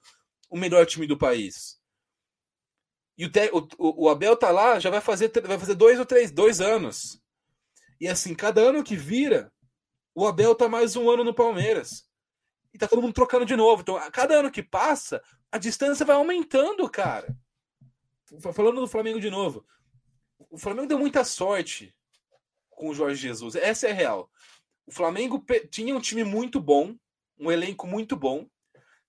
o 0.49 0.59
melhor 0.59 0.85
time 0.85 1.07
do 1.07 1.17
país. 1.17 1.79
E 3.17 3.27
o, 3.27 3.31
o, 3.79 4.05
o 4.05 4.09
Abel 4.09 4.37
tá 4.37 4.51
lá, 4.51 4.81
já 4.81 4.91
vai 4.91 5.01
fazer, 5.01 5.31
vai 5.45 5.59
fazer 5.59 5.75
dois 5.75 5.99
ou 5.99 6.07
três, 6.07 6.33
dois 6.33 6.61
anos. 6.61 7.21
E 8.01 8.09
assim, 8.09 8.35
cada 8.35 8.63
ano 8.63 8.83
que 8.83 8.97
vira, 8.97 9.53
o 10.14 10.27
Abel 10.27 10.55
tá 10.55 10.68
mais 10.68 10.96
um 10.96 11.09
ano 11.09 11.25
no 11.25 11.35
Palmeiras. 11.35 12.09
E 12.73 12.79
tá 12.79 12.87
todo 12.87 13.03
mundo 13.03 13.14
trocando 13.14 13.44
de 13.44 13.57
novo. 13.57 13.83
Então, 13.83 13.96
a 13.96 14.11
cada 14.11 14.35
ano 14.35 14.51
que 14.51 14.62
passa, 14.62 15.23
a 15.51 15.59
distância 15.59 16.07
vai 16.07 16.16
aumentando, 16.16 16.88
cara. 16.88 17.37
Falando 18.53 18.81
do 18.81 18.88
Flamengo 18.88 19.20
de 19.20 19.31
novo. 19.31 19.66
O 20.51 20.59
Flamengo 20.59 20.87
deu 20.87 20.99
muita 20.99 21.25
sorte 21.25 21.94
com 22.70 22.88
o 22.88 22.94
Jorge 22.94 23.20
Jesus. 23.20 23.57
Essa 23.57 23.88
é 23.88 23.90
a 23.90 23.94
real. 23.94 24.31
O 24.87 24.92
Flamengo 24.92 25.44
tinha 25.70 25.94
um 25.94 26.01
time 26.01 26.25
muito 26.25 26.61
bom, 26.61 26.96
um 27.38 27.51
elenco 27.51 27.87
muito 27.87 28.16
bom, 28.16 28.49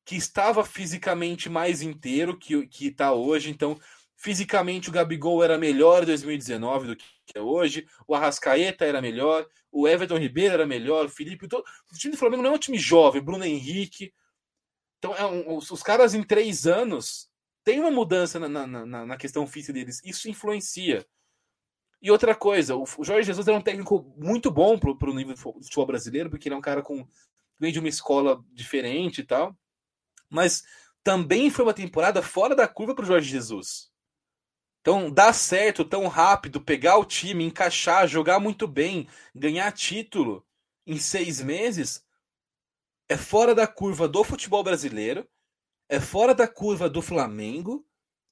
que 0.03 0.15
estava 0.15 0.65
fisicamente 0.65 1.49
mais 1.49 1.81
inteiro 1.81 2.37
que, 2.37 2.67
que 2.67 2.91
tá 2.91 3.13
hoje. 3.13 3.49
Então, 3.49 3.79
Fisicamente, 4.21 4.87
o 4.87 4.91
Gabigol 4.91 5.43
era 5.43 5.57
melhor 5.57 6.03
em 6.03 6.05
2019 6.05 6.87
do 6.89 6.95
que 6.95 7.05
é 7.33 7.41
hoje. 7.41 7.87
O 8.07 8.13
Arrascaeta 8.13 8.85
era 8.85 9.01
melhor. 9.01 9.47
O 9.71 9.87
Everton 9.87 10.19
Ribeiro 10.19 10.53
era 10.53 10.67
melhor. 10.67 11.07
O 11.07 11.09
Felipe. 11.09 11.47
Todo... 11.47 11.63
O 11.91 11.97
time 11.97 12.11
do 12.11 12.19
Flamengo 12.19 12.43
não 12.43 12.51
é 12.51 12.53
um 12.53 12.59
time 12.59 12.77
jovem. 12.77 13.19
Bruno 13.19 13.43
Henrique. 13.43 14.13
Então, 14.99 15.15
é 15.15 15.25
um, 15.25 15.57
os, 15.57 15.81
caras 15.81 16.13
em 16.13 16.21
três 16.21 16.67
anos 16.67 17.31
tem 17.63 17.79
uma 17.79 17.89
mudança 17.89 18.39
na, 18.39 18.47
na, 18.47 18.67
na, 18.67 19.05
na, 19.07 19.17
questão 19.17 19.47
física 19.47 19.73
deles. 19.73 19.99
Isso 20.05 20.29
influencia. 20.29 21.03
E 21.99 22.11
outra 22.11 22.35
coisa, 22.35 22.75
o, 22.75 22.83
o 22.83 23.03
Jorge 23.03 23.25
Jesus 23.25 23.47
era 23.47 23.57
um 23.57 23.61
técnico 23.61 24.13
muito 24.15 24.51
bom 24.51 24.77
pro, 24.77 24.95
pro 24.95 25.15
nível 25.15 25.33
do 25.33 25.41
futebol 25.41 25.87
brasileiro, 25.87 26.29
porque 26.29 26.47
ele 26.47 26.53
é 26.53 26.57
um 26.59 26.61
cara 26.61 26.83
com 26.83 27.07
vem 27.59 27.73
de 27.73 27.79
uma 27.79 27.89
escola 27.89 28.45
diferente 28.53 29.21
e 29.21 29.23
tal. 29.23 29.57
Mas 30.29 30.63
também 31.03 31.49
foi 31.49 31.65
uma 31.65 31.73
temporada 31.73 32.21
fora 32.21 32.55
da 32.55 32.67
curva 32.67 32.93
para 32.93 33.03
o 33.03 33.07
Jorge 33.07 33.27
Jesus. 33.27 33.90
Então, 34.81 35.11
dar 35.11 35.31
certo 35.33 35.85
tão 35.85 36.07
rápido, 36.07 36.59
pegar 36.59 36.97
o 36.97 37.05
time, 37.05 37.45
encaixar, 37.45 38.07
jogar 38.07 38.39
muito 38.39 38.67
bem, 38.67 39.07
ganhar 39.33 39.71
título 39.71 40.45
em 40.87 40.97
seis 40.97 41.39
meses, 41.39 42.03
é 43.07 43.15
fora 43.15 43.53
da 43.53 43.67
curva 43.67 44.07
do 44.07 44.23
futebol 44.23 44.63
brasileiro, 44.63 45.29
é 45.87 45.99
fora 45.99 46.33
da 46.33 46.47
curva 46.47 46.89
do 46.89 47.01
Flamengo 47.01 47.85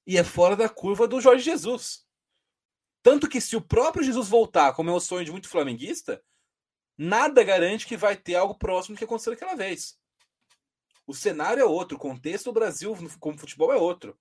e 0.04 0.18
é 0.18 0.24
fora 0.24 0.56
da 0.56 0.68
curva 0.68 1.06
do 1.06 1.20
Jorge 1.20 1.44
Jesus. 1.44 2.04
Tanto 3.02 3.28
que 3.28 3.40
se 3.40 3.56
o 3.56 3.62
próprio 3.62 4.02
Jesus 4.02 4.28
voltar, 4.28 4.74
como 4.74 4.90
é 4.90 4.92
o 4.92 5.00
sonho 5.00 5.24
de 5.24 5.30
muito 5.30 5.48
flamenguista, 5.48 6.22
nada 6.98 7.44
garante 7.44 7.86
que 7.86 7.96
vai 7.96 8.16
ter 8.16 8.34
algo 8.34 8.56
próximo 8.56 8.96
do 8.96 8.98
que 8.98 9.04
aconteceu 9.04 9.32
aquela 9.32 9.54
vez. 9.54 9.96
O 11.06 11.14
cenário 11.14 11.60
é 11.60 11.64
outro, 11.64 11.96
o 11.96 12.00
contexto 12.00 12.46
do 12.46 12.52
Brasil 12.52 12.96
como 13.20 13.38
futebol 13.38 13.72
é 13.72 13.76
outro. 13.76 14.18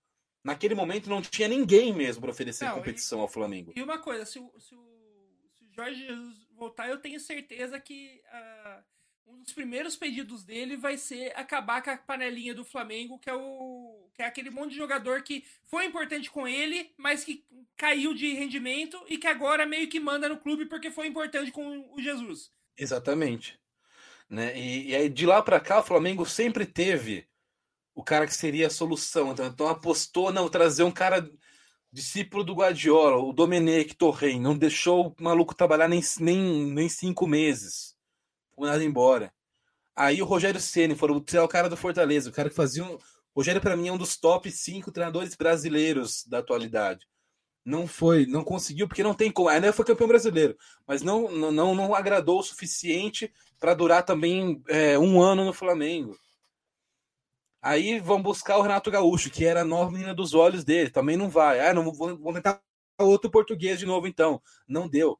Naquele 0.49 0.73
momento 0.73 1.09
não 1.11 1.21
tinha 1.21 1.47
ninguém 1.47 1.93
mesmo 1.93 2.21
para 2.21 2.31
oferecer 2.31 2.65
não, 2.65 2.73
competição 2.73 3.19
e, 3.19 3.21
ao 3.21 3.27
Flamengo. 3.27 3.71
E 3.75 3.83
uma 3.83 3.99
coisa, 3.99 4.25
se 4.25 4.39
o, 4.39 4.51
se 4.59 4.73
o, 4.73 5.47
se 5.53 5.63
o 5.63 5.71
Jorge 5.71 6.07
Jesus 6.07 6.47
voltar, 6.55 6.89
eu 6.89 6.97
tenho 6.97 7.19
certeza 7.19 7.79
que 7.79 8.19
uh, 8.33 8.83
um 9.27 9.43
dos 9.43 9.53
primeiros 9.53 9.95
pedidos 9.95 10.43
dele 10.43 10.75
vai 10.75 10.97
ser 10.97 11.31
acabar 11.35 11.83
com 11.83 11.91
a 11.91 11.97
panelinha 11.97 12.55
do 12.55 12.65
Flamengo, 12.65 13.19
que 13.19 13.29
é 13.29 13.33
o 13.35 14.09
que 14.15 14.23
é 14.23 14.25
aquele 14.25 14.49
monte 14.49 14.71
de 14.71 14.77
jogador 14.77 15.21
que 15.21 15.45
foi 15.65 15.85
importante 15.85 16.31
com 16.31 16.47
ele, 16.47 16.91
mas 16.97 17.23
que 17.23 17.45
caiu 17.77 18.15
de 18.15 18.33
rendimento 18.33 18.99
e 19.07 19.19
que 19.19 19.27
agora 19.27 19.67
meio 19.67 19.87
que 19.87 19.99
manda 19.99 20.27
no 20.27 20.37
clube 20.37 20.65
porque 20.65 20.89
foi 20.89 21.05
importante 21.05 21.51
com 21.51 21.93
o 21.93 22.01
Jesus. 22.01 22.51
Exatamente. 22.75 23.59
Né? 24.27 24.57
E, 24.57 24.89
e 24.89 24.95
aí 24.95 25.09
de 25.09 25.27
lá 25.27 25.43
para 25.43 25.59
cá 25.59 25.79
o 25.79 25.83
Flamengo 25.83 26.25
sempre 26.25 26.65
teve 26.65 27.28
o 27.99 28.03
cara 28.03 28.25
que 28.25 28.33
seria 28.33 28.67
a 28.67 28.69
solução. 28.69 29.33
Então, 29.33 29.45
então 29.45 29.67
apostou, 29.67 30.31
não, 30.31 30.47
trazer 30.47 30.83
um 30.83 30.91
cara 30.91 31.29
discípulo 31.91 32.45
do 32.45 32.55
Guardiola, 32.55 33.17
o 33.17 33.33
Domenech 33.33 33.93
Torren, 33.93 34.39
não 34.39 34.57
deixou 34.57 35.07
o 35.07 35.15
maluco 35.21 35.53
trabalhar 35.53 35.89
nem, 35.89 36.01
nem, 36.21 36.71
nem 36.71 36.87
cinco 36.87 37.27
meses. 37.27 37.97
Foi 38.55 38.69
nada 38.69 38.81
embora. 38.81 39.33
Aí 39.93 40.21
o 40.21 40.25
Rogério 40.25 40.61
Ceni 40.61 40.95
foram 40.95 41.19
tirar 41.19 41.43
o 41.43 41.47
cara 41.49 41.67
do 41.67 41.75
Fortaleza, 41.75 42.29
o 42.29 42.33
cara 42.33 42.49
que 42.49 42.55
fazia 42.55 42.85
um. 42.85 42.97
Rogério, 43.35 43.59
para 43.59 43.75
mim, 43.75 43.89
é 43.89 43.91
um 43.91 43.97
dos 43.97 44.15
top 44.15 44.49
cinco 44.49 44.93
treinadores 44.93 45.35
brasileiros 45.35 46.23
da 46.25 46.37
atualidade. 46.37 47.05
Não 47.65 47.85
foi, 47.85 48.25
não 48.25 48.45
conseguiu, 48.45 48.87
porque 48.87 49.03
não 49.03 49.13
tem 49.13 49.29
como. 49.29 49.49
Ainda 49.49 49.73
foi 49.73 49.83
campeão 49.83 50.07
brasileiro, 50.07 50.57
mas 50.87 51.01
não, 51.01 51.29
não, 51.29 51.75
não 51.75 51.93
agradou 51.93 52.39
o 52.39 52.43
suficiente 52.43 53.29
para 53.59 53.73
durar 53.73 54.03
também 54.03 54.63
é, 54.69 54.97
um 54.97 55.21
ano 55.21 55.43
no 55.43 55.51
Flamengo. 55.51 56.17
Aí 57.61 57.99
vão 57.99 58.21
buscar 58.21 58.57
o 58.57 58.61
Renato 58.61 58.89
Gaúcho, 58.89 59.29
que 59.29 59.45
era 59.45 59.61
a 59.61 59.65
nova 59.65 59.91
menina 59.91 60.15
dos 60.15 60.33
olhos 60.33 60.63
dele. 60.63 60.89
Também 60.89 61.17
não 61.17 61.29
vai. 61.29 61.59
Ah, 61.59 61.73
não 61.73 61.91
vou, 61.91 62.33
tentar 62.33 62.61
outro 62.97 63.29
português 63.29 63.79
de 63.79 63.85
novo, 63.85 64.07
então. 64.07 64.41
Não 64.67 64.87
deu. 64.87 65.19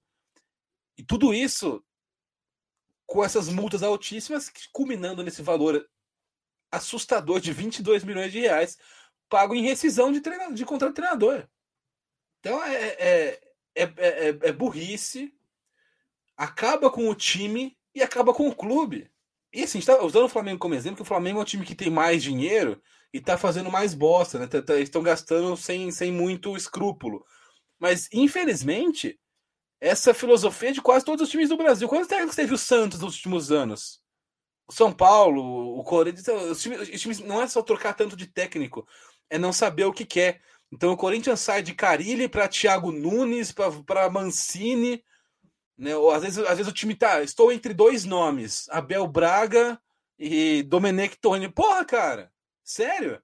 E 0.98 1.04
tudo 1.04 1.34
isso 1.34 1.84
com 3.06 3.24
essas 3.24 3.50
multas 3.50 3.82
altíssimas, 3.82 4.52
culminando 4.72 5.24
nesse 5.24 5.42
valor 5.42 5.84
assustador 6.72 7.40
de 7.40 7.52
22 7.52 8.04
milhões 8.04 8.32
de 8.32 8.40
reais, 8.40 8.78
pago 9.28 9.56
em 9.56 9.64
rescisão 9.64 10.12
de, 10.12 10.22
treinador, 10.22 10.54
de 10.54 10.66
contrato 10.66 10.92
de 10.92 10.96
treinador. 10.96 11.48
Então 12.40 12.64
é, 12.64 12.76
é, 12.76 13.42
é, 13.76 13.84
é, 13.84 14.28
é 14.28 14.52
burrice, 14.52 15.34
acaba 16.38 16.92
com 16.92 17.10
o 17.10 17.16
time 17.16 17.78
e 17.96 18.04
acaba 18.04 18.34
com 18.34 18.48
o 18.48 18.56
clube. 18.56 19.12
E 19.52 19.64
assim, 19.64 19.80
a 19.80 19.82
gente 19.82 19.88
tá 19.88 20.04
usando 20.04 20.26
o 20.26 20.30
Flamengo 20.30 20.60
como 20.60 20.76
exemplo, 20.76 20.98
que 20.98 21.02
o 21.02 21.06
Flamengo 21.06 21.40
é 21.40 21.42
um 21.42 21.46
time 21.46 21.66
que 21.66 21.76
tem 21.76 21.90
mais 21.90 22.22
dinheiro 22.22 22.82
e 23.12 23.20
tá 23.20 23.38
fazendo 23.38 23.72
mais 23.72 23.94
bosta, 23.94 24.38
né? 24.38 24.48
Estão 24.80 25.02
gastando 25.02 25.58
sem, 25.58 25.92
sem 25.92 26.12
muito 26.12 26.56
escrúpulo. 26.56 27.26
Mas, 27.80 28.08
infelizmente, 28.14 29.20
essa 29.82 30.14
filosofia 30.14 30.70
é 30.70 30.74
de 30.74 30.82
quase 30.82 31.06
todos 31.06 31.24
os 31.24 31.30
times 31.30 31.50
do 31.50 31.58
Brasil. 31.58 31.88
Quantos 31.88 32.08
técnicos 32.08 32.36
teve 32.36 32.54
o 32.54 32.58
Santos 32.58 33.00
nos 33.00 33.16
últimos 33.16 33.52
anos? 33.52 34.02
O 34.68 34.74
São 34.74 34.92
Paulo, 34.92 35.80
o 35.80 35.84
Corinthians, 35.84 36.28
os 36.28 36.62
times, 36.62 36.82
os 36.82 37.02
times 37.02 37.20
não 37.20 37.42
é 37.42 37.48
só 37.48 37.62
trocar 37.64 37.94
tanto 37.94 38.16
de 38.16 38.28
técnico, 38.28 38.88
é 39.30 39.40
não 39.40 39.52
saber 39.52 39.86
o 39.86 39.94
que 39.94 40.06
quer. 40.06 40.42
Então 40.72 40.92
o 40.92 40.98
Corinthians 40.98 41.40
sai 41.40 41.64
de 41.64 41.74
Carilli 41.74 42.28
para 42.28 42.48
Thiago 42.48 42.92
Nunes, 42.92 43.52
para 43.52 44.10
Mancini, 44.12 45.04
né? 45.80 45.96
Ou 45.96 46.12
às 46.12 46.22
vezes, 46.22 46.38
às 46.40 46.58
vezes 46.58 46.68
o 46.68 46.76
time 46.76 46.94
tá, 46.94 47.24
estou 47.24 47.52
entre 47.52 47.74
dois 47.74 48.04
nomes, 48.04 48.68
Abel 48.70 49.08
Braga 49.08 49.82
e 50.18 50.62
Domenech 50.64 51.18
Tony. 51.20 51.50
Porra, 51.50 51.86
cara, 51.86 52.32
sério? 52.64 53.22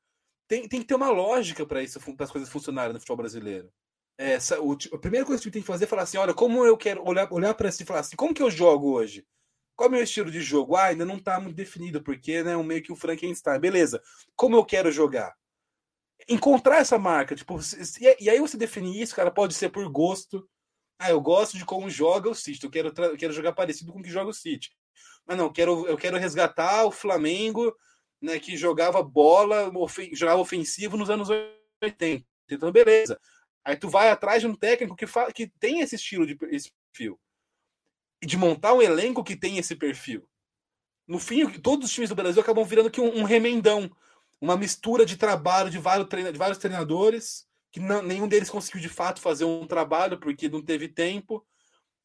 Tem, 0.47 0.67
tem 0.67 0.79
que 0.79 0.87
ter 0.87 0.95
uma 0.95 1.09
lógica 1.09 1.65
para 1.65 1.83
isso, 1.83 1.99
para 1.99 2.23
as 2.23 2.31
coisas 2.31 2.49
funcionarem 2.49 2.93
no 2.93 2.99
futebol 2.99 3.17
brasileiro. 3.17 3.69
É, 4.17 4.33
essa, 4.33 4.61
o, 4.61 4.77
a 4.93 4.97
primeira 4.97 5.25
coisa 5.25 5.41
que 5.41 5.47
o 5.47 5.51
time 5.51 5.53
tem 5.53 5.61
que 5.61 5.67
fazer 5.67 5.83
é 5.83 5.87
falar 5.87 6.03
assim: 6.03 6.17
olha, 6.17 6.33
como 6.33 6.63
eu 6.65 6.77
quero 6.77 7.05
olhar, 7.05 7.31
olhar 7.33 7.53
para 7.53 7.67
isso 7.67 7.83
e 7.83 7.85
falar 7.85 7.99
assim, 7.99 8.15
como 8.15 8.33
que 8.33 8.41
eu 8.41 8.49
jogo 8.49 8.93
hoje? 8.93 9.25
Qual 9.75 9.87
é 9.87 9.89
o 9.89 9.91
meu 9.91 10.03
estilo 10.03 10.31
de 10.31 10.39
jogo? 10.39 10.77
Ah, 10.77 10.85
ainda 10.85 11.03
não 11.03 11.17
está 11.17 11.37
muito 11.37 11.57
definido, 11.57 12.01
porque 12.01 12.41
né, 12.41 12.55
um 12.55 12.63
meio 12.63 12.81
que 12.81 12.93
o 12.93 12.95
Frankenstein. 12.95 13.59
Beleza. 13.59 14.01
Como 14.33 14.55
eu 14.55 14.63
quero 14.63 14.89
jogar? 14.89 15.35
Encontrar 16.29 16.77
essa 16.77 16.97
marca, 16.97 17.35
tipo, 17.35 17.59
e 18.19 18.29
aí 18.29 18.39
você 18.39 18.55
definir 18.55 19.01
isso, 19.01 19.13
cara, 19.13 19.29
pode 19.29 19.53
ser 19.53 19.69
por 19.69 19.87
gosto. 19.91 20.47
Ah, 20.97 21.09
eu 21.09 21.19
gosto 21.19 21.57
de 21.57 21.65
como 21.65 21.89
joga 21.89 22.29
o 22.29 22.35
City, 22.35 22.63
eu 22.63 22.71
quero, 22.71 22.93
eu 22.97 23.17
quero 23.17 23.33
jogar 23.33 23.53
parecido 23.53 23.91
com 23.91 23.99
o 23.99 24.03
que 24.03 24.09
joga 24.09 24.29
o 24.29 24.33
City. 24.33 24.71
Mas 25.25 25.37
não, 25.37 25.45
eu 25.45 25.51
quero, 25.51 25.87
eu 25.87 25.97
quero 25.97 26.17
resgatar 26.17 26.85
o 26.85 26.91
Flamengo, 26.91 27.75
né, 28.21 28.39
que 28.39 28.55
jogava 28.55 29.03
bola, 29.03 29.71
ofen 29.77 30.15
jogava 30.15 30.39
ofensivo 30.39 30.97
nos 30.97 31.09
anos 31.09 31.29
80. 31.81 32.25
Então, 32.49 32.71
beleza. 32.71 33.19
Aí 33.63 33.75
tu 33.75 33.89
vai 33.89 34.09
atrás 34.09 34.41
de 34.41 34.47
um 34.47 34.55
técnico 34.55 34.95
que, 34.95 35.07
fala, 35.07 35.33
que 35.33 35.47
tem 35.47 35.81
esse 35.81 35.95
estilo 35.95 36.25
de 36.25 36.37
esse 36.51 36.71
perfil. 36.91 37.19
E 38.21 38.27
de 38.27 38.37
montar 38.37 38.73
um 38.73 38.81
elenco 38.81 39.23
que 39.23 39.35
tem 39.35 39.57
esse 39.57 39.75
perfil. 39.75 40.27
No 41.07 41.19
fim, 41.19 41.47
todos 41.59 41.87
os 41.87 41.93
times 41.93 42.09
do 42.09 42.15
Brasil 42.15 42.41
acabam 42.41 42.63
virando 42.63 42.91
que 42.91 43.01
um, 43.01 43.19
um 43.19 43.23
remendão. 43.23 43.91
Uma 44.39 44.55
mistura 44.55 45.05
de 45.05 45.17
trabalho 45.17 45.69
de 45.69 45.79
vários, 45.79 46.07
treina, 46.07 46.31
de 46.31 46.37
vários 46.37 46.57
treinadores, 46.57 47.47
que 47.75 47.79
não, 47.81 48.01
nenhum 48.01 48.25
deles 48.25 48.49
conseguiu 48.49 48.79
de 48.79 48.87
fato 48.87 49.19
fazer 49.19 49.43
um 49.43 49.67
trabalho 49.67 50.17
porque 50.17 50.47
não 50.47 50.61
teve 50.61 50.87
tempo, 50.87 51.45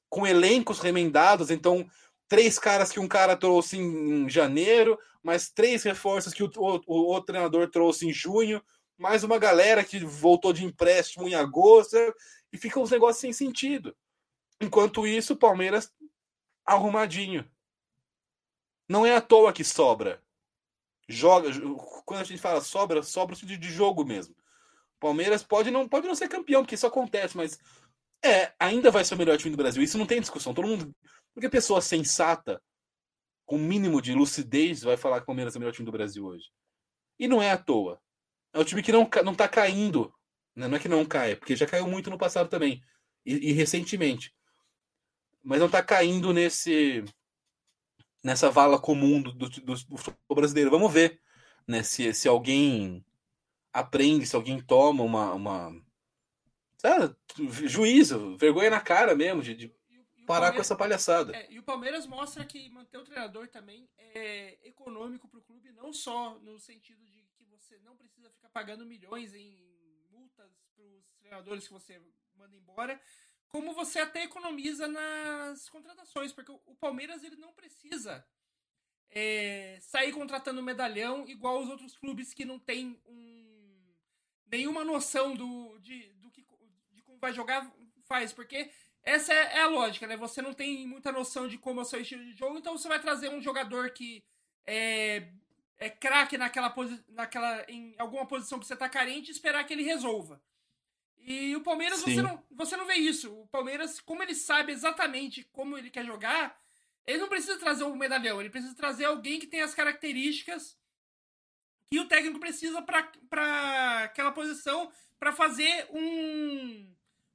com 0.08 0.26
elencos 0.26 0.80
remendados. 0.80 1.48
Então, 1.48 1.88
três 2.26 2.58
caras 2.58 2.90
que 2.90 2.98
um 2.98 3.06
cara 3.06 3.36
trouxe 3.36 3.78
em 3.78 4.28
janeiro, 4.28 4.98
mais 5.22 5.48
três 5.48 5.84
reforços 5.84 6.34
que 6.34 6.42
o, 6.42 6.50
o, 6.56 6.80
o 6.88 7.06
outro 7.06 7.26
treinador 7.26 7.70
trouxe 7.70 8.04
em 8.04 8.12
junho, 8.12 8.60
mais 8.98 9.22
uma 9.22 9.38
galera 9.38 9.84
que 9.84 10.04
voltou 10.04 10.52
de 10.52 10.64
empréstimo 10.64 11.28
em 11.28 11.36
agosto, 11.36 11.96
e 12.52 12.58
ficam 12.58 12.82
os 12.82 12.90
negócios 12.90 13.20
sem 13.20 13.32
sentido. 13.32 13.96
Enquanto 14.60 15.06
isso, 15.06 15.34
o 15.34 15.38
Palmeiras 15.38 15.94
arrumadinho. 16.66 17.48
Não 18.88 19.06
é 19.06 19.14
à 19.14 19.20
toa 19.20 19.52
que 19.52 19.62
sobra. 19.62 20.20
Joga, 21.08 21.48
quando 22.04 22.22
a 22.22 22.24
gente 22.24 22.42
fala 22.42 22.60
sobra, 22.60 23.04
sobra 23.04 23.36
de 23.36 23.70
jogo 23.70 24.04
mesmo. 24.04 24.34
Palmeiras 25.00 25.42
pode 25.42 25.70
não, 25.70 25.88
pode 25.88 26.06
não 26.06 26.14
ser 26.14 26.28
campeão, 26.28 26.62
porque 26.62 26.74
isso 26.74 26.86
acontece, 26.86 27.36
mas 27.36 27.58
é, 28.22 28.52
ainda 28.58 28.90
vai 28.90 29.04
ser 29.04 29.14
o 29.14 29.18
melhor 29.18 29.38
time 29.38 29.50
do 29.50 29.56
Brasil. 29.56 29.82
Isso 29.82 29.98
não 29.98 30.06
tem 30.06 30.20
discussão. 30.20 30.54
Todo 30.54 30.68
mundo. 30.68 30.94
Porque 31.34 31.48
pessoa 31.48 31.80
sensata, 31.80 32.62
com 33.46 33.58
mínimo 33.58 34.00
de 34.00 34.12
lucidez, 34.12 34.82
vai 34.82 34.96
falar 34.96 35.16
que 35.16 35.22
o 35.22 35.26
Palmeiras 35.26 35.54
é 35.54 35.58
o 35.58 35.60
melhor 35.60 35.72
time 35.72 35.86
do 35.86 35.92
Brasil 35.92 36.24
hoje. 36.24 36.50
E 37.18 37.26
não 37.26 37.42
é 37.42 37.50
à 37.50 37.56
toa. 37.56 38.00
É 38.52 38.58
um 38.58 38.64
time 38.64 38.82
que 38.82 38.92
não, 38.92 39.08
não 39.24 39.34
tá 39.34 39.48
caindo. 39.48 40.12
Né? 40.54 40.68
Não 40.68 40.76
é 40.76 40.80
que 40.80 40.88
não 40.88 41.04
cai, 41.04 41.34
porque 41.36 41.56
já 41.56 41.66
caiu 41.66 41.86
muito 41.86 42.10
no 42.10 42.18
passado 42.18 42.48
também. 42.48 42.82
E, 43.24 43.50
e 43.50 43.52
recentemente. 43.52 44.34
Mas 45.42 45.60
não 45.60 45.68
tá 45.68 45.82
caindo 45.82 46.32
nesse 46.32 47.02
nessa 48.22 48.50
vala 48.50 48.78
comum 48.78 49.22
do, 49.22 49.32
do, 49.32 49.48
do, 49.48 49.74
do 49.74 50.34
brasileiro. 50.34 50.70
Vamos 50.70 50.92
ver 50.92 51.18
né, 51.66 51.82
se, 51.82 52.12
se 52.12 52.28
alguém 52.28 53.02
aprende, 53.72 54.26
se 54.26 54.36
alguém 54.36 54.60
toma 54.60 55.02
uma. 55.02 55.32
uma 55.34 55.82
sabe, 56.76 57.14
juízo, 57.66 58.36
vergonha 58.36 58.70
na 58.70 58.80
cara 58.80 59.14
mesmo, 59.14 59.42
de, 59.42 59.54
de 59.54 59.80
parar 60.26 60.52
com 60.52 60.60
essa 60.60 60.76
palhaçada. 60.76 61.36
É, 61.36 61.52
e 61.52 61.58
o 61.58 61.62
Palmeiras 61.62 62.06
mostra 62.06 62.44
que 62.44 62.68
manter 62.70 62.98
o 62.98 63.04
treinador 63.04 63.48
também 63.48 63.88
é 63.98 64.58
econômico 64.62 65.28
para 65.28 65.40
o 65.40 65.42
clube, 65.42 65.72
não 65.72 65.92
só 65.92 66.38
no 66.38 66.58
sentido 66.58 67.04
de 67.04 67.26
que 67.36 67.44
você 67.44 67.78
não 67.80 67.96
precisa 67.96 68.30
ficar 68.30 68.48
pagando 68.50 68.86
milhões 68.86 69.34
em 69.34 69.58
multas 70.10 70.50
para 70.74 70.84
os 70.84 71.14
treinadores 71.18 71.66
que 71.66 71.72
você 71.72 72.00
manda 72.34 72.56
embora, 72.56 73.00
como 73.48 73.74
você 73.74 73.98
até 73.98 74.22
economiza 74.22 74.86
nas 74.86 75.68
contratações, 75.68 76.32
porque 76.32 76.52
o 76.52 76.74
Palmeiras 76.76 77.24
ele 77.24 77.36
não 77.36 77.52
precisa 77.52 78.24
é, 79.10 79.78
sair 79.80 80.12
contratando 80.12 80.62
medalhão 80.62 81.28
igual 81.28 81.60
os 81.60 81.68
outros 81.68 81.96
clubes 81.96 82.32
que 82.32 82.44
não 82.44 82.60
tem 82.60 83.00
um, 83.06 83.49
nenhuma 84.50 84.84
noção 84.84 85.34
do, 85.34 85.78
de, 85.78 86.12
do 86.14 86.30
que, 86.30 86.44
de 86.92 87.02
como 87.02 87.18
vai 87.18 87.32
jogar 87.32 87.70
faz, 88.06 88.32
porque 88.32 88.70
essa 89.02 89.32
é, 89.32 89.58
é, 89.58 89.60
a 89.60 89.68
lógica, 89.68 90.06
né? 90.06 90.16
Você 90.16 90.42
não 90.42 90.52
tem 90.52 90.86
muita 90.86 91.12
noção 91.12 91.46
de 91.46 91.56
como 91.56 91.80
é 91.80 91.82
o 91.82 91.86
seu 91.86 92.00
estilo 92.00 92.24
de 92.24 92.34
jogo, 92.36 92.58
então 92.58 92.76
você 92.76 92.88
vai 92.88 93.00
trazer 93.00 93.28
um 93.28 93.40
jogador 93.40 93.90
que 93.90 94.22
é, 94.66 95.28
é 95.78 95.88
craque 95.88 96.36
naquela, 96.36 96.74
naquela 97.08 97.64
em 97.68 97.94
alguma 97.98 98.26
posição 98.26 98.58
que 98.58 98.66
você 98.66 98.76
tá 98.76 98.88
carente 98.88 99.30
e 99.30 99.32
esperar 99.32 99.64
que 99.64 99.72
ele 99.72 99.82
resolva. 99.82 100.42
E 101.18 101.54
o 101.54 101.62
Palmeiras, 101.62 102.00
você 102.00 102.22
não, 102.22 102.42
você 102.50 102.76
não 102.76 102.86
vê 102.86 102.94
isso. 102.94 103.32
O 103.32 103.46
Palmeiras, 103.48 104.00
como 104.00 104.22
ele 104.22 104.34
sabe 104.34 104.72
exatamente 104.72 105.44
como 105.52 105.76
ele 105.76 105.90
quer 105.90 106.04
jogar, 106.04 106.58
ele 107.06 107.18
não 107.18 107.28
precisa 107.28 107.58
trazer 107.58 107.84
um 107.84 107.94
medalhão, 107.94 108.40
ele 108.40 108.50
precisa 108.50 108.74
trazer 108.74 109.04
alguém 109.04 109.38
que 109.38 109.46
tem 109.46 109.60
as 109.60 109.74
características 109.74 110.79
que 111.90 111.98
o 111.98 112.06
técnico 112.06 112.38
precisa 112.38 112.80
para 112.80 114.04
aquela 114.04 114.30
posição 114.30 114.92
para 115.18 115.32
fazer 115.32 115.88
um, 115.90 116.88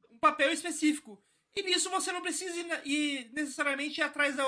um, 0.10 0.18
papel 0.18 0.52
específico. 0.52 1.22
E 1.54 1.62
nisso 1.62 1.89
você 1.89 2.12
não 2.12 2.22
precisa 2.22 2.58
ir, 2.58 2.82
ir 2.86 3.32
necessariamente 3.34 4.00
ir 4.00 4.04
atrás 4.04 4.36
da, 4.38 4.44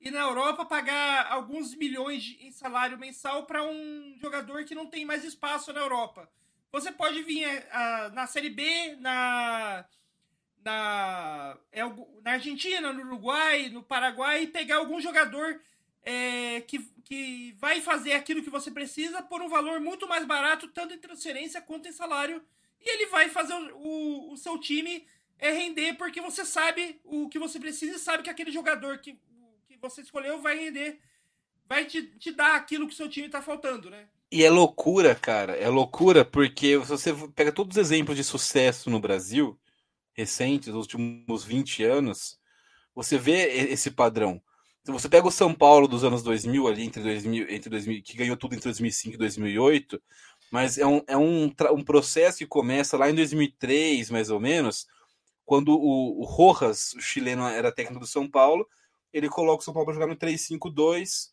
ir 0.00 0.10
na 0.10 0.20
Europa 0.20 0.64
pagar 0.64 1.30
alguns 1.30 1.76
milhões 1.76 2.24
de, 2.24 2.44
em 2.44 2.50
salário 2.50 2.98
mensal 2.98 3.46
para 3.46 3.62
um 3.62 4.16
jogador 4.20 4.64
que 4.64 4.74
não 4.74 4.86
tem 4.86 5.04
mais 5.04 5.24
espaço 5.24 5.72
na 5.72 5.80
Europa. 5.80 6.28
Você 6.72 6.90
pode 6.90 7.22
vir 7.22 7.46
uh, 7.46 8.14
na 8.14 8.26
Série 8.26 8.50
B, 8.50 8.96
na, 8.96 9.84
na, 10.64 11.56
é, 11.70 11.82
na 12.22 12.32
Argentina, 12.32 12.92
no 12.92 13.02
Uruguai, 13.02 13.68
no 13.68 13.82
Paraguai 13.82 14.42
e 14.42 14.46
pegar 14.48 14.78
algum 14.78 15.00
jogador 15.00 15.60
é, 16.04 16.62
que, 16.62 16.78
que 17.12 17.54
vai 17.58 17.82
fazer 17.82 18.14
aquilo 18.14 18.42
que 18.42 18.48
você 18.48 18.70
precisa 18.70 19.20
por 19.20 19.42
um 19.42 19.48
valor 19.48 19.78
muito 19.78 20.08
mais 20.08 20.24
barato, 20.24 20.66
tanto 20.68 20.94
em 20.94 20.98
transferência 20.98 21.60
quanto 21.60 21.86
em 21.86 21.92
salário. 21.92 22.42
E 22.80 22.90
ele 22.90 23.04
vai 23.08 23.28
fazer 23.28 23.52
o, 23.52 24.32
o, 24.32 24.36
seu 24.38 24.58
time 24.58 25.06
é 25.38 25.50
render 25.50 25.92
porque 25.98 26.22
você 26.22 26.42
sabe 26.42 26.98
o 27.04 27.28
que 27.28 27.38
você 27.38 27.60
precisa 27.60 27.96
e 27.96 27.98
sabe 27.98 28.22
que 28.22 28.30
aquele 28.30 28.50
jogador 28.50 28.96
que, 28.96 29.12
que 29.68 29.76
você 29.78 30.00
escolheu 30.00 30.40
vai 30.40 30.56
render, 30.56 31.00
vai 31.68 31.84
te, 31.84 32.02
te 32.18 32.32
dar 32.32 32.56
aquilo 32.56 32.88
que 32.88 32.94
seu 32.94 33.10
time 33.10 33.26
está 33.26 33.42
faltando, 33.42 33.90
né? 33.90 34.08
E 34.30 34.42
é 34.42 34.48
loucura, 34.48 35.14
cara. 35.14 35.52
É 35.54 35.68
loucura 35.68 36.24
porque 36.24 36.78
você 36.78 37.12
pega 37.34 37.52
todos 37.52 37.76
os 37.76 37.80
exemplos 37.80 38.16
de 38.16 38.24
sucesso 38.24 38.88
no 38.88 38.98
Brasil, 38.98 39.60
recentes, 40.14 40.68
nos 40.68 40.86
últimos 40.86 41.44
20 41.44 41.84
anos, 41.84 42.40
você 42.94 43.18
vê 43.18 43.70
esse 43.70 43.90
padrão. 43.90 44.42
Se 44.84 44.90
você 44.90 45.08
pega 45.08 45.28
o 45.28 45.30
São 45.30 45.54
Paulo 45.54 45.86
dos 45.86 46.02
anos 46.02 46.22
2000, 46.22 46.66
ali 46.66 46.84
entre 46.84 47.02
2000, 47.02 47.50
entre 47.50 47.70
2000 47.70 48.02
que 48.02 48.16
ganhou 48.16 48.36
tudo 48.36 48.54
entre 48.54 48.64
2005 48.64 49.14
e 49.14 49.18
2008, 49.18 50.02
mas 50.50 50.76
é 50.76 50.86
um, 50.86 51.00
é 51.06 51.16
um, 51.16 51.52
um 51.72 51.84
processo 51.84 52.38
que 52.38 52.46
começa 52.46 52.96
lá 52.96 53.08
em 53.08 53.14
2003, 53.14 54.10
mais 54.10 54.28
ou 54.28 54.40
menos, 54.40 54.86
quando 55.44 55.72
o, 55.72 56.20
o 56.20 56.24
Rojas, 56.24 56.94
o 56.94 57.00
chileno, 57.00 57.46
era 57.46 57.72
técnico 57.72 58.00
do 58.00 58.06
São 58.06 58.28
Paulo, 58.28 58.66
ele 59.12 59.28
coloca 59.28 59.62
o 59.62 59.64
São 59.64 59.72
Paulo 59.72 59.86
para 59.86 59.94
jogar 59.94 60.06
no 60.08 60.16
3-5-2, 60.16 61.30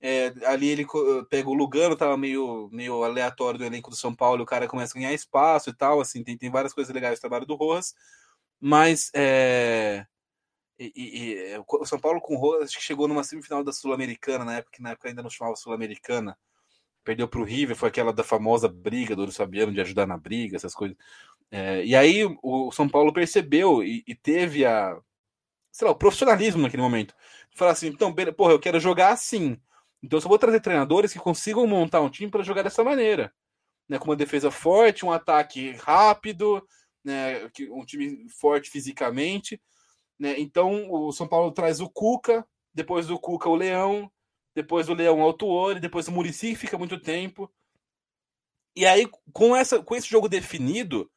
é, 0.00 0.32
ali 0.46 0.68
ele 0.68 0.86
pega 1.28 1.48
o 1.48 1.54
Lugano, 1.54 1.94
tava 1.96 2.16
meio, 2.16 2.68
meio 2.72 3.04
aleatório 3.04 3.58
do 3.58 3.64
elenco 3.64 3.90
do 3.90 3.96
São 3.96 4.14
Paulo, 4.14 4.42
o 4.42 4.46
cara 4.46 4.66
começa 4.66 4.96
a 4.96 5.00
ganhar 5.00 5.12
espaço 5.12 5.70
e 5.70 5.74
tal, 5.74 6.00
assim, 6.00 6.24
tem, 6.24 6.36
tem 6.36 6.50
várias 6.50 6.72
coisas 6.72 6.92
legais 6.92 7.18
no 7.18 7.20
trabalho 7.20 7.46
do 7.46 7.54
Rojas, 7.54 7.94
mas 8.58 9.10
é, 9.14 10.06
e, 10.80 10.92
e, 10.96 11.44
é, 11.52 11.60
o 11.66 11.84
São 11.84 11.98
Paulo 11.98 12.20
com 12.20 12.34
o 12.34 12.38
Rojas 12.38 12.70
acho 12.70 12.78
que 12.78 12.84
chegou 12.84 13.06
numa 13.06 13.22
semifinal 13.22 13.62
da 13.62 13.72
Sul-Americana, 13.72 14.44
na 14.44 14.56
época 14.56 14.76
que 14.76 14.82
na 14.82 14.90
época 14.90 15.08
ainda 15.08 15.22
não 15.22 15.28
chamava 15.28 15.56
Sul-Americana, 15.56 16.38
perdeu 17.04 17.28
para 17.28 17.40
o 17.40 17.44
River, 17.44 17.76
foi 17.76 17.88
aquela 17.88 18.12
da 18.12 18.24
famosa 18.24 18.68
briga 18.68 19.14
do 19.14 19.30
Fabiano 19.30 19.72
de 19.72 19.80
ajudar 19.80 20.06
na 20.06 20.16
briga, 20.16 20.56
essas 20.56 20.74
coisas. 20.74 20.96
É, 21.50 21.84
e 21.84 21.94
aí 21.96 22.24
o 22.42 22.70
São 22.72 22.88
Paulo 22.88 23.12
percebeu 23.12 23.82
e, 23.82 24.04
e, 24.06 24.14
teve 24.14 24.64
a, 24.64 24.96
sei 25.70 25.86
lá, 25.86 25.92
o 25.92 25.96
profissionalismo 25.96 26.62
naquele 26.62 26.82
momento. 26.82 27.14
Falar 27.54 27.72
assim, 27.72 27.88
então, 27.88 28.14
porra, 28.36 28.52
eu 28.52 28.60
quero 28.60 28.78
jogar 28.80 29.12
assim. 29.12 29.58
Então 30.02 30.16
eu 30.16 30.20
só 30.20 30.28
vou 30.28 30.38
trazer 30.38 30.60
treinadores 30.60 31.12
que 31.12 31.18
consigam 31.18 31.66
montar 31.66 32.00
um 32.00 32.10
time 32.10 32.30
para 32.30 32.42
jogar 32.42 32.62
dessa 32.62 32.84
maneira. 32.84 33.32
Né, 33.88 33.98
com 33.98 34.06
uma 34.06 34.16
defesa 34.16 34.50
forte, 34.50 35.04
um 35.04 35.10
ataque 35.10 35.72
rápido, 35.72 36.64
né, 37.04 37.50
um 37.70 37.84
time 37.84 38.28
forte 38.30 38.70
fisicamente. 38.70 39.60
Né? 40.20 40.38
Então 40.38 40.92
o 40.92 41.10
São 41.10 41.26
Paulo 41.26 41.50
traz 41.50 41.80
o 41.80 41.88
Cuca, 41.88 42.46
depois 42.74 43.06
do 43.06 43.18
Cuca 43.18 43.48
o 43.48 43.56
Leão, 43.56 44.12
depois 44.54 44.86
do 44.86 44.94
Leão 44.94 45.20
o 45.20 45.22
Altuori, 45.22 45.80
depois 45.80 46.06
o 46.06 46.12
Murici 46.12 46.54
fica 46.54 46.76
muito 46.76 47.00
tempo. 47.00 47.50
E 48.76 48.86
aí, 48.86 49.08
com, 49.32 49.56
essa, 49.56 49.82
com 49.82 49.96
esse 49.96 50.08
jogo 50.08 50.28
definido, 50.28 51.10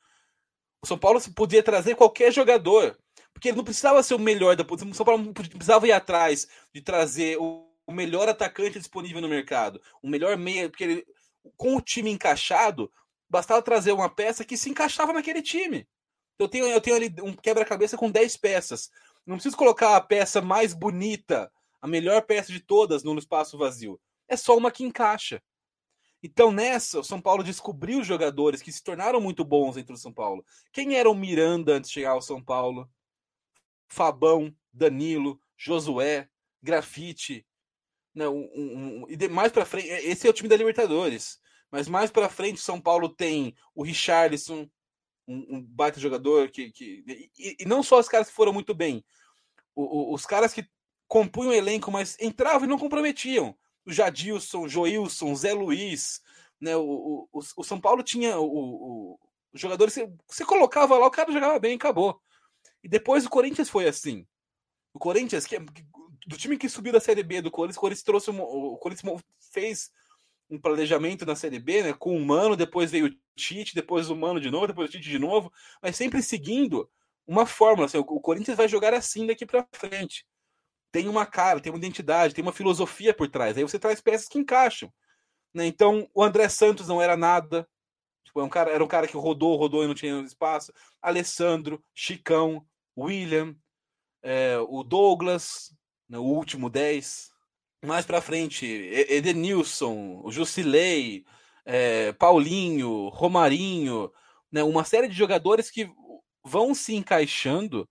o 0.82 0.88
São 0.88 0.98
Paulo 0.98 1.20
podia 1.36 1.62
trazer 1.62 1.96
qualquer 1.96 2.32
jogador. 2.32 2.98
Porque 3.34 3.50
ele 3.50 3.58
não 3.58 3.64
precisava 3.64 4.02
ser 4.02 4.16
o 4.16 4.20
melhor 4.20 4.56
da 4.56 4.64
posição. 4.64 4.90
O 4.90 4.96
São 4.96 5.06
Paulo 5.06 5.24
não 5.24 5.34
precisava 5.34 5.88
ir 5.88 5.92
atrás 5.92 6.48
de 6.74 6.82
trazer 6.82 7.38
o, 7.38 7.70
o 7.86 7.92
melhor 7.92 8.30
atacante 8.30 8.80
disponível 8.80 9.22
no 9.22 9.30
mercado. 9.30 9.82
O 10.02 10.10
melhor 10.10 10.38
meia. 10.38 10.70
Porque 10.70 10.84
ele, 10.84 11.06
com 11.58 11.76
o 11.76 11.82
time 11.82 12.10
encaixado, 12.10 12.92
bastava 13.30 13.62
trazer 13.62 13.92
uma 13.92 14.10
peça 14.10 14.46
que 14.46 14.58
se 14.58 14.70
encaixava 14.70 15.14
naquele 15.14 15.42
time. 15.42 15.88
Eu 16.40 16.48
tenho, 16.48 16.66
eu 16.66 16.82
tenho 16.82 16.96
ali 16.96 17.14
um 17.22 17.34
quebra-cabeça 17.34 17.98
com 17.98 18.10
10 18.10 18.38
peças. 18.38 18.90
Não 19.26 19.36
preciso 19.36 19.58
colocar 19.58 19.96
a 19.96 20.02
peça 20.02 20.42
mais 20.42 20.74
bonita, 20.74 21.52
a 21.82 21.88
melhor 21.88 22.22
peça 22.24 22.52
de 22.52 22.60
todas 22.60 23.04
no 23.04 23.18
espaço 23.18 23.58
vazio. 23.58 24.00
É 24.28 24.36
só 24.36 24.58
uma 24.58 24.72
que 24.72 24.84
encaixa. 24.84 25.42
Então, 26.22 26.52
nessa, 26.52 27.02
o 27.02 27.04
São 27.04 27.20
Paulo 27.20 27.44
descobriu 27.44 28.02
jogadores 28.02 28.62
que 28.62 28.72
se 28.72 28.82
tornaram 28.82 29.20
muito 29.20 29.44
bons 29.44 29.76
dentro 29.76 29.94
do 29.94 30.00
São 30.00 30.14
Paulo. 30.14 30.46
Quem 30.72 30.96
era 30.96 31.10
o 31.10 31.14
Miranda 31.14 31.74
antes 31.74 31.90
de 31.90 31.96
chegar 31.96 32.12
ao 32.12 32.22
São 32.22 32.42
Paulo? 32.42 32.90
Fabão, 33.88 34.56
Danilo, 34.72 35.40
Josué, 35.58 36.30
Grafite. 36.62 37.46
Né, 38.16 38.28
um, 38.30 38.50
um, 38.56 39.06
e 39.10 39.28
mais 39.28 39.52
para 39.52 39.66
frente, 39.66 39.88
esse 39.88 40.26
é 40.26 40.30
o 40.30 40.34
time 40.34 40.48
da 40.48 40.56
Libertadores. 40.56 41.40
Mas 41.70 41.90
mais 41.90 42.10
para 42.10 42.30
frente, 42.30 42.62
São 42.62 42.80
Paulo 42.80 43.10
tem 43.10 43.54
o 43.76 43.84
Richarlison, 43.84 44.70
um, 45.28 45.58
um 45.58 45.62
baita 45.62 46.00
jogador 46.00 46.50
que. 46.50 46.72
que 46.72 47.04
e, 47.38 47.58
e, 47.60 47.66
não 47.66 47.84
só 47.84 48.00
os 48.00 48.08
caras 48.08 48.28
que 48.28 48.36
foram 48.36 48.54
muito 48.54 48.74
bem, 48.74 49.04
o, 49.76 49.84
o, 49.84 50.14
os 50.14 50.26
caras 50.26 50.54
que 50.54 50.68
compunham 51.08 51.52
o 51.52 51.56
elenco, 51.56 51.92
mas 51.92 52.18
entravam 52.20 52.66
e 52.66 52.70
não 52.70 52.80
comprometiam 52.80 53.56
o 53.86 53.92
Jadilson, 53.92 54.68
Joilson, 54.68 55.36
Zé 55.36 55.54
Luiz, 55.54 56.22
né? 56.60 56.76
O, 56.76 57.28
o, 57.32 57.40
o 57.58 57.64
São 57.64 57.80
Paulo 57.80 58.02
tinha 58.04 58.40
o, 58.40 59.20
os 59.54 59.62
jogadores, 59.62 59.94
você, 59.94 60.12
você 60.28 60.46
colocava 60.46 60.98
lá, 60.98 61.06
o 61.06 61.12
cara 61.12 61.32
jogava 61.32 61.60
bem, 61.60 61.76
acabou. 61.76 62.20
E 62.84 62.88
depois 62.90 63.26
o 63.26 63.30
Corinthians 63.30 63.70
foi 63.70 63.88
assim. 63.88 64.26
O 64.94 65.00
Corinthians, 65.00 65.46
que, 65.46 65.60
do 66.28 66.38
time 66.38 66.58
que 66.58 66.68
subiu 66.68 66.92
da 66.92 67.00
Série 67.00 67.24
B 67.24 67.42
do 67.42 67.52
Corinthians, 67.52 67.78
o 67.78 67.82
Corinthians 67.82 68.04
trouxe 68.04 68.30
o 68.32 68.78
Corinthians 68.78 69.24
fez 69.52 69.92
um 70.56 70.60
planejamento 70.60 71.26
na 71.26 71.36
Série 71.36 71.60
B, 71.60 71.84
né? 71.84 71.94
Com 71.94 72.16
o 72.16 72.26
Mano, 72.26 72.56
depois 72.56 72.92
veio 72.92 73.08
o 73.08 73.16
Tite, 73.36 73.76
depois 73.76 74.10
o 74.10 74.16
Mano 74.16 74.40
de 74.40 74.50
novo, 74.50 74.68
depois 74.68 74.90
o 74.90 74.92
Tite 74.92 75.10
de 75.10 75.20
novo, 75.20 75.52
mas 75.82 75.96
sempre 75.96 76.22
seguindo 76.22 76.90
uma 77.28 77.46
fórmula. 77.46 77.86
Assim, 77.86 77.98
o 77.98 78.04
Corinthians 78.04 78.58
vai 78.58 78.68
jogar 78.68 78.94
assim 78.94 79.26
daqui 79.26 79.46
para 79.46 79.68
frente 79.74 80.26
tem 80.94 81.10
uma 81.10 81.26
cara, 81.26 81.60
tem 81.60 81.72
uma 81.72 81.80
identidade, 81.80 82.36
tem 82.36 82.44
uma 82.44 82.54
filosofia 82.54 83.16
por 83.16 83.28
trás. 83.28 83.58
Aí 83.58 83.64
você 83.64 83.80
traz 83.80 84.00
peças 84.00 84.28
que 84.28 84.38
encaixam. 84.38 84.94
Né? 85.52 85.66
Então, 85.66 86.08
o 86.14 86.24
André 86.24 86.48
Santos 86.48 86.88
não 86.88 87.02
era 87.02 87.18
nada. 87.18 87.68
Tipo, 88.24 88.42
é 88.42 88.44
um 88.44 88.50
cara, 88.50 88.70
era 88.70 88.84
um 88.84 88.88
cara 88.88 89.08
que 89.08 89.18
rodou, 89.18 89.58
rodou 89.58 89.84
e 89.84 89.88
não 89.88 89.96
tinha 89.96 90.22
espaço. 90.22 90.72
Alessandro, 91.02 91.84
Chicão, 91.96 92.64
William, 92.96 93.56
é, 94.22 94.60
o 94.60 94.84
Douglas, 94.84 95.76
né, 96.08 96.20
o 96.20 96.24
último 96.24 96.70
10. 96.70 97.33
Mais 97.84 98.06
pra 98.06 98.22
frente, 98.22 98.66
Edenilson, 98.66 100.24
Jusilei, 100.30 101.26
é, 101.66 102.14
Paulinho, 102.14 103.10
Romarinho, 103.10 104.12
né, 104.52 104.64
uma 104.64 104.84
série 104.84 105.08
de 105.08 105.16
jogadores 105.16 105.70
que 105.70 105.92
vão 106.44 106.74
se 106.74 106.96
encaixando 106.96 107.88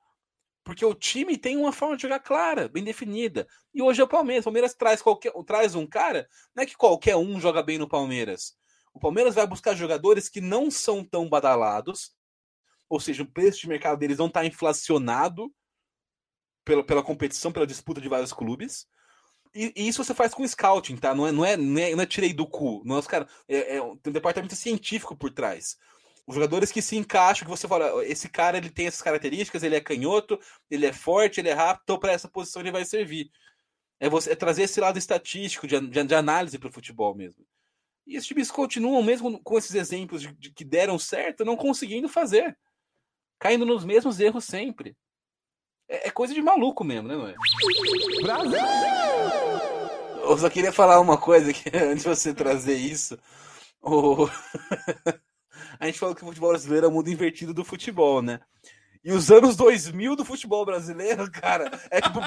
porque 0.64 0.85
o 0.85 0.94
time 0.94 1.37
tem 1.37 1.57
uma 1.57 1.72
forma 1.72 1.96
de 1.96 2.02
jogar 2.02 2.20
clara, 2.20 2.68
bem 2.68 2.85
definida. 2.85 3.48
E 3.74 3.83
hoje 3.83 4.00
é 4.00 4.05
o 4.05 4.09
Palmeiras. 4.09 4.42
O 4.42 4.44
Palmeiras 4.44 4.74
traz, 4.74 5.02
qualquer, 5.02 5.33
traz 5.44 5.74
um 5.74 5.87
cara, 5.87 6.28
não 6.55 6.62
é 6.62 6.66
que 6.66 6.76
qualquer 6.76 7.16
um 7.16 7.40
joga 7.40 7.62
bem 7.62 7.78
no 7.78 7.88
Palmeiras. 7.88 8.57
O 8.94 9.00
Palmeiras 9.00 9.35
vai 9.35 9.46
buscar 9.46 9.74
jogadores 9.74 10.28
que 10.28 10.40
não 10.40 10.70
são 10.70 11.05
tão 11.05 11.28
badalados, 11.28 12.14
ou 12.88 13.00
seja, 13.00 13.22
o 13.22 13.26
preço 13.26 13.61
de 13.61 13.68
mercado 13.68 13.98
deles 13.98 14.18
não 14.18 14.26
está 14.26 14.44
inflacionado 14.44 15.52
pela, 16.64 16.85
pela 16.85 17.02
competição, 17.02 17.50
pela 17.50 17.66
disputa 17.66 18.00
de 18.00 18.09
vários 18.09 18.33
clubes. 18.33 18.87
E, 19.54 19.72
e, 19.76 19.88
isso 19.88 20.02
você 20.02 20.14
faz 20.14 20.32
com 20.32 20.46
scouting, 20.46 20.96
tá? 20.96 21.14
Não 21.14 21.26
é, 21.26 21.32
não 21.32 21.44
é, 21.44 21.56
não 21.56 21.78
é, 21.78 21.94
não 21.94 22.02
é 22.02 22.06
tirei 22.06 22.32
do 22.32 22.46
cu. 22.46 22.82
Não 22.84 22.96
é, 22.96 22.98
os 22.98 23.06
cara, 23.06 23.28
é, 23.48 23.76
é, 23.76 23.80
tem 23.80 24.10
um 24.10 24.12
departamento 24.12 24.56
científico 24.56 25.16
por 25.16 25.30
trás. 25.30 25.76
Os 26.26 26.34
jogadores 26.34 26.70
que 26.70 26.80
se 26.80 26.96
encaixam, 26.96 27.44
que 27.44 27.50
você 27.50 27.68
fala, 27.68 28.04
esse 28.06 28.28
cara 28.28 28.56
ele 28.56 28.70
tem 28.70 28.86
essas 28.86 29.02
características, 29.02 29.62
ele 29.62 29.74
é 29.76 29.80
canhoto, 29.80 30.38
ele 30.70 30.86
é 30.86 30.92
forte, 30.92 31.40
ele 31.40 31.48
é 31.48 31.52
rápido, 31.52 31.82
então 31.84 31.98
para 31.98 32.12
essa 32.12 32.28
posição 32.28 32.62
ele 32.62 32.70
vai 32.70 32.84
servir. 32.84 33.30
É, 34.00 34.08
você, 34.08 34.32
é 34.32 34.36
trazer 34.36 34.62
esse 34.62 34.80
lado 34.80 34.98
estatístico, 34.98 35.66
de, 35.66 35.78
de, 35.80 36.04
de 36.04 36.14
análise 36.14 36.58
para 36.58 36.68
o 36.68 36.72
futebol 36.72 37.14
mesmo. 37.14 37.44
E 38.06 38.16
esses 38.16 38.26
times 38.26 38.50
continuam, 38.50 39.02
mesmo 39.02 39.40
com 39.42 39.58
esses 39.58 39.74
exemplos 39.74 40.22
de, 40.22 40.32
de, 40.34 40.50
que 40.50 40.64
deram 40.64 40.98
certo, 40.98 41.44
não 41.44 41.56
conseguindo 41.56 42.08
fazer. 42.08 42.56
Caindo 43.38 43.66
nos 43.66 43.84
mesmos 43.84 44.20
erros 44.20 44.44
sempre. 44.44 44.96
É, 45.92 46.09
é 46.09 46.11
coisa 46.11 46.33
de 46.33 46.40
maluco 46.40 46.83
mesmo, 46.83 47.07
né, 47.07 47.14
Noé? 47.14 47.35
Brasil! 48.22 48.59
Eu 50.22 50.38
só 50.38 50.48
queria 50.48 50.72
falar 50.72 50.98
uma 51.00 51.18
coisa 51.18 51.52
que 51.52 51.68
antes 51.76 52.05
de 52.05 52.09
você 52.09 52.33
trazer 52.33 52.76
isso. 52.76 53.18
O... 53.83 54.26
a 55.78 55.85
gente 55.85 55.98
falou 55.98 56.14
que 56.14 56.22
o 56.22 56.26
futebol 56.26 56.48
brasileiro 56.48 56.87
é 56.87 56.88
o 56.88 56.92
mundo 56.92 57.11
invertido 57.11 57.52
do 57.52 57.62
futebol, 57.62 58.22
né? 58.22 58.40
E 59.05 59.12
os 59.12 59.31
anos 59.31 59.55
2000 59.55 60.16
do 60.16 60.24
futebol 60.24 60.64
brasileiro, 60.64 61.28
cara, 61.31 61.70
é 61.90 62.00
tipo. 62.00 62.20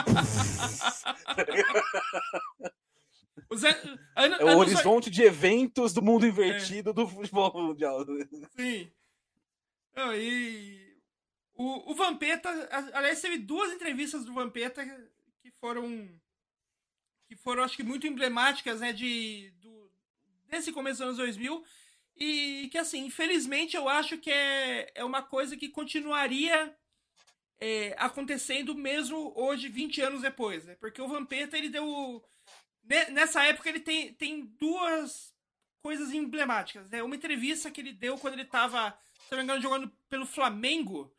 an... 4.15 4.35
é 4.41 4.55
o 4.55 4.59
horizonte 4.59 5.09
de 5.09 5.23
eventos 5.23 5.91
do 5.91 6.03
mundo 6.03 6.27
invertido 6.27 6.91
é. 6.91 6.93
do 6.93 7.07
futebol 7.07 7.51
mundial. 7.55 8.05
Sim. 8.55 8.91
Não, 9.95 10.13
e 10.13 10.84
o, 11.55 11.91
o 11.91 11.95
Vampeta, 11.95 12.49
aliás, 12.93 13.21
teve 13.21 13.37
duas 13.37 13.71
entrevistas 13.71 14.25
do 14.25 14.33
Vampeta 14.33 14.85
que 15.41 15.51
foram 15.51 16.09
que 17.27 17.35
foram, 17.35 17.63
acho 17.63 17.75
que, 17.75 17.83
muito 17.83 18.05
emblemáticas, 18.05 18.81
né, 18.81 18.93
de, 18.93 19.51
do, 19.59 19.91
desse 20.47 20.71
começo 20.71 20.99
dos 20.99 21.07
anos 21.07 21.17
2000 21.17 21.65
e 22.15 22.69
que, 22.71 22.77
assim, 22.77 23.05
infelizmente 23.05 23.75
eu 23.75 23.89
acho 23.89 24.17
que 24.17 24.31
é, 24.31 24.91
é 24.95 25.03
uma 25.03 25.21
coisa 25.21 25.57
que 25.57 25.69
continuaria 25.69 26.75
é, 27.59 27.95
acontecendo 27.97 28.73
mesmo 28.73 29.33
hoje, 29.35 29.67
20 29.67 30.01
anos 30.01 30.21
depois, 30.21 30.65
né? 30.65 30.75
Porque 30.75 31.01
o 31.01 31.07
Vampeta, 31.07 31.57
ele 31.57 31.69
deu. 31.69 32.23
Nessa 33.11 33.43
época, 33.45 33.67
ele 33.67 33.79
tem, 33.79 34.13
tem 34.13 34.45
duas 34.59 35.33
coisas 35.81 36.13
emblemáticas, 36.13 36.89
né? 36.89 37.03
Uma 37.03 37.15
entrevista 37.15 37.71
que 37.71 37.81
ele 37.81 37.93
deu 37.93 38.17
quando 38.17 38.33
ele 38.33 38.43
estava, 38.43 38.97
se 39.25 39.31
não 39.31 39.39
me 39.39 39.43
engano, 39.43 39.61
jogando 39.61 39.91
pelo 40.09 40.25
Flamengo. 40.25 41.13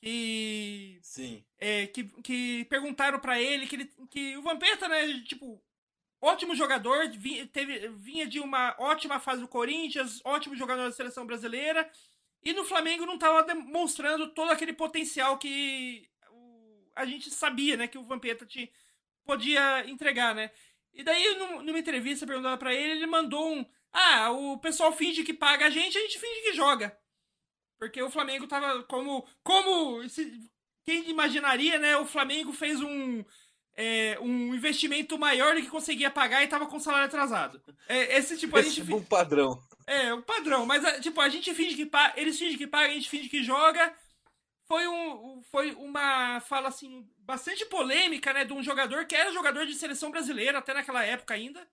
Que. 0.00 0.98
Sim. 1.02 1.44
É, 1.58 1.86
que, 1.86 2.04
que 2.22 2.64
perguntaram 2.66 3.18
para 3.18 3.40
ele 3.40 3.66
que, 3.66 3.76
ele 3.76 3.90
que 4.10 4.36
o 4.36 4.42
Vampeta, 4.42 4.88
né? 4.88 5.20
Tipo, 5.24 5.62
ótimo 6.20 6.54
jogador, 6.54 7.08
vinha, 7.10 7.46
teve, 7.46 7.88
vinha 7.88 8.26
de 8.26 8.40
uma 8.40 8.74
ótima 8.78 9.18
fase 9.18 9.40
do 9.40 9.48
Corinthians, 9.48 10.20
ótimo 10.24 10.56
jogador 10.56 10.84
da 10.84 10.92
seleção 10.92 11.26
brasileira, 11.26 11.90
e 12.42 12.52
no 12.52 12.64
Flamengo 12.64 13.06
não 13.06 13.14
estava 13.14 13.42
demonstrando 13.42 14.32
todo 14.32 14.50
aquele 14.50 14.72
potencial 14.72 15.38
que 15.38 16.08
a 16.94 17.04
gente 17.04 17.30
sabia, 17.30 17.76
né, 17.76 17.86
que 17.86 17.98
o 17.98 18.04
Vampeta 18.04 18.46
te, 18.46 18.72
podia 19.24 19.88
entregar, 19.88 20.34
né? 20.34 20.50
E 20.94 21.02
daí, 21.02 21.36
numa 21.62 21.78
entrevista 21.78 22.26
perguntada 22.26 22.56
para 22.56 22.72
ele, 22.72 22.92
ele 22.92 23.06
mandou 23.06 23.52
um: 23.52 23.66
Ah, 23.92 24.30
o 24.30 24.58
pessoal 24.58 24.92
finge 24.92 25.22
que 25.22 25.34
paga 25.34 25.66
a 25.66 25.70
gente, 25.70 25.98
a 25.98 26.00
gente 26.00 26.18
finge 26.18 26.40
que 26.40 26.54
joga. 26.54 26.98
Porque 27.78 28.02
o 28.02 28.10
Flamengo 28.10 28.46
tava 28.46 28.82
como. 28.84 29.26
Como. 29.42 30.00
Quem 30.84 31.10
imaginaria, 31.10 31.78
né? 31.78 31.96
O 31.96 32.06
Flamengo 32.06 32.52
fez 32.52 32.80
um 32.80 33.24
é, 33.76 34.18
um 34.20 34.54
investimento 34.54 35.18
maior 35.18 35.54
do 35.54 35.60
que 35.60 35.68
conseguia 35.68 36.10
pagar 36.10 36.42
e 36.42 36.48
tava 36.48 36.66
com 36.66 36.80
salário 36.80 37.06
atrasado. 37.06 37.60
É, 37.86 38.16
esse 38.16 38.38
tipo, 38.38 38.56
a 38.56 38.60
esse 38.60 38.70
gente. 38.70 38.84
Tipo 38.86 38.96
um 38.96 39.04
padrão. 39.04 39.62
É, 39.86 40.14
um 40.14 40.22
padrão. 40.22 40.64
Mas, 40.64 40.82
é, 40.82 40.98
tipo, 41.00 41.20
a 41.20 41.28
gente 41.28 41.52
finge 41.54 41.76
que 41.76 41.84
paga, 41.84 42.18
eles 42.18 42.38
fingem 42.38 42.56
que 42.56 42.66
paga, 42.66 42.88
a 42.88 42.94
gente 42.94 43.10
finge 43.10 43.28
que 43.28 43.44
joga. 43.44 43.94
Foi, 44.64 44.88
um, 44.88 45.42
foi 45.42 45.72
uma 45.74 46.40
fala, 46.40 46.68
assim, 46.68 47.06
bastante 47.18 47.64
polêmica, 47.66 48.32
né, 48.32 48.44
de 48.44 48.52
um 48.52 48.62
jogador 48.62 49.04
que 49.04 49.14
era 49.14 49.30
jogador 49.30 49.64
de 49.64 49.74
seleção 49.74 50.10
brasileira 50.10 50.58
até 50.58 50.72
naquela 50.74 51.04
época 51.04 51.34
ainda. 51.34 51.68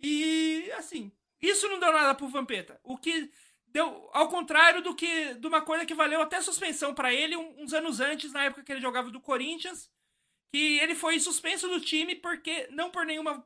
E, 0.00 0.70
assim, 0.76 1.10
isso 1.40 1.68
não 1.68 1.80
deu 1.80 1.92
nada 1.92 2.14
pro 2.14 2.28
Vampeta. 2.28 2.78
O 2.84 2.96
que 2.98 3.32
deu, 3.74 4.08
ao 4.12 4.28
contrário 4.28 4.80
do 4.80 4.94
que, 4.94 5.34
de 5.34 5.46
uma 5.46 5.60
coisa 5.60 5.84
que 5.84 5.94
valeu 5.94 6.22
até 6.22 6.40
suspensão 6.40 6.94
para 6.94 7.12
ele 7.12 7.36
uns 7.36 7.74
anos 7.74 8.00
antes, 8.00 8.32
na 8.32 8.44
época 8.44 8.62
que 8.62 8.72
ele 8.72 8.80
jogava 8.80 9.10
do 9.10 9.20
Corinthians 9.20 9.90
que 10.54 10.78
ele 10.78 10.94
foi 10.94 11.18
suspenso 11.18 11.68
do 11.68 11.80
time 11.80 12.14
porque 12.14 12.68
não 12.70 12.88
por 12.88 13.04
nenhuma 13.04 13.44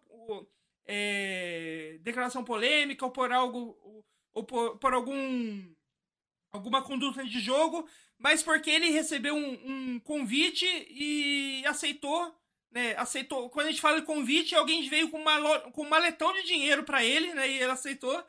é, 0.85 1.97
declaração 2.03 2.45
polêmica 2.45 3.03
ou 3.07 3.11
por 3.11 3.33
algo 3.33 4.05
ou 4.35 4.45
por, 4.45 4.76
por, 4.76 4.93
algum 4.93 5.74
alguma 6.53 6.83
conduta 6.83 7.24
de 7.24 7.41
jogo, 7.41 7.89
mas 8.18 8.43
porque 8.43 8.70
ele 8.70 8.91
recebeu 8.91 9.35
um, 9.35 9.95
um 9.95 10.01
convite 10.01 10.66
e 10.91 11.64
aceitou, 11.66 12.39
né? 12.70 12.95
Aceitou. 12.99 13.49
Quando 13.49 13.68
a 13.68 13.70
gente 13.70 13.81
fala 13.81 14.01
de 14.01 14.07
convite, 14.07 14.55
alguém 14.55 14.87
veio 14.91 15.11
com, 15.11 15.16
uma, 15.18 15.61
com 15.70 15.85
um 15.85 15.89
maletão 15.89 16.35
de 16.35 16.43
dinheiro 16.43 16.85
para 16.85 17.03
ele, 17.03 17.33
né? 17.33 17.49
E 17.49 17.55
ele 17.55 17.72
aceitou 17.72 18.22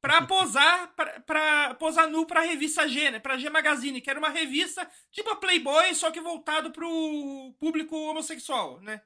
pra 0.00 0.26
posar, 0.26 0.94
pra 1.26 1.74
posar 1.74 2.08
nu 2.08 2.26
pra 2.26 2.40
revista 2.40 2.88
G, 2.88 3.10
né? 3.10 3.18
Pra 3.18 3.38
G 3.38 3.50
Magazine, 3.50 4.00
que 4.00 4.10
era 4.10 4.18
uma 4.18 4.30
revista 4.30 4.90
tipo 5.10 5.30
a 5.30 5.36
Playboy, 5.36 5.94
só 5.94 6.10
que 6.10 6.20
voltado 6.20 6.70
pro 6.70 7.54
público 7.58 7.96
homossexual, 7.96 8.80
né? 8.80 9.02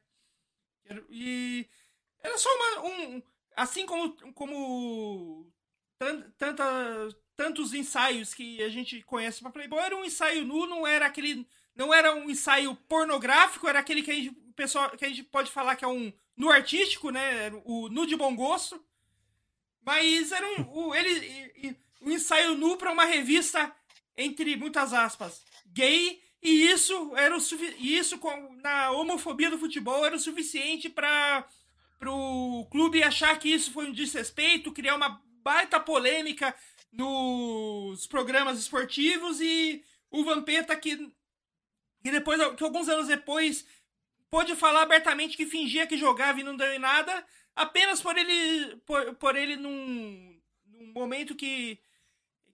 E 1.08 1.68
era 2.22 2.38
só 2.38 2.48
uma, 2.54 2.88
um. 2.88 3.22
Assim 3.56 3.86
como, 3.86 4.16
como 4.32 5.52
tanta, 5.98 7.08
tantos 7.36 7.72
ensaios 7.72 8.34
que 8.34 8.62
a 8.62 8.68
gente 8.68 9.02
conhece 9.02 9.40
pra 9.40 9.50
Playboy, 9.50 9.80
era 9.80 9.96
um 9.96 10.04
ensaio 10.04 10.44
nu, 10.44 10.66
não 10.66 10.86
era 10.86 11.06
aquele. 11.06 11.46
Não 11.74 11.92
era 11.92 12.14
um 12.14 12.30
ensaio 12.30 12.74
pornográfico, 12.88 13.68
era 13.68 13.80
aquele 13.80 14.02
que 14.02 14.10
a 14.10 14.14
gente, 14.14 14.30
pessoal, 14.54 14.90
que 14.90 15.04
a 15.04 15.08
gente 15.08 15.24
pode 15.24 15.50
falar 15.50 15.74
que 15.74 15.84
é 15.84 15.88
um 15.88 16.12
nu 16.36 16.50
artístico, 16.50 17.10
né? 17.10 17.50
O 17.64 17.88
nu 17.88 18.06
de 18.06 18.16
bom 18.16 18.34
gosto. 18.34 18.84
Mas 19.84 20.32
era 20.32 20.46
um, 20.46 20.70
o, 20.70 20.94
ele, 20.94 21.76
um 22.00 22.10
ensaio 22.10 22.54
nu 22.54 22.76
para 22.76 22.92
uma 22.92 23.04
revista, 23.04 23.74
entre 24.16 24.56
muitas 24.56 24.92
aspas, 24.92 25.42
gay, 25.66 26.22
e 26.42 26.66
isso 26.66 27.16
era 27.16 27.34
o 27.34 27.40
e 27.78 27.96
isso 27.96 28.20
na 28.62 28.90
homofobia 28.90 29.50
do 29.50 29.58
futebol 29.58 30.04
era 30.04 30.14
o 30.14 30.20
suficiente 30.20 30.90
para 30.90 31.46
o 32.06 32.66
clube 32.70 33.02
achar 33.02 33.38
que 33.38 33.48
isso 33.48 33.72
foi 33.72 33.86
um 33.86 33.92
desrespeito, 33.92 34.72
criar 34.72 34.96
uma 34.96 35.22
baita 35.42 35.80
polêmica 35.80 36.54
nos 36.92 38.06
programas 38.06 38.58
esportivos 38.58 39.40
e 39.40 39.82
o 40.10 40.22
Vampeta 40.22 40.76
que, 40.76 40.96
que 42.02 42.10
depois 42.10 42.38
que 42.56 42.62
alguns 42.62 42.88
anos 42.88 43.08
depois 43.08 43.66
pôde 44.30 44.54
falar 44.54 44.82
abertamente 44.82 45.36
que 45.36 45.46
fingia 45.46 45.86
que 45.86 45.96
jogava 45.96 46.40
e 46.40 46.44
não 46.44 46.56
deu 46.56 46.72
em 46.72 46.78
nada, 46.78 47.26
apenas 47.54 48.00
por 48.00 48.16
ele 48.16 48.76
por, 48.86 49.14
por 49.14 49.36
ele 49.36 49.56
num, 49.56 50.40
num 50.66 50.92
momento 50.92 51.34
que 51.34 51.78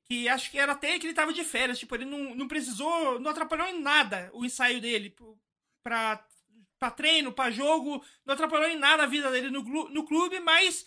que 0.05 0.28
acho 0.28 0.51
que 0.51 0.59
era 0.59 0.72
até 0.72 0.98
que 0.98 1.07
ele 1.07 1.14
tava 1.14 1.32
de 1.32 1.44
férias, 1.44 1.78
tipo, 1.78 1.94
ele 1.94 2.05
não, 2.05 2.34
não 2.34 2.48
precisou, 2.48 3.20
não 3.20 3.30
atrapalhou 3.30 3.68
em 3.68 3.80
nada 3.80 4.28
o 4.34 4.44
ensaio 4.44 4.80
dele 4.80 5.14
para 5.82 6.26
para 6.78 6.90
treino, 6.90 7.30
para 7.30 7.51
jogo, 7.51 8.03
não 8.24 8.32
atrapalhou 8.32 8.66
em 8.66 8.76
nada 8.76 9.03
a 9.03 9.07
vida 9.07 9.30
dele 9.30 9.51
no, 9.51 9.62
no 9.90 10.07
clube, 10.07 10.40
mas 10.40 10.86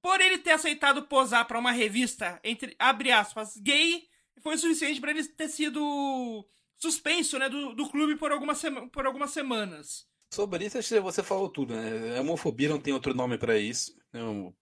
por 0.00 0.18
ele 0.20 0.38
ter 0.38 0.52
aceitado 0.52 1.02
posar 1.02 1.46
para 1.46 1.58
uma 1.58 1.70
revista 1.70 2.40
entre 2.42 2.74
abre 2.78 3.12
aspas 3.12 3.56
gay, 3.58 4.08
foi 4.40 4.56
suficiente 4.56 5.00
para 5.00 5.10
ele 5.10 5.22
ter 5.24 5.48
sido 5.48 6.48
suspenso, 6.78 7.38
né, 7.38 7.48
do, 7.48 7.74
do 7.74 7.88
clube 7.88 8.16
por 8.16 8.32
algumas, 8.32 8.62
por 8.92 9.06
algumas 9.06 9.30
semanas. 9.30 10.06
Sobre 10.34 10.66
isso, 10.66 11.00
você 11.00 11.22
falou 11.22 11.48
tudo, 11.48 11.76
né? 11.76 12.18
A 12.18 12.20
homofobia 12.20 12.68
não 12.68 12.80
tem 12.80 12.92
outro 12.92 13.14
nome 13.14 13.38
para 13.38 13.56
isso. 13.56 13.96
É 14.12 14.20
um 14.20 14.52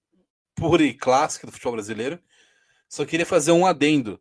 pura 0.54 0.82
e 0.82 0.92
clássica 0.92 1.46
do 1.46 1.52
futebol 1.52 1.72
brasileiro. 1.72 2.20
Só 2.86 3.06
queria 3.06 3.24
fazer 3.24 3.52
um 3.52 3.64
adendo. 3.64 4.20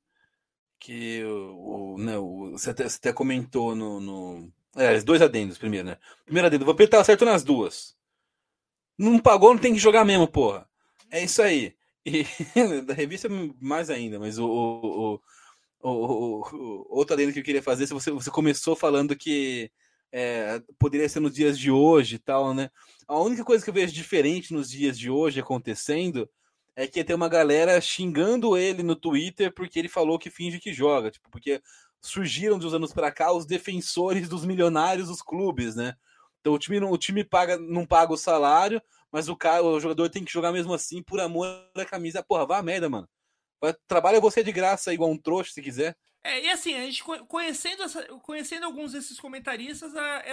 Que 0.79 1.21
o, 1.25 1.95
o, 1.95 1.97
né, 1.97 2.17
o 2.17 2.51
você, 2.51 2.69
até, 2.69 2.87
você 2.87 2.95
até 2.95 3.11
comentou 3.11 3.75
no. 3.75 3.99
no... 3.99 4.53
É, 4.77 4.97
dois 5.01 5.21
adendos 5.21 5.57
primeiro, 5.57 5.89
né? 5.89 5.97
Primeiro 6.23 6.47
adendo, 6.47 6.63
Vampiro 6.63 6.89
tava 6.89 7.03
certo 7.03 7.25
nas 7.25 7.43
duas. 7.43 7.97
Não 8.97 9.19
pagou, 9.19 9.53
não 9.53 9.59
tem 9.59 9.73
que 9.73 9.79
jogar 9.79 10.05
mesmo, 10.05 10.29
porra. 10.29 10.65
É 11.11 11.21
isso 11.21 11.41
aí. 11.41 11.75
E 12.05 12.25
da 12.87 12.93
revista 12.93 13.27
mais 13.59 13.89
ainda, 13.89 14.17
mas 14.17 14.39
o, 14.39 14.47
o, 14.47 15.21
o, 15.81 15.89
o, 15.89 16.87
outro 16.89 17.13
adendo 17.13 17.33
que 17.33 17.39
eu 17.39 17.43
queria 17.43 17.61
fazer, 17.61 17.87
você, 17.87 18.09
você 18.09 18.31
começou 18.31 18.73
falando 18.73 19.17
que 19.17 19.69
é, 20.11 20.61
poderia 20.77 21.07
ser 21.07 21.19
nos 21.19 21.33
dias 21.33 21.57
de 21.57 21.71
hoje 21.71 22.15
e 22.15 22.19
tal, 22.19 22.53
né? 22.53 22.69
A 23.07 23.19
única 23.19 23.43
coisa 23.43 23.63
que 23.63 23.69
eu 23.69 23.73
vejo 23.73 23.93
diferente 23.93 24.53
nos 24.53 24.69
dias 24.69 24.97
de 24.97 25.09
hoje 25.09 25.39
acontecendo 25.39 26.29
é 26.75 26.87
que 26.87 27.03
tem 27.03 27.15
uma 27.15 27.29
galera 27.29 27.79
xingando 27.79 28.57
ele 28.57 28.83
no 28.83 28.95
Twitter 28.95 29.53
porque 29.53 29.79
ele 29.79 29.89
falou 29.89 30.19
que 30.19 30.29
finge 30.29 30.59
que 30.59 30.73
joga, 30.73 31.11
tipo, 31.11 31.29
porque 31.29 31.61
surgiram 32.01 32.57
de 32.57 32.65
uns 32.65 32.73
anos 32.73 32.93
para 32.93 33.11
cá 33.11 33.31
os 33.31 33.45
defensores 33.45 34.27
dos 34.27 34.43
milionários 34.43 35.07
dos 35.07 35.21
clubes, 35.21 35.75
né? 35.75 35.95
Então 36.39 36.53
o 36.53 36.59
time 36.59 36.79
não, 36.79 36.91
o 36.91 36.97
time 36.97 37.23
paga, 37.23 37.57
não 37.57 37.85
paga 37.85 38.13
o 38.13 38.17
salário, 38.17 38.81
mas 39.11 39.29
o 39.29 39.35
cara, 39.35 39.63
o 39.63 39.79
jogador 39.79 40.09
tem 40.09 40.25
que 40.25 40.31
jogar 40.31 40.51
mesmo 40.51 40.73
assim 40.73 41.03
por 41.03 41.19
amor 41.19 41.47
da 41.75 41.85
camisa. 41.85 42.23
Porra, 42.23 42.45
vá 42.45 42.63
merda, 42.63 42.89
mano. 42.89 43.07
Trabalha 43.87 44.19
você 44.19 44.43
de 44.43 44.51
graça 44.51 44.93
igual 44.93 45.11
um 45.11 45.17
trouxa 45.17 45.53
se 45.53 45.61
quiser. 45.61 45.95
É, 46.23 46.45
e 46.45 46.49
assim, 46.49 46.75
a 46.75 46.85
gente 46.85 47.03
conhecendo, 47.27 47.83
essa, 47.83 48.03
conhecendo 48.19 48.65
alguns 48.65 48.91
desses 48.91 49.19
comentaristas, 49.19 49.95
a, 49.95 50.23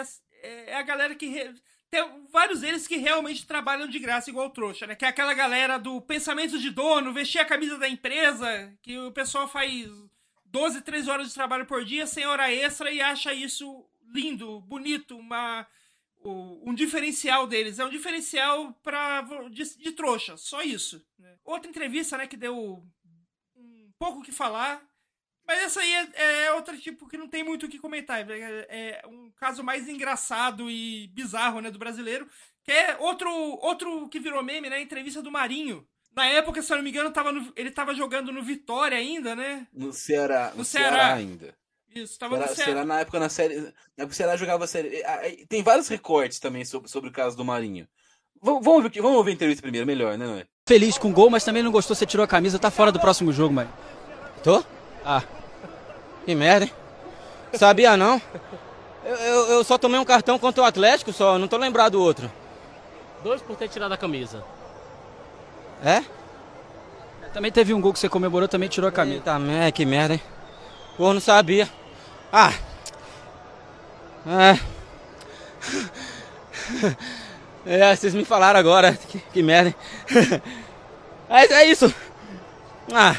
é, 0.43 0.71
é 0.73 0.77
a 0.77 0.83
galera 0.83 1.15
que. 1.15 1.27
Re, 1.27 1.55
tem 1.91 2.03
vários 2.31 2.61
deles 2.61 2.87
que 2.87 2.97
realmente 2.97 3.47
trabalham 3.47 3.89
de 3.89 3.99
graça 3.99 4.29
igual 4.29 4.51
trouxa, 4.51 4.87
né? 4.87 4.95
Que 4.95 5.07
é 5.07 5.09
aquela 5.09 5.33
galera 5.33 5.79
do 5.79 6.03
pensamento 6.03 6.59
de 6.59 6.71
dono, 6.71 7.15
vestir 7.15 7.39
a 7.41 7.47
camisa 7.47 7.79
da 7.79 7.89
empresa, 7.89 8.77
que 8.83 8.99
o 8.99 9.11
pessoal 9.11 9.49
faz 9.49 9.89
12, 10.45 10.83
13 10.83 11.11
horas 11.11 11.29
de 11.29 11.35
trabalho 11.35 11.65
por 11.65 11.85
dia, 11.85 12.07
sem 12.07 12.27
hora 12.27 12.53
extra 12.53 12.91
e 12.91 13.01
acha 13.01 13.33
isso 13.33 13.87
lindo, 14.13 14.61
bonito, 14.63 15.17
uma, 15.17 15.67
um 16.25 16.75
diferencial 16.75 17.47
deles. 17.47 17.79
É 17.79 17.85
um 17.85 17.91
diferencial 17.91 18.73
pra, 18.83 19.23
de, 19.51 19.79
de 19.79 19.93
trouxa, 19.93 20.37
só 20.37 20.63
isso. 20.63 21.03
Né? 21.19 21.39
Outra 21.45 21.71
entrevista, 21.71 22.19
né, 22.19 22.27
que 22.27 22.37
deu 22.37 22.85
um 23.57 23.93
pouco 23.99 24.21
o 24.21 24.23
que 24.23 24.33
falar, 24.33 24.87
mas 25.49 25.63
essa 25.63 25.81
aí 25.81 25.91
é, 25.95 26.45
é 26.45 26.53
outro 26.53 26.77
tipo 26.79 27.09
que 27.09 27.17
não 27.17 27.27
tem 27.27 27.43
muito 27.43 27.65
o 27.65 27.69
que 27.71 27.79
comentar. 27.79 28.21
É, 28.31 28.67
é, 28.69 29.03
um 29.09 29.31
caso 29.31 29.65
mais 29.65 29.89
engraçado 29.89 30.71
e 30.71 31.07
bizarro, 31.15 31.63
né, 31.63 31.71
do 31.71 31.79
brasileiro. 31.79 32.29
Que 32.63 32.71
é 32.71 32.97
outro, 32.99 33.31
outro 33.63 34.07
que 34.11 34.21
virou 34.21 34.43
meme, 34.43 34.69
né? 34.69 34.77
A 34.77 34.83
entrevista 34.83 35.23
do 35.23 35.31
Marinho. 35.31 35.89
Na 36.15 36.27
época, 36.27 36.61
se 36.61 36.71
eu 36.71 36.77
não 36.77 36.85
me 36.85 36.91
engano, 36.91 37.11
tava 37.11 37.33
no, 37.33 37.51
ele 37.57 37.71
tava 37.71 37.95
jogando 37.95 38.31
no 38.31 38.43
Vitória 38.43 38.99
ainda, 38.99 39.35
né? 39.35 39.67
No 39.73 39.91
Ceará. 39.91 40.51
No, 40.51 40.59
no 40.59 40.65
Ceará. 40.67 40.91
Ceará. 40.91 41.15
ainda. 41.15 41.55
Isso, 41.95 42.19
tava 42.19 42.37
Ceará, 42.37 42.51
no 42.51 42.55
Ceará. 42.55 42.73
Ceará 42.73 42.85
na 42.85 43.01
época 43.01 43.19
na 43.19 43.29
série. 43.31 43.57
Na 43.57 43.71
época 44.05 44.13
o 44.13 44.15
Ceará 44.15 44.37
jogava 44.37 44.67
série. 44.67 45.03
Tem 45.49 45.63
vários 45.63 45.89
recortes 45.89 46.39
também 46.39 46.63
sobre, 46.67 46.91
sobre 46.91 47.09
o 47.09 47.13
caso 47.13 47.35
do 47.35 47.45
Marinho. 47.45 47.89
Vamos, 48.43 48.63
vamos, 48.63 48.85
ouvir, 48.85 49.01
vamos 49.01 49.17
ouvir 49.17 49.31
a 49.31 49.35
entrevista 49.35 49.63
primeiro, 49.63 49.87
melhor, 49.87 50.19
né, 50.19 50.27
Noé? 50.27 50.47
Feliz 50.69 50.99
com 50.99 51.09
o 51.09 51.13
gol, 51.13 51.31
mas 51.31 51.43
também 51.43 51.63
não 51.63 51.73
gostou, 51.73 51.97
você 51.97 52.05
tirou 52.05 52.23
a 52.23 52.29
camisa, 52.29 52.59
tá 52.59 52.71
fora 52.71 52.93
do 52.93 53.01
próximo 53.01 53.33
jogo, 53.33 53.55
mano. 53.55 53.73
Tô? 54.45 54.63
Ah. 55.03 55.38
Que 56.29 56.35
merda, 56.35 56.67
hein? 56.67 56.73
Sabia 57.55 57.97
não? 57.97 58.21
Eu, 59.03 59.15
eu, 59.17 59.47
eu, 59.53 59.65
só 59.65 59.79
tomei 59.79 59.99
um 59.99 60.05
cartão 60.05 60.39
contra 60.39 60.63
o 60.63 60.67
Atlético 60.67 61.11
só, 61.11 61.39
não 61.39 61.49
tô 61.49 61.57
lembrado 61.57 61.93
do 61.93 62.03
outro. 62.03 62.31
Dois 63.25 63.41
por 63.41 63.57
ter 63.57 63.67
tirado 63.71 63.93
a 63.93 63.97
camisa. 63.97 64.45
É? 65.83 66.05
Também 67.33 67.51
teve 67.51 67.73
um 67.73 67.81
gol 67.81 67.95
que 67.95 67.99
você 67.99 68.11
comemorou, 68.11 68.47
também 68.47 68.69
tirou 68.69 68.91
a 68.91 68.93
camisa. 68.93 69.17
Eita, 69.17 69.39
merda, 69.39 69.73
que 69.73 69.87
merda, 69.87 70.15
hein? 70.17 70.23
Pô, 70.99 71.15
não 71.15 71.21
sabia. 71.21 71.67
Ah! 72.31 72.53
É. 74.27 74.59
É, 77.67 77.95
vocês 77.97 78.15
me 78.15 78.25
falaram 78.25 78.59
agora. 78.59 78.93
Que, 78.93 79.19
que 79.19 79.43
merda, 79.43 79.71
hein? 79.71 80.43
Mas 81.29 81.51
é 81.53 81.65
isso. 81.67 81.93
Ah, 82.95 83.17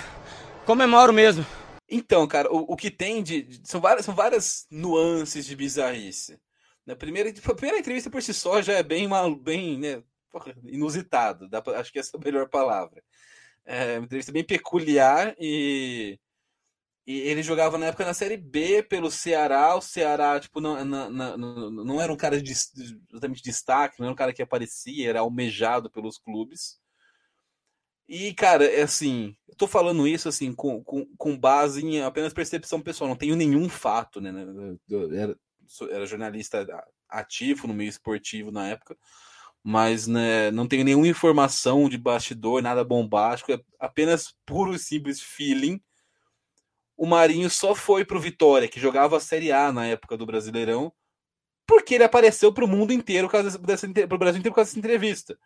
comemoro 0.65 1.11
mesmo. 1.11 1.45
Então, 1.89 2.27
cara, 2.27 2.51
o, 2.51 2.73
o 2.73 2.75
que 2.75 2.91
tem 2.91 3.23
de, 3.23 3.41
de, 3.41 3.67
são, 3.67 3.81
várias, 3.81 4.05
são 4.05 4.13
várias 4.13 4.67
nuances 4.69 5.45
de 5.45 5.55
bizarrice. 5.55 6.39
Na 6.85 6.95
primeira, 6.95 7.29
a 7.29 7.55
primeira 7.55 7.79
entrevista 7.79 8.09
por 8.09 8.21
si 8.21 8.33
só 8.33 8.61
já 8.61 8.73
é 8.73 8.83
bem, 8.83 9.07
mal, 9.07 9.35
bem 9.35 9.77
né, 9.77 10.03
inusitado. 10.63 11.49
Dá 11.49 11.61
pra, 11.61 11.79
acho 11.79 11.91
que 11.91 11.99
essa 11.99 12.15
é 12.15 12.19
a 12.19 12.23
melhor 12.23 12.49
palavra. 12.49 13.03
É 13.65 13.97
uma 13.97 14.05
entrevista 14.05 14.31
bem 14.31 14.43
peculiar 14.43 15.35
e, 15.39 16.19
e 17.05 17.19
ele 17.21 17.43
jogava 17.43 17.77
na 17.77 17.87
época 17.87 18.05
na 18.05 18.13
Série 18.13 18.37
B 18.37 18.83
pelo 18.83 19.11
Ceará. 19.11 19.75
O 19.75 19.81
Ceará, 19.81 20.39
tipo, 20.39 20.61
não, 20.61 20.83
não, 20.85 21.09
não, 21.09 21.69
não 21.71 22.01
era 22.01 22.11
um 22.13 22.17
cara 22.17 22.41
de, 22.41 22.53
de 22.53 23.41
destaque, 23.43 23.99
não 23.99 24.07
era 24.07 24.13
um 24.13 24.17
cara 24.17 24.33
que 24.33 24.41
aparecia, 24.41 25.09
era 25.09 25.19
almejado 25.19 25.89
pelos 25.89 26.17
clubes. 26.17 26.79
E, 28.09 28.33
cara, 28.33 28.65
é 28.65 28.81
assim, 28.81 29.35
eu 29.47 29.55
tô 29.55 29.67
falando 29.67 30.07
isso 30.07 30.27
assim 30.27 30.51
com, 30.51 30.83
com, 30.83 31.05
com 31.15 31.37
base 31.37 31.85
em 31.85 32.01
apenas 32.01 32.33
percepção 32.33 32.81
pessoal, 32.81 33.07
não 33.07 33.15
tenho 33.15 33.35
nenhum 33.35 33.69
fato, 33.69 34.19
né? 34.19 34.33
Eu 34.89 35.13
era, 35.13 35.37
era 35.91 36.05
jornalista 36.07 36.65
ativo 37.07 37.67
no 37.67 37.73
meio 37.73 37.87
esportivo 37.87 38.51
na 38.51 38.67
época, 38.67 38.97
mas 39.63 40.07
né, 40.07 40.49
não 40.49 40.67
tenho 40.67 40.83
nenhuma 40.83 41.07
informação 41.07 41.87
de 41.87 41.99
bastidor, 41.99 42.63
nada 42.63 42.83
bombástico, 42.83 43.51
é 43.51 43.61
apenas 43.79 44.33
puro 44.43 44.73
e 44.73 44.79
simples 44.79 45.21
feeling. 45.21 45.79
O 46.97 47.05
Marinho 47.05 47.47
só 47.47 47.75
foi 47.75 48.03
pro 48.03 48.19
Vitória, 48.19 48.67
que 48.67 48.79
jogava 48.79 49.17
a 49.17 49.19
Série 49.19 49.51
A 49.51 49.71
na 49.71 49.85
época 49.85 50.17
do 50.17 50.25
Brasileirão, 50.25 50.91
porque 51.67 51.93
ele 51.93 52.03
apareceu 52.03 52.51
pro 52.51 52.67
mundo 52.67 52.91
inteiro, 52.91 53.29
pro 53.29 54.17
Brasil 54.17 54.39
inteiro 54.39 54.49
por 54.49 54.55
causa 54.55 54.71
dessa 54.71 54.79
entrevista. 54.79 55.37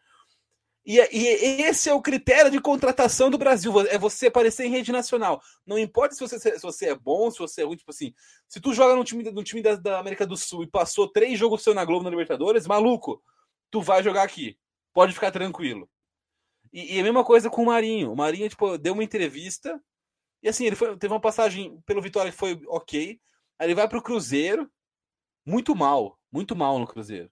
E, 0.86 1.00
e, 1.00 1.62
esse 1.62 1.90
é 1.90 1.94
o 1.94 2.02
critério 2.02 2.52
de 2.52 2.60
contratação 2.60 3.30
do 3.30 3.38
Brasil, 3.38 3.74
é 3.88 3.98
você 3.98 4.28
aparecer 4.28 4.66
em 4.66 4.70
rede 4.70 4.92
nacional. 4.92 5.42
Não 5.66 5.80
importa 5.80 6.14
se 6.14 6.20
você, 6.20 6.38
se 6.38 6.62
você 6.62 6.90
é 6.90 6.96
bom, 6.96 7.32
se 7.32 7.40
você 7.40 7.62
é 7.62 7.66
ruim, 7.66 7.78
tipo 7.78 7.92
assim, 7.92 8.14
se 8.50 8.60
tu 8.60 8.74
joga 8.74 8.96
no 8.96 9.04
time, 9.04 9.24
no 9.32 9.44
time 9.44 9.62
da, 9.62 9.76
da 9.76 10.00
América 10.00 10.28
do 10.28 10.36
Sul 10.36 10.64
e 10.64 10.68
passou 10.68 11.08
três 11.08 11.40
jogos 11.40 11.64
seu 11.64 11.74
na 11.74 11.86
Globo 11.86 12.04
na 12.04 12.10
Libertadores, 12.10 12.68
maluco, 12.68 13.24
tu 13.72 13.82
vai 13.82 14.04
jogar 14.04 14.24
aqui. 14.24 14.58
Pode 14.94 15.14
ficar 15.14 15.32
tranquilo. 15.32 15.90
E, 16.74 16.98
e 16.98 17.00
a 17.00 17.04
mesma 17.04 17.24
coisa 17.24 17.50
com 17.50 17.64
o 17.64 17.66
Marinho. 17.68 18.12
O 18.12 18.16
Marinho, 18.16 18.50
tipo, 18.50 18.78
deu 18.78 18.94
uma 18.94 19.04
entrevista. 19.04 19.82
E 20.42 20.50
assim, 20.50 20.66
ele 20.66 20.76
foi, 20.76 20.98
teve 20.98 21.14
uma 21.14 21.22
passagem 21.22 21.80
pelo 21.86 22.02
Vitória 22.02 22.32
que 22.32 22.38
foi 22.38 22.62
ok. 22.68 23.22
Aí 23.58 23.68
ele 23.68 23.76
vai 23.76 23.88
pro 23.88 24.02
Cruzeiro. 24.02 24.70
Muito 25.46 25.74
mal. 25.76 26.20
Muito 26.30 26.56
mal 26.56 26.78
no 26.78 26.88
Cruzeiro. 26.88 27.32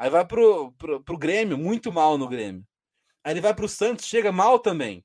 Aí 0.00 0.08
vai 0.08 0.26
pro, 0.26 0.72
pro, 0.78 1.02
pro 1.02 1.18
Grêmio, 1.18 1.58
muito 1.58 1.92
mal 1.92 2.16
no 2.16 2.26
Grêmio. 2.26 2.66
Aí 3.22 3.34
ele 3.34 3.40
vai 3.42 3.52
pro 3.52 3.68
Santos, 3.68 4.06
chega 4.06 4.32
mal 4.32 4.58
também. 4.58 5.04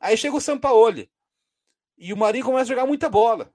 Aí 0.00 0.16
chega 0.16 0.34
o 0.34 0.40
Sampaoli. 0.40 1.08
E 1.96 2.12
o 2.12 2.16
Marinho 2.16 2.44
começa 2.44 2.64
a 2.64 2.74
jogar 2.74 2.86
muita 2.86 3.08
bola. 3.08 3.54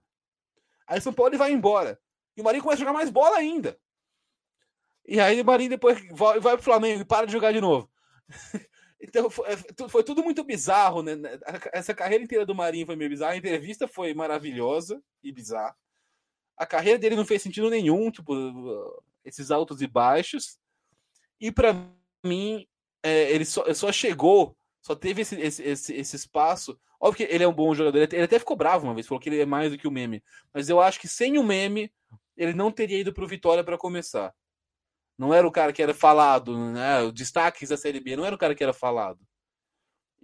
Aí 0.88 0.98
o 0.98 1.02
Sampaoli 1.02 1.36
vai 1.36 1.52
embora. 1.52 2.00
E 2.38 2.42
o 2.42 2.44
Marinho 2.46 2.64
começa 2.64 2.78
a 2.82 2.86
jogar 2.86 2.94
mais 2.94 3.10
bola 3.10 3.36
ainda. 3.36 3.78
E 5.06 5.20
aí 5.20 5.42
o 5.42 5.46
Marinho 5.46 5.72
depois 5.72 6.02
vai, 6.10 6.40
vai 6.40 6.56
pro 6.56 6.64
Flamengo 6.64 7.02
e 7.02 7.06
para 7.06 7.26
de 7.26 7.34
jogar 7.34 7.52
de 7.52 7.60
novo. 7.60 7.92
então 8.98 9.30
foi, 9.30 9.50
é, 9.50 9.90
foi, 9.90 10.06
tudo 10.06 10.24
muito 10.24 10.42
bizarro, 10.42 11.04
né? 11.04 11.18
Essa 11.74 11.94
carreira 11.94 12.24
inteira 12.24 12.46
do 12.46 12.56
Marinho 12.56 12.86
foi 12.86 12.96
meio 12.96 13.10
bizarra. 13.10 13.34
A 13.34 13.38
entrevista 13.38 13.90
foi 13.90 14.14
maravilhosa 14.14 15.04
e 15.22 15.34
bizarra. 15.34 15.76
A 16.56 16.66
carreira 16.66 16.98
dele 16.98 17.18
não 17.18 17.26
fez 17.26 17.42
sentido 17.42 17.70
nenhum, 17.70 18.10
tipo, 18.10 18.34
esses 19.26 19.52
altos 19.52 19.82
e 19.82 19.88
baixos. 19.88 20.61
E 21.42 21.52
para 21.52 21.74
mim, 22.24 22.68
é, 23.02 23.32
ele 23.32 23.44
só, 23.44 23.74
só, 23.74 23.92
chegou, 23.92 24.56
só 24.80 24.96
teve 24.96 25.24
esse, 25.24 25.36
esse, 25.42 25.64
esse, 25.64 25.94
esse, 25.96 26.16
espaço. 26.16 26.80
Óbvio 27.00 27.26
que 27.28 27.34
ele 27.34 27.44
é 27.44 27.48
um 27.48 27.54
bom 27.54 27.74
jogador, 27.74 27.98
ele 27.98 28.24
até 28.24 28.38
ficou 28.38 28.56
bravo 28.56 28.86
uma 28.86 28.94
vez, 28.94 29.08
falou 29.08 29.20
que 29.20 29.28
ele 29.28 29.42
é 29.42 29.46
mais 29.46 29.72
do 29.72 29.78
que 29.78 29.88
o 29.88 29.92
meme. 29.92 30.24
Mas 30.54 30.70
eu 30.70 30.80
acho 30.80 31.00
que 31.00 31.08
sem 31.08 31.40
o 31.40 31.44
meme, 31.44 31.92
ele 32.38 32.54
não 32.54 32.72
teria 32.72 33.00
ido 33.00 33.12
pro 33.12 33.28
Vitória 33.28 33.64
para 33.64 33.78
começar. 33.78 34.32
Não 35.18 35.34
era 35.34 35.48
o 35.48 35.52
cara 35.52 35.74
que 35.74 35.82
era 35.82 35.94
falado, 35.94 36.58
né? 36.72 37.02
O 37.02 37.12
destaques 37.12 37.70
da 37.70 37.78
Série 37.78 38.00
B, 38.00 38.16
não 38.16 38.26
era 38.26 38.36
o 38.36 38.40
cara 38.40 38.54
que 38.54 38.64
era 38.64 38.74
falado. 38.74 39.20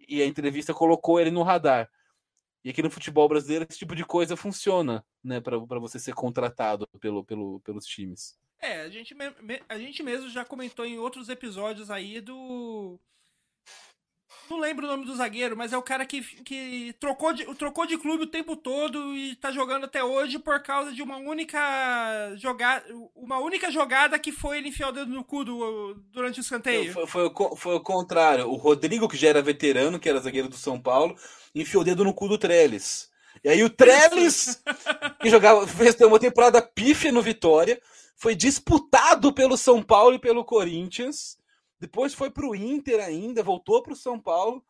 E 0.08 0.22
a 0.22 0.26
entrevista 0.26 0.74
colocou 0.74 1.20
ele 1.20 1.32
no 1.32 1.42
radar. 1.44 1.90
E 2.64 2.70
aqui 2.70 2.84
no 2.84 2.92
futebol 2.92 3.28
brasileiro 3.28 3.66
esse 3.68 3.80
tipo 3.80 3.96
de 3.96 4.06
coisa 4.06 4.36
funciona, 4.36 5.06
né, 5.24 5.40
para 5.40 5.80
você 5.80 6.00
ser 6.00 6.14
contratado 6.14 6.88
pelo, 7.00 7.24
pelo, 7.24 7.60
pelos 7.62 7.86
times. 7.86 8.38
É, 8.62 8.82
a 8.82 8.90
gente, 8.90 9.16
a 9.70 9.78
gente 9.78 10.04
mesmo 10.04 10.30
já 10.30 10.44
comentou 10.44 10.86
em 10.86 10.98
outros 10.98 11.30
episódios 11.30 11.92
aí 11.92 12.20
do. 12.20 13.00
Não 14.50 14.60
lembro 14.60 14.86
o 14.86 14.90
nome 14.90 15.06
do 15.06 15.16
zagueiro, 15.16 15.58
mas 15.58 15.74
é 15.74 15.78
o 15.78 15.82
cara 15.82 16.06
que, 16.06 16.22
que 16.22 16.96
trocou, 17.00 17.34
de, 17.34 17.44
trocou 17.56 17.86
de 17.86 17.98
clube 17.98 18.24
o 18.24 18.28
tempo 18.28 18.56
todo 18.56 19.14
e 19.16 19.36
tá 19.36 19.52
jogando 19.52 19.84
até 19.84 20.02
hoje 20.04 20.40
por 20.40 20.62
causa 20.62 20.94
de 20.94 21.02
uma 21.02 21.18
única 21.18 22.34
jogada. 22.38 22.86
Uma 23.14 23.40
única 23.40 23.70
jogada 23.70 24.18
que 24.18 24.32
foi 24.32 24.58
ele 24.58 24.70
enfiar 24.70 24.90
o 24.90 24.94
dedo 24.94 25.12
no 25.12 25.24
cu 25.24 25.44
do, 25.44 25.96
durante 26.12 26.40
o 26.40 26.42
escanteio. 26.42 26.94
Foi, 26.94 27.08
foi, 27.08 27.32
foi, 27.58 27.76
o 27.76 27.82
contrário. 27.82 28.50
O 28.50 28.56
Rodrigo, 28.56 29.10
que 29.10 29.18
já 29.18 29.30
era 29.30 29.42
veterano, 29.42 30.00
que 30.00 30.10
era 30.10 30.20
zagueiro 30.20 30.48
do 30.48 30.58
São 30.58 30.80
Paulo, 30.80 31.16
enfiou 31.54 31.82
o 31.82 31.86
dedo 31.86 32.06
no 32.06 32.14
cu 32.14 32.30
do 32.30 32.38
Trellis. 32.38 33.10
E 33.44 33.50
aí 33.50 33.64
o 33.64 33.70
Trellis, 33.70 34.64
que 35.22 35.30
jogava, 35.30 35.68
fez 35.68 36.00
uma 36.02 36.20
temporada 36.20 36.62
pífia 36.62 37.12
no 37.12 37.22
Vitória 37.22 37.80
foi 38.18 38.36
disputado 38.36 39.32
pelo 39.32 39.56
São 39.56 39.82
Paulo 39.82 40.16
e 40.16 40.20
pelo 40.20 40.44
Corinthians. 40.44 41.38
Depois 41.80 42.14
foi 42.14 42.32
para 42.32 42.48
o 42.48 42.56
Inter 42.56 43.00
ainda, 43.00 43.44
voltou 43.44 43.82
para 43.82 43.94
o 43.94 43.96
São 43.96 44.20
Paulo. 44.20 44.66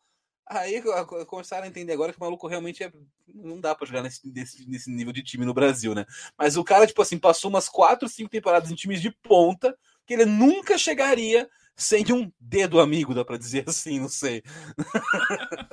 Aí 0.45 0.81
começaram 1.25 1.63
a 1.63 1.67
entender 1.67 1.93
agora 1.93 2.11
que 2.11 2.19
o 2.19 2.23
maluco 2.23 2.47
realmente 2.47 2.83
é... 2.83 2.91
não 3.33 3.59
dá 3.59 3.73
para 3.73 3.87
jogar 3.87 4.03
nesse, 4.03 4.25
nesse, 4.29 4.69
nesse, 4.69 4.89
nível 4.89 5.11
de 5.11 5.23
time 5.23 5.45
no 5.45 5.53
Brasil, 5.53 5.95
né? 5.95 6.05
Mas 6.37 6.55
o 6.55 6.63
cara, 6.63 6.87
tipo 6.87 7.01
assim, 7.01 7.17
passou 7.17 7.49
umas 7.49 7.67
quatro, 7.67 8.07
cinco 8.07 8.29
temporadas 8.29 8.69
em 8.69 8.75
times 8.75 9.01
de 9.01 9.11
ponta 9.11 9.77
que 10.05 10.13
ele 10.13 10.25
nunca 10.25 10.77
chegaria 10.77 11.49
sem 11.75 12.11
um 12.11 12.31
dedo 12.39 12.79
amigo, 12.79 13.13
dá 13.13 13.23
para 13.23 13.37
dizer 13.37 13.65
assim, 13.67 13.99
não 13.99 14.09
sei. 14.09 14.41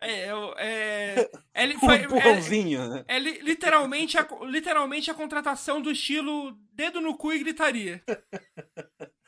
É, 0.00 0.30
é, 0.56 1.30
é, 1.54 1.68
foi, 1.78 1.88
um 1.88 2.04
empurrãozinho, 2.04 2.82
é, 2.82 2.88
né? 2.88 3.04
É, 3.06 3.18
literalmente 3.18 4.16
a, 4.16 4.26
literalmente 4.42 5.10
a 5.10 5.14
contratação 5.14 5.80
do 5.80 5.90
estilo 5.90 6.56
dedo 6.72 7.00
no 7.00 7.16
cu 7.16 7.32
e 7.32 7.40
gritaria. 7.40 8.02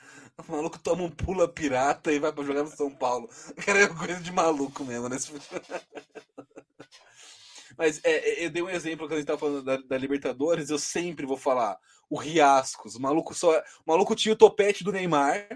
O 0.48 0.50
maluco 0.50 0.78
toma 0.78 1.04
um 1.04 1.10
pula 1.10 1.46
pirata 1.46 2.10
e 2.10 2.18
vai 2.18 2.32
pra 2.32 2.42
jogar 2.42 2.62
no 2.62 2.70
São 2.70 2.90
Paulo. 2.90 3.28
Cara, 3.64 3.82
é 3.82 3.86
coisa 3.86 4.20
de 4.20 4.32
maluco 4.32 4.82
mesmo, 4.82 5.08
né? 5.08 5.16
Mas 7.76 8.00
é, 8.02 8.10
é, 8.10 8.46
eu 8.46 8.50
dei 8.50 8.62
um 8.62 8.68
exemplo 8.68 9.06
quando 9.06 9.12
a 9.12 9.16
gente 9.18 9.26
tava 9.26 9.38
falando 9.38 9.62
da, 9.62 9.76
da, 9.76 9.98
Libertadores, 9.98 10.70
eu 10.70 10.78
sempre 10.78 11.26
vou 11.26 11.36
falar. 11.36 11.78
O 12.08 12.18
Riascos. 12.18 12.96
O 12.96 13.00
maluco, 13.00 13.34
só, 13.34 13.58
o 13.58 13.62
maluco 13.86 14.16
tinha 14.16 14.32
o 14.32 14.36
topete 14.36 14.82
do 14.82 14.90
Neymar 14.90 15.46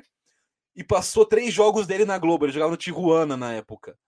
e 0.75 0.85
passou 0.85 1.27
três 1.27 1.53
jogos 1.53 1.87
dele 1.87 2.05
na 2.05 2.19
Globo. 2.19 2.45
Ele 2.45 2.53
jogava 2.53 2.71
no 2.71 2.77
Tijuana 2.77 3.37
na 3.37 3.55
época. 3.55 3.99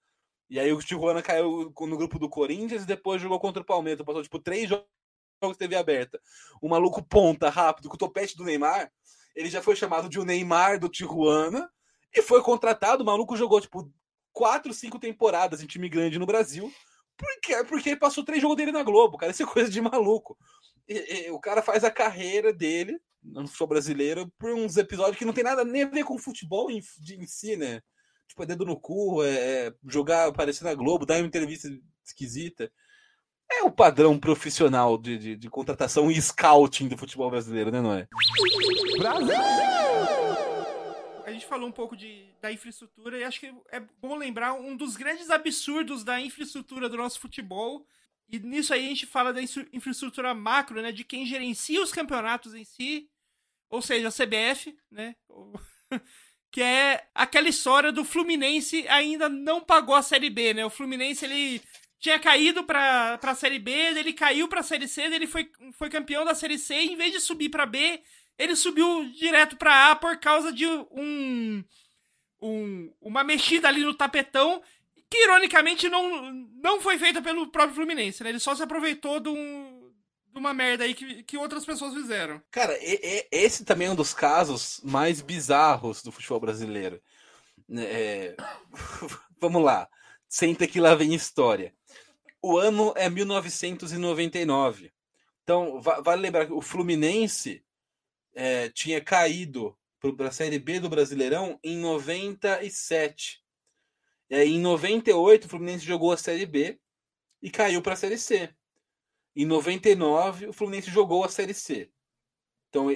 E 0.50 0.58
aí 0.58 0.72
o 0.72 0.78
Tijuana 0.78 1.22
caiu 1.22 1.72
no 1.78 1.96
grupo 1.96 2.18
do 2.18 2.28
Corinthians 2.28 2.82
e 2.82 2.86
depois 2.86 3.20
jogou 3.20 3.38
contra 3.38 3.62
o 3.62 3.66
Palmeiras. 3.66 4.04
Passou, 4.04 4.22
tipo, 4.22 4.38
três 4.38 4.68
jogos 4.68 5.56
TV 5.58 5.76
aberta. 5.76 6.20
O 6.60 6.68
maluco 6.68 7.02
ponta 7.02 7.50
rápido 7.50 7.88
com 7.88 7.94
o 7.94 7.98
topete 7.98 8.36
do 8.36 8.44
Neymar. 8.44 8.90
Ele 9.34 9.50
já 9.50 9.62
foi 9.62 9.76
chamado 9.76 10.08
de 10.08 10.18
o 10.18 10.24
Neymar 10.24 10.80
do 10.80 10.88
Tijuana 10.88 11.70
e 12.14 12.22
foi 12.22 12.42
contratado. 12.42 13.02
O 13.02 13.06
maluco 13.06 13.36
jogou, 13.36 13.60
tipo, 13.60 13.92
quatro, 14.32 14.72
cinco 14.72 14.98
temporadas 14.98 15.62
em 15.62 15.66
time 15.66 15.88
grande 15.88 16.18
no 16.18 16.26
Brasil. 16.26 16.72
Porque, 17.16 17.64
porque 17.64 17.96
passou 17.96 18.24
três 18.24 18.40
jogos 18.40 18.56
dele 18.56 18.72
na 18.72 18.82
Globo, 18.82 19.18
cara. 19.18 19.32
Isso 19.32 19.42
é 19.42 19.46
coisa 19.46 19.70
de 19.70 19.80
maluco. 19.80 20.38
E, 20.88 21.26
e, 21.26 21.30
o 21.30 21.38
cara 21.38 21.60
faz 21.60 21.84
a 21.84 21.90
carreira 21.90 22.52
dele 22.52 22.98
no 23.22 23.46
futebol 23.46 23.68
brasileiro 23.68 24.32
por 24.38 24.52
uns 24.52 24.76
episódios 24.76 25.18
que 25.18 25.24
não 25.24 25.32
tem 25.32 25.44
nada 25.44 25.64
nem 25.64 25.82
a 25.82 25.88
ver 25.88 26.04
com 26.04 26.16
futebol 26.16 26.70
em, 26.70 26.80
de, 27.00 27.16
em 27.16 27.26
si, 27.26 27.56
né? 27.56 27.82
Tipo, 28.28 28.42
é 28.42 28.46
dedo 28.46 28.64
no 28.64 28.78
cu, 28.78 29.24
é, 29.24 29.66
é 29.66 29.74
jogar, 29.86 30.28
aparecer 30.28 30.64
na 30.64 30.74
Globo, 30.74 31.06
dar 31.06 31.16
uma 31.16 31.26
entrevista 31.26 31.68
esquisita. 32.04 32.70
É 33.50 33.62
o 33.62 33.72
padrão 33.72 34.18
profissional 34.18 34.98
de, 34.98 35.18
de, 35.18 35.36
de 35.36 35.50
contratação 35.50 36.10
e 36.10 36.20
scouting 36.20 36.86
do 36.86 36.98
futebol 36.98 37.30
brasileiro, 37.30 37.70
né, 37.70 37.80
Noé? 37.80 38.06
Brasil! 38.98 39.34
A 41.24 41.32
gente 41.32 41.46
falou 41.46 41.68
um 41.68 41.72
pouco 41.72 41.96
de, 41.96 42.26
da 42.40 42.52
infraestrutura 42.52 43.18
e 43.18 43.24
acho 43.24 43.40
que 43.40 43.54
é 43.70 43.80
bom 44.00 44.16
lembrar 44.16 44.52
um 44.52 44.76
dos 44.76 44.96
grandes 44.96 45.30
absurdos 45.30 46.04
da 46.04 46.20
infraestrutura 46.20 46.88
do 46.88 46.96
nosso 46.96 47.18
futebol. 47.18 47.86
E 48.28 48.38
nisso 48.38 48.74
aí 48.74 48.84
a 48.84 48.88
gente 48.88 49.06
fala 49.06 49.32
da 49.32 49.40
infraestrutura 49.42 50.34
macro, 50.34 50.82
né? 50.82 50.92
De 50.92 51.04
quem 51.04 51.24
gerencia 51.24 51.82
os 51.82 51.92
campeonatos 51.92 52.54
em 52.54 52.64
si, 52.64 53.08
ou 53.70 53.80
seja, 53.80 54.08
a 54.08 54.12
CBF, 54.12 54.76
né? 54.90 55.16
que 56.50 56.62
é 56.62 57.06
aquela 57.14 57.48
história 57.48 57.92
do 57.92 58.04
Fluminense 58.04 58.86
ainda 58.88 59.28
não 59.28 59.60
pagou 59.60 59.94
a 59.94 60.02
Série 60.02 60.30
B, 60.30 60.54
né? 60.54 60.64
O 60.64 60.70
Fluminense, 60.70 61.24
ele 61.24 61.60
tinha 62.00 62.18
caído 62.18 62.64
pra, 62.64 63.18
pra 63.18 63.34
Série 63.34 63.58
B, 63.58 63.70
ele 63.70 64.12
caiu 64.12 64.48
pra 64.48 64.62
Série 64.62 64.88
C, 64.88 65.02
ele 65.02 65.26
foi, 65.26 65.50
foi 65.72 65.90
campeão 65.90 66.24
da 66.24 66.34
Série 66.34 66.58
C, 66.58 66.74
e 66.74 66.92
em 66.92 66.96
vez 66.96 67.12
de 67.12 67.20
subir 67.20 67.48
pra 67.48 67.66
B, 67.66 68.00
ele 68.38 68.54
subiu 68.54 69.04
direto 69.14 69.56
pra 69.56 69.90
A 69.90 69.96
por 69.96 70.16
causa 70.18 70.52
de 70.52 70.66
um, 70.66 71.64
um 72.40 72.92
uma 73.00 73.24
mexida 73.24 73.68
ali 73.68 73.82
no 73.82 73.94
tapetão, 73.94 74.62
que 75.10 75.24
ironicamente 75.24 75.88
não, 75.88 76.32
não 76.62 76.80
foi 76.80 76.98
feita 76.98 77.20
pelo 77.20 77.48
próprio 77.48 77.74
Fluminense, 77.74 78.22
né? 78.22 78.30
Ele 78.30 78.38
só 78.38 78.54
se 78.54 78.62
aproveitou 78.62 79.18
de 79.18 79.28
um, 79.28 79.77
uma 80.34 80.54
merda 80.54 80.84
aí 80.84 80.94
que, 80.94 81.22
que 81.22 81.36
outras 81.36 81.64
pessoas 81.64 81.94
fizeram. 81.94 82.42
Cara, 82.50 82.76
e, 82.80 83.00
e, 83.02 83.28
esse 83.30 83.64
também 83.64 83.88
é 83.88 83.90
um 83.90 83.96
dos 83.96 84.14
casos 84.14 84.80
mais 84.84 85.20
bizarros 85.20 86.02
do 86.02 86.12
futebol 86.12 86.40
brasileiro. 86.40 87.00
É... 87.70 88.36
Vamos 89.40 89.62
lá. 89.62 89.88
Senta 90.28 90.66
que 90.66 90.80
lá 90.80 90.94
vem 90.94 91.14
história. 91.14 91.74
O 92.42 92.58
ano 92.58 92.92
é 92.96 93.08
1999. 93.08 94.92
Então, 95.42 95.80
vale 95.80 96.22
lembrar 96.22 96.46
que 96.46 96.52
o 96.52 96.60
Fluminense 96.60 97.64
é, 98.34 98.68
tinha 98.68 99.00
caído 99.00 99.76
para 100.16 100.28
a 100.28 100.32
Série 100.32 100.58
B 100.58 100.78
do 100.78 100.88
Brasileirão 100.88 101.58
em 101.64 101.78
97. 101.78 103.42
E 104.30 104.34
aí, 104.34 104.54
em 104.54 104.60
98, 104.60 105.46
o 105.46 105.48
Fluminense 105.48 105.84
jogou 105.84 106.12
a 106.12 106.16
Série 106.16 106.46
B 106.46 106.78
e 107.42 107.50
caiu 107.50 107.80
para 107.80 107.94
a 107.94 107.96
Série 107.96 108.18
C. 108.18 108.54
Em 109.38 109.46
99, 109.46 110.48
o 110.48 110.52
Fluminense 110.52 110.90
jogou 110.90 111.22
a 111.22 111.28
Série 111.28 111.54
C. 111.54 111.88
Então, 112.68 112.88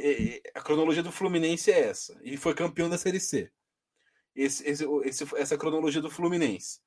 a 0.52 0.60
cronologia 0.60 1.00
do 1.00 1.12
Fluminense 1.12 1.70
é 1.70 1.88
essa. 1.88 2.20
E 2.20 2.36
foi 2.36 2.52
campeão 2.52 2.90
da 2.90 2.98
Série 2.98 3.20
C. 3.20 3.48
Esse, 4.34 4.68
esse, 4.68 5.36
essa 5.36 5.56
cronologia 5.56 6.02
do 6.02 6.10
Fluminense. 6.10 6.80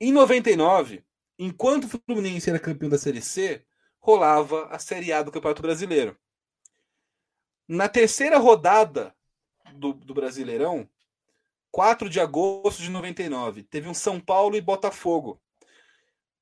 Em 0.00 0.12
99, 0.12 1.04
enquanto 1.36 1.86
o 1.86 1.88
Fluminense 1.88 2.48
era 2.48 2.60
campeão 2.60 2.88
da 2.88 2.96
Série 2.96 3.20
C, 3.20 3.66
rolava 3.98 4.66
a 4.66 4.78
Série 4.78 5.12
A 5.12 5.24
do 5.24 5.32
Campeonato 5.32 5.62
Brasileiro. 5.62 6.16
Na 7.66 7.88
terceira 7.88 8.38
rodada 8.38 9.12
do, 9.74 9.94
do 9.94 10.14
Brasileirão, 10.14 10.88
4 11.72 12.08
de 12.08 12.20
agosto 12.20 12.82
de 12.82 12.90
99, 12.90 13.64
teve 13.64 13.88
um 13.88 13.94
São 13.94 14.20
Paulo 14.20 14.54
e 14.54 14.60
Botafogo. 14.60 15.42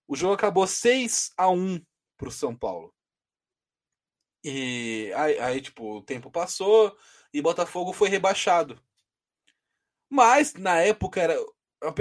O 0.06 0.14
jogo 0.14 0.34
acabou 0.34 0.66
6 0.66 1.32
a 1.34 1.48
1 1.48 1.82
para 2.18 2.28
o 2.28 2.32
São 2.32 2.54
Paulo. 2.54 2.94
E 4.44 5.12
aí, 5.16 5.38
aí, 5.38 5.60
tipo, 5.60 5.98
o 5.98 6.02
tempo 6.02 6.30
passou 6.30 6.96
e 7.32 7.40
Botafogo 7.40 7.92
foi 7.92 8.08
rebaixado. 8.08 8.80
Mas, 10.10 10.54
na 10.54 10.80
época, 10.80 11.20
era. 11.20 11.36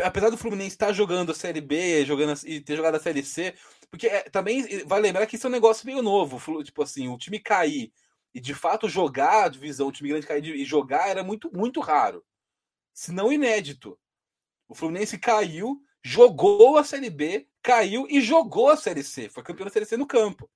Apesar 0.03 0.29
do 0.31 0.37
Fluminense 0.37 0.69
estar 0.69 0.91
jogando 0.91 1.31
a 1.31 1.35
Série 1.35 1.61
B 1.61 2.03
jogando, 2.03 2.39
e 2.45 2.59
ter 2.59 2.75
jogado 2.75 2.95
a 2.95 2.99
Série 2.99 3.23
C, 3.23 3.53
porque 3.91 4.07
é, 4.07 4.23
também 4.23 4.83
vai 4.85 4.99
lembrar 4.99 5.27
que 5.27 5.35
isso 5.35 5.45
é 5.45 5.49
um 5.49 5.53
negócio 5.53 5.85
meio 5.85 6.01
novo. 6.01 6.63
Tipo 6.63 6.81
assim, 6.83 7.07
o 7.07 7.17
time 7.17 7.39
cair 7.39 7.91
e 8.33 8.39
de 8.39 8.53
fato 8.53 8.89
jogar 8.89 9.45
a 9.45 9.49
divisão, 9.49 9.87
o 9.87 9.91
time 9.91 10.09
grande 10.09 10.27
cair 10.27 10.45
e 10.45 10.65
jogar 10.65 11.09
era 11.09 11.23
muito, 11.23 11.51
muito 11.55 11.79
raro. 11.79 12.25
Se 12.93 13.11
não 13.11 13.31
inédito. 13.31 13.99
O 14.67 14.75
Fluminense 14.75 15.17
caiu, 15.17 15.81
jogou 16.03 16.77
a 16.77 16.83
Série 16.83 17.09
B, 17.09 17.47
caiu 17.61 18.07
e 18.09 18.21
jogou 18.21 18.69
a 18.69 18.77
Série 18.77 19.03
C. 19.03 19.29
Foi 19.29 19.43
campeão 19.43 19.65
da 19.65 19.71
Série 19.71 19.85
C 19.85 19.97
no 19.97 20.07
campo. 20.07 20.49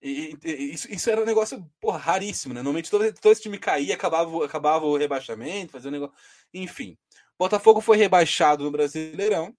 E, 0.00 0.36
e, 0.44 0.74
isso, 0.74 0.92
isso, 0.92 1.08
era 1.10 1.22
um 1.22 1.24
negócio 1.24 1.64
porra, 1.80 1.98
raríssimo, 1.98 2.52
né? 2.52 2.60
Normalmente 2.60 2.90
todo, 2.90 3.10
todo 3.14 3.32
esse 3.32 3.42
time 3.42 3.58
caía, 3.58 3.94
acabava, 3.94 4.44
acabava 4.44 4.84
o 4.84 4.96
rebaixamento, 4.96 5.72
fazia 5.72 5.88
um 5.88 5.92
negócio. 5.92 6.14
Enfim. 6.52 6.98
Botafogo 7.38 7.80
foi 7.80 7.96
rebaixado 7.96 8.64
no 8.64 8.70
Brasileirão 8.70 9.56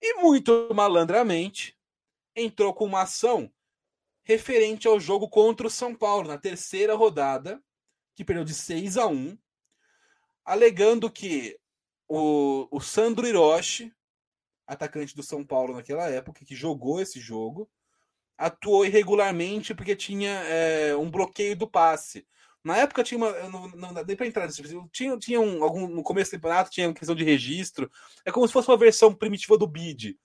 e, 0.00 0.14
muito 0.20 0.68
malandramente, 0.74 1.76
entrou 2.36 2.74
com 2.74 2.84
uma 2.84 3.02
ação 3.02 3.50
referente 4.22 4.86
ao 4.86 5.00
jogo 5.00 5.28
contra 5.28 5.66
o 5.66 5.70
São 5.70 5.94
Paulo, 5.94 6.28
na 6.28 6.38
terceira 6.38 6.94
rodada, 6.94 7.62
que 8.14 8.24
perdeu 8.24 8.44
de 8.44 8.54
6 8.54 8.96
a 8.96 9.06
1, 9.06 9.38
alegando 10.44 11.10
que 11.10 11.58
o, 12.08 12.68
o 12.70 12.80
Sandro 12.80 13.26
Hiroshi, 13.26 13.92
atacante 14.66 15.14
do 15.14 15.22
São 15.22 15.44
Paulo 15.44 15.74
naquela 15.74 16.08
época, 16.08 16.44
que 16.44 16.54
jogou 16.54 17.00
esse 17.00 17.20
jogo, 17.20 17.68
atuou 18.36 18.84
irregularmente 18.84 19.74
porque 19.74 19.94
tinha 19.94 20.30
é, 20.30 20.96
um 20.96 21.10
bloqueio 21.10 21.56
do 21.56 21.68
passe. 21.68 22.26
Na 22.62 22.78
época 22.78 23.04
tinha 23.04 23.18
uma. 23.18 23.30
Não, 23.50 23.68
não 23.68 23.92
dá 23.92 24.02
nem 24.02 24.16
pra 24.16 24.26
entrar 24.26 24.46
nesse 24.46 24.62
tinha, 24.90 25.18
tinha 25.18 25.40
um, 25.40 25.62
algum, 25.62 25.86
no 25.86 26.02
começo 26.02 26.30
do 26.30 26.34
campeonato 26.36 26.70
tinha 26.70 26.88
uma 26.88 26.94
questão 26.94 27.14
de 27.14 27.22
registro. 27.22 27.90
É 28.24 28.32
como 28.32 28.46
se 28.46 28.52
fosse 28.52 28.68
uma 28.68 28.76
versão 28.78 29.14
primitiva 29.14 29.58
do 29.58 29.66
bid. 29.66 30.18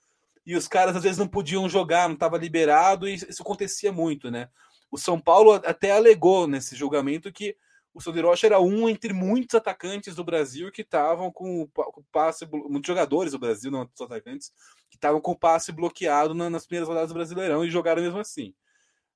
E 0.46 0.56
os 0.56 0.68
caras 0.68 0.96
às 0.96 1.04
vezes 1.04 1.18
não 1.18 1.28
podiam 1.28 1.68
jogar, 1.68 2.08
não 2.08 2.16
estava 2.16 2.38
liberado, 2.38 3.08
e 3.08 3.16
isso 3.16 3.42
acontecia 3.42 3.92
muito, 3.92 4.32
né? 4.32 4.50
O 4.90 4.98
São 4.98 5.20
Paulo 5.20 5.52
até 5.52 5.92
alegou 5.92 6.48
nesse 6.48 6.76
julgamento 6.76 7.32
que 7.32 7.56
o 8.00 8.02
Soderocha 8.02 8.48
era 8.48 8.62
um 8.62 8.88
entre 8.88 9.12
muitos 9.12 9.56
atacantes 9.56 10.16
do 10.16 10.24
Brasil 10.24 10.72
que 10.72 10.84
estavam 10.84 11.30
com 11.30 11.64
o 11.64 12.04
passe. 12.14 12.48
Muitos 12.50 12.88
jogadores 12.88 13.34
do 13.34 13.40
Brasil, 13.40 13.70
não 13.70 13.90
só 13.94 14.06
atacantes, 14.06 14.54
que 14.90 14.96
estavam 14.96 15.20
com 15.20 15.32
o 15.32 15.38
passe 15.38 15.74
bloqueado 15.74 16.34
nas 16.34 16.66
primeiras 16.66 16.88
rodadas 16.88 17.10
do 17.10 17.14
Brasileirão 17.14 17.64
e 17.64 17.70
jogaram 17.70 18.02
mesmo 18.02 18.18
assim. 18.18 18.56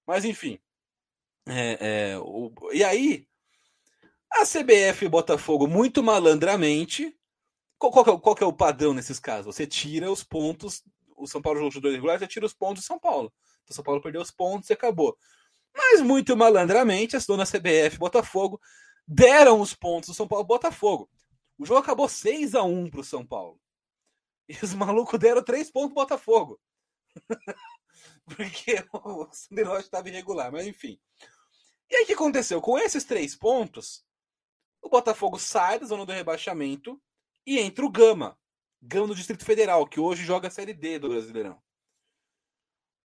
Mas 0.06 0.26
enfim. 0.26 0.60
É, 1.48 2.12
é, 2.12 2.20
o, 2.20 2.52
e 2.74 2.84
aí, 2.84 3.26
a 4.30 4.44
CBF 4.44 5.06
e 5.06 5.10
Botafogo, 5.10 5.66
muito 5.66 6.04
malandramente. 6.04 7.18
Qual, 7.78 7.90
qual, 7.90 8.18
é, 8.18 8.20
qual 8.20 8.36
é 8.42 8.46
o 8.46 8.52
padrão 8.52 8.94
nesses 8.94 9.18
casos? 9.18 9.56
Você 9.56 9.66
tira 9.66 10.12
os 10.12 10.26
pontos. 10.26 10.84
O 11.16 11.26
São 11.26 11.42
Paulo 11.42 11.60
jogou 11.60 11.82
dois 11.82 11.96
regulares, 11.96 12.20
você 12.20 12.28
tira 12.28 12.46
os 12.46 12.54
pontos 12.54 12.84
do 12.84 12.88
São 12.88 13.00
Paulo. 13.00 13.32
Então, 13.64 13.76
São 13.76 13.84
Paulo 13.84 14.02
perdeu 14.02 14.22
os 14.22 14.32
pontos 14.32 14.70
e 14.70 14.74
acabou. 14.74 15.18
Mas 15.76 16.02
muito 16.02 16.36
malandramente, 16.38 17.16
as 17.16 17.26
donas 17.26 17.52
CBF 17.52 17.98
Botafogo 17.98 18.62
deram 19.08 19.60
os 19.60 19.74
pontos 19.74 20.10
do 20.10 20.16
São 20.16 20.28
Paulo 20.28 20.46
Botafogo. 20.46 21.10
O 21.58 21.66
jogo 21.66 21.80
acabou 21.80 22.08
6 22.08 22.56
a 22.56 22.64
1 22.64 22.90
para 22.90 23.00
o 23.00 23.04
São 23.04 23.26
Paulo. 23.26 23.60
E 24.48 24.58
os 24.62 24.74
malucos 24.76 25.20
deram 25.20 25.44
3 25.44 25.72
pontos 25.72 25.94
pro 25.94 26.04
Botafogo. 26.04 26.60
Porque 28.26 28.84
o 28.94 29.28
Sanderote 29.32 29.84
estava 29.84 30.10
irregular, 30.10 30.52
mas 30.52 30.66
enfim. 30.66 31.00
E 31.90 31.96
aí 31.96 32.04
o 32.04 32.08
que 32.08 32.14
aconteceu? 32.14 32.62
Com 32.62 32.78
esses 32.78 33.04
três 33.04 33.36
pontos, 33.36 34.06
o 34.82 34.90
Botafogo 34.90 35.38
sai 35.38 35.80
da 35.80 35.86
zona 35.86 36.06
do 36.06 36.12
rebaixamento 36.12 37.02
e 37.46 37.60
entra 37.60 37.86
o 37.86 37.92
Gama. 37.92 38.38
Gama 38.82 39.08
do 39.08 39.16
Distrito 39.16 39.46
Federal, 39.46 39.88
que 39.88 40.00
hoje 40.00 40.26
joga 40.26 40.48
a 40.48 40.52
Série 40.52 40.74
D 40.74 41.00
do 41.00 41.10
Brasileirão. 41.10 41.62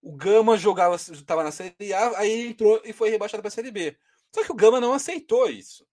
O 0.01 0.17
Gama 0.17 0.57
jogava, 0.57 0.97
estava 0.97 1.43
na 1.43 1.51
Série 1.51 1.93
A, 1.93 2.19
aí 2.19 2.31
ele 2.31 2.49
entrou 2.51 2.81
e 2.85 2.93
foi 2.93 3.11
rebaixado 3.11 3.43
para 3.43 3.49
a 3.49 3.53
Série 3.53 3.71
B. 3.71 3.97
Só 4.35 4.45
que 4.45 4.53
o 4.53 4.55
Gama 4.55 4.81
não 4.81 4.93
aceitou 4.93 5.51
isso. 5.51 5.87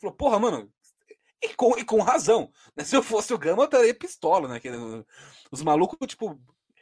Falou, 0.00 0.14
porra, 0.14 0.38
mano, 0.38 0.72
e 1.42 1.54
com, 1.54 1.76
e 1.78 1.84
com 1.84 2.00
razão. 2.00 2.52
Né? 2.76 2.84
Se 2.84 2.96
eu 2.96 3.02
fosse 3.02 3.32
o 3.32 3.38
Gama, 3.38 3.62
eu 3.62 3.66
estaria 3.66 3.94
pistola, 3.94 4.48
né? 4.48 4.60
Os 5.50 5.62
malucos, 5.62 5.98
tipo, 6.06 6.40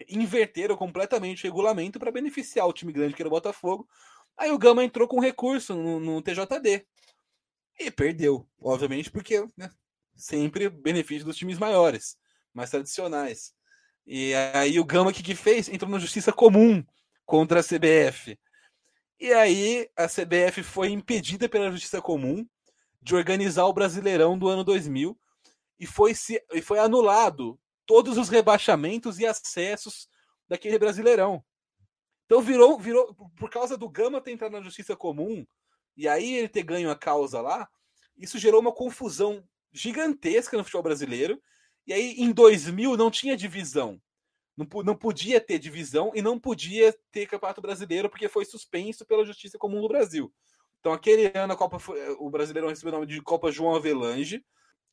inverteram 0.08 0.76
completamente 0.76 1.44
o 1.44 1.46
regulamento 1.48 1.98
para 1.98 2.12
beneficiar 2.12 2.66
o 2.66 2.72
time 2.72 2.92
grande 2.92 3.14
que 3.14 3.22
era 3.22 3.28
o 3.28 3.30
Botafogo. 3.30 3.88
Aí 4.36 4.50
o 4.50 4.58
Gama 4.58 4.84
entrou 4.84 5.08
com 5.08 5.20
recurso 5.20 5.74
no, 5.74 6.00
no 6.00 6.22
TJD. 6.22 6.86
E 7.78 7.90
perdeu, 7.90 8.48
obviamente, 8.58 9.10
porque 9.10 9.46
né, 9.56 9.70
sempre 10.14 10.68
benefício 10.68 11.26
dos 11.26 11.36
times 11.36 11.58
maiores, 11.58 12.18
mais 12.52 12.70
tradicionais. 12.70 13.54
E 14.06 14.32
aí 14.54 14.78
o 14.78 14.84
Gama, 14.84 15.12
que, 15.12 15.22
que 15.22 15.34
fez? 15.34 15.68
Entrou 15.68 15.90
na 15.90 15.98
justiça 15.98 16.32
comum 16.32 16.84
contra 17.24 17.60
a 17.60 17.62
CBF. 17.62 18.38
E 19.18 19.32
aí 19.32 19.88
a 19.96 20.06
CBF 20.06 20.62
foi 20.62 20.90
impedida 20.90 21.48
pela 21.48 21.70
justiça 21.72 22.00
comum 22.00 22.46
de 23.02 23.16
organizar 23.16 23.64
o 23.64 23.72
Brasileirão 23.72 24.38
do 24.38 24.48
ano 24.48 24.62
2000 24.62 25.18
e 25.78 25.86
foi, 25.86 26.14
se, 26.14 26.42
e 26.52 26.62
foi 26.62 26.78
anulado 26.78 27.58
todos 27.84 28.16
os 28.16 28.28
rebaixamentos 28.28 29.18
e 29.18 29.26
acessos 29.26 30.08
daquele 30.48 30.78
Brasileirão. 30.78 31.44
Então 32.26 32.40
virou, 32.40 32.78
virou 32.78 33.14
por 33.36 33.50
causa 33.50 33.76
do 33.76 33.88
Gama 33.88 34.20
ter 34.20 34.32
entrado 34.32 34.52
na 34.52 34.62
justiça 34.62 34.96
comum 34.96 35.46
e 35.96 36.06
aí 36.06 36.36
ele 36.36 36.48
ter 36.48 36.62
ganho 36.62 36.90
a 36.90 36.96
causa 36.96 37.40
lá, 37.40 37.68
isso 38.16 38.38
gerou 38.38 38.60
uma 38.60 38.72
confusão 38.72 39.42
gigantesca 39.72 40.56
no 40.56 40.64
futebol 40.64 40.82
brasileiro 40.82 41.40
e 41.86 41.92
aí, 41.92 42.14
em 42.18 42.32
2000, 42.32 42.96
não 42.96 43.10
tinha 43.10 43.36
divisão. 43.36 44.00
Não, 44.56 44.66
não 44.82 44.96
podia 44.96 45.40
ter 45.40 45.58
divisão 45.58 46.10
e 46.14 46.22
não 46.22 46.38
podia 46.38 46.94
ter 47.12 47.26
campeonato 47.26 47.60
brasileiro 47.60 48.08
porque 48.08 48.28
foi 48.28 48.44
suspenso 48.44 49.04
pela 49.04 49.24
Justiça 49.24 49.58
Comum 49.58 49.80
do 49.80 49.88
Brasil. 49.88 50.32
Então, 50.80 50.92
aquele 50.92 51.30
ano, 51.36 51.52
a 51.52 51.56
Copa 51.56 51.78
foi, 51.78 51.98
o 52.18 52.30
Brasileirão 52.30 52.68
recebeu 52.68 52.92
o 52.92 52.96
nome 52.96 53.06
de 53.06 53.20
Copa 53.20 53.52
João 53.52 53.74
Avelange 53.74 54.44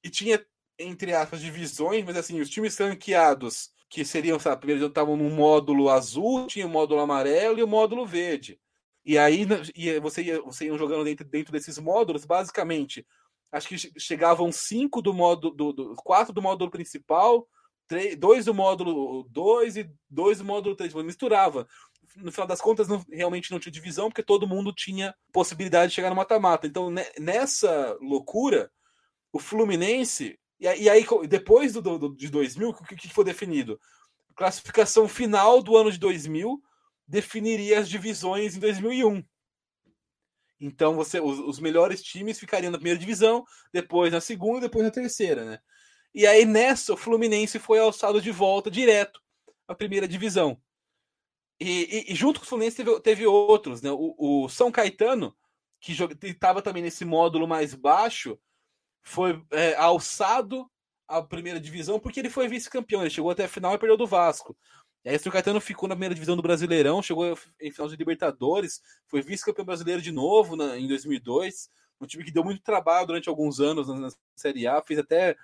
e 0.03 0.09
tinha, 0.09 0.43
entre 0.77 1.13
aspas, 1.13 1.39
divisões, 1.39 2.03
mas 2.03 2.17
assim, 2.17 2.41
os 2.41 2.49
times 2.49 2.77
ranqueados, 2.77 3.71
que 3.89 4.03
seriam, 4.03 4.39
sabe, 4.39 4.61
primeiro 4.61 4.87
estavam 4.87 5.15
no 5.15 5.29
módulo 5.29 5.89
azul, 5.89 6.47
tinha 6.47 6.65
o 6.65 6.69
módulo 6.69 6.99
amarelo 6.99 7.59
e 7.59 7.63
o 7.63 7.67
módulo 7.67 8.05
verde. 8.05 8.59
E 9.05 9.17
aí 9.17 9.45
e 9.75 9.99
você, 9.99 10.23
ia, 10.23 10.41
você 10.41 10.65
ia 10.65 10.77
jogando 10.77 11.03
dentro, 11.03 11.25
dentro 11.25 11.51
desses 11.51 11.77
módulos, 11.77 12.25
basicamente, 12.25 13.05
acho 13.53 13.67
que 13.67 13.99
chegavam 13.99 14.51
cinco 14.51 15.01
do 15.01 15.13
módulo, 15.13 15.53
do, 15.53 15.71
do, 15.71 15.95
quatro 15.95 16.33
do 16.33 16.41
módulo 16.41 16.71
principal, 16.71 17.47
três, 17.87 18.15
dois 18.17 18.45
do 18.45 18.53
módulo 18.53 19.23
2 19.29 19.77
e 19.77 19.91
dois 20.09 20.39
do 20.39 20.43
módulo 20.43 20.75
3. 20.75 20.93
Misturava. 20.95 21.67
No 22.17 22.31
final 22.31 22.47
das 22.47 22.59
contas, 22.59 22.87
não, 22.87 23.05
realmente 23.11 23.51
não 23.51 23.59
tinha 23.59 23.71
divisão, 23.71 24.09
porque 24.09 24.23
todo 24.23 24.47
mundo 24.47 24.73
tinha 24.73 25.15
possibilidade 25.31 25.89
de 25.89 25.95
chegar 25.95 26.09
no 26.09 26.15
mata-mata. 26.15 26.65
Então, 26.65 26.89
nessa 27.19 27.95
loucura, 28.01 28.71
o 29.31 29.39
Fluminense. 29.39 30.37
E, 30.59 30.65
e 30.65 30.89
aí, 30.89 31.05
depois 31.27 31.73
do, 31.73 31.81
do, 31.81 32.15
de 32.15 32.29
2000, 32.29 32.69
o 32.69 32.73
que, 32.73 32.95
que 32.95 33.09
foi 33.09 33.23
definido? 33.23 33.79
Classificação 34.35 35.07
final 35.07 35.61
do 35.61 35.77
ano 35.77 35.91
de 35.91 35.99
2000 35.99 36.59
definiria 37.07 37.79
as 37.79 37.87
divisões 37.87 38.55
em 38.55 38.59
2001. 38.59 39.23
Então 40.59 40.95
você, 40.95 41.19
os, 41.19 41.39
os, 41.39 41.59
melhores 41.59 42.01
times 42.01 42.39
ficariam 42.39 42.71
na 42.71 42.77
primeira 42.77 42.99
divisão, 42.99 43.43
depois 43.71 44.11
na 44.11 44.21
segunda, 44.21 44.61
depois 44.61 44.85
na 44.85 44.91
terceira, 44.91 45.43
né? 45.43 45.59
E 46.13 46.27
aí 46.27 46.45
nessa 46.45 46.93
o 46.93 46.97
Fluminense 46.97 47.59
foi 47.59 47.79
alçado 47.79 48.21
de 48.21 48.31
volta 48.31 48.69
direto 48.69 49.19
à 49.67 49.75
primeira 49.75 50.07
divisão. 50.07 50.61
E, 51.59 52.05
e, 52.09 52.13
e 52.13 52.15
junto 52.15 52.39
com 52.39 52.45
o 52.45 52.49
Fluminense 52.49 52.77
teve, 52.77 52.99
teve 53.01 53.25
outros, 53.25 53.81
né? 53.81 53.91
O, 53.91 54.15
o 54.17 54.49
São 54.49 54.71
Caetano, 54.71 55.35
que 55.81 55.93
estava 56.23 56.61
também 56.61 56.83
nesse 56.83 57.03
módulo 57.03 57.47
mais 57.47 57.73
baixo, 57.73 58.39
foi 59.01 59.43
é, 59.51 59.75
alçado 59.75 60.69
à 61.07 61.21
primeira 61.21 61.59
divisão 61.59 61.99
porque 61.99 62.19
ele 62.19 62.29
foi 62.29 62.47
vice-campeão. 62.47 63.01
Ele 63.01 63.09
chegou 63.09 63.31
até 63.31 63.45
a 63.45 63.49
final 63.49 63.73
e 63.73 63.77
perdeu 63.77 63.97
do 63.97 64.07
Vasco. 64.07 64.57
E 65.05 65.09
aí 65.09 65.17
o 65.17 65.31
Caetano 65.31 65.59
ficou 65.59 65.89
na 65.89 65.95
primeira 65.95 66.15
divisão 66.15 66.35
do 66.35 66.41
Brasileirão, 66.41 67.01
chegou 67.01 67.37
em 67.59 67.71
final 67.71 67.89
de 67.89 67.95
Libertadores, 67.97 68.81
foi 69.07 69.21
vice-campeão 69.21 69.65
brasileiro 69.65 70.01
de 70.01 70.11
novo 70.11 70.55
na, 70.55 70.77
em 70.77 70.87
2002. 70.87 71.69
Um 71.99 72.05
time 72.05 72.23
que 72.23 72.31
deu 72.31 72.43
muito 72.43 72.61
trabalho 72.61 73.07
durante 73.07 73.27
alguns 73.27 73.59
anos 73.59 73.87
na, 73.87 73.95
na 73.95 74.09
Série 74.35 74.65
A, 74.65 74.81
fez 74.81 74.99
até 74.99 75.35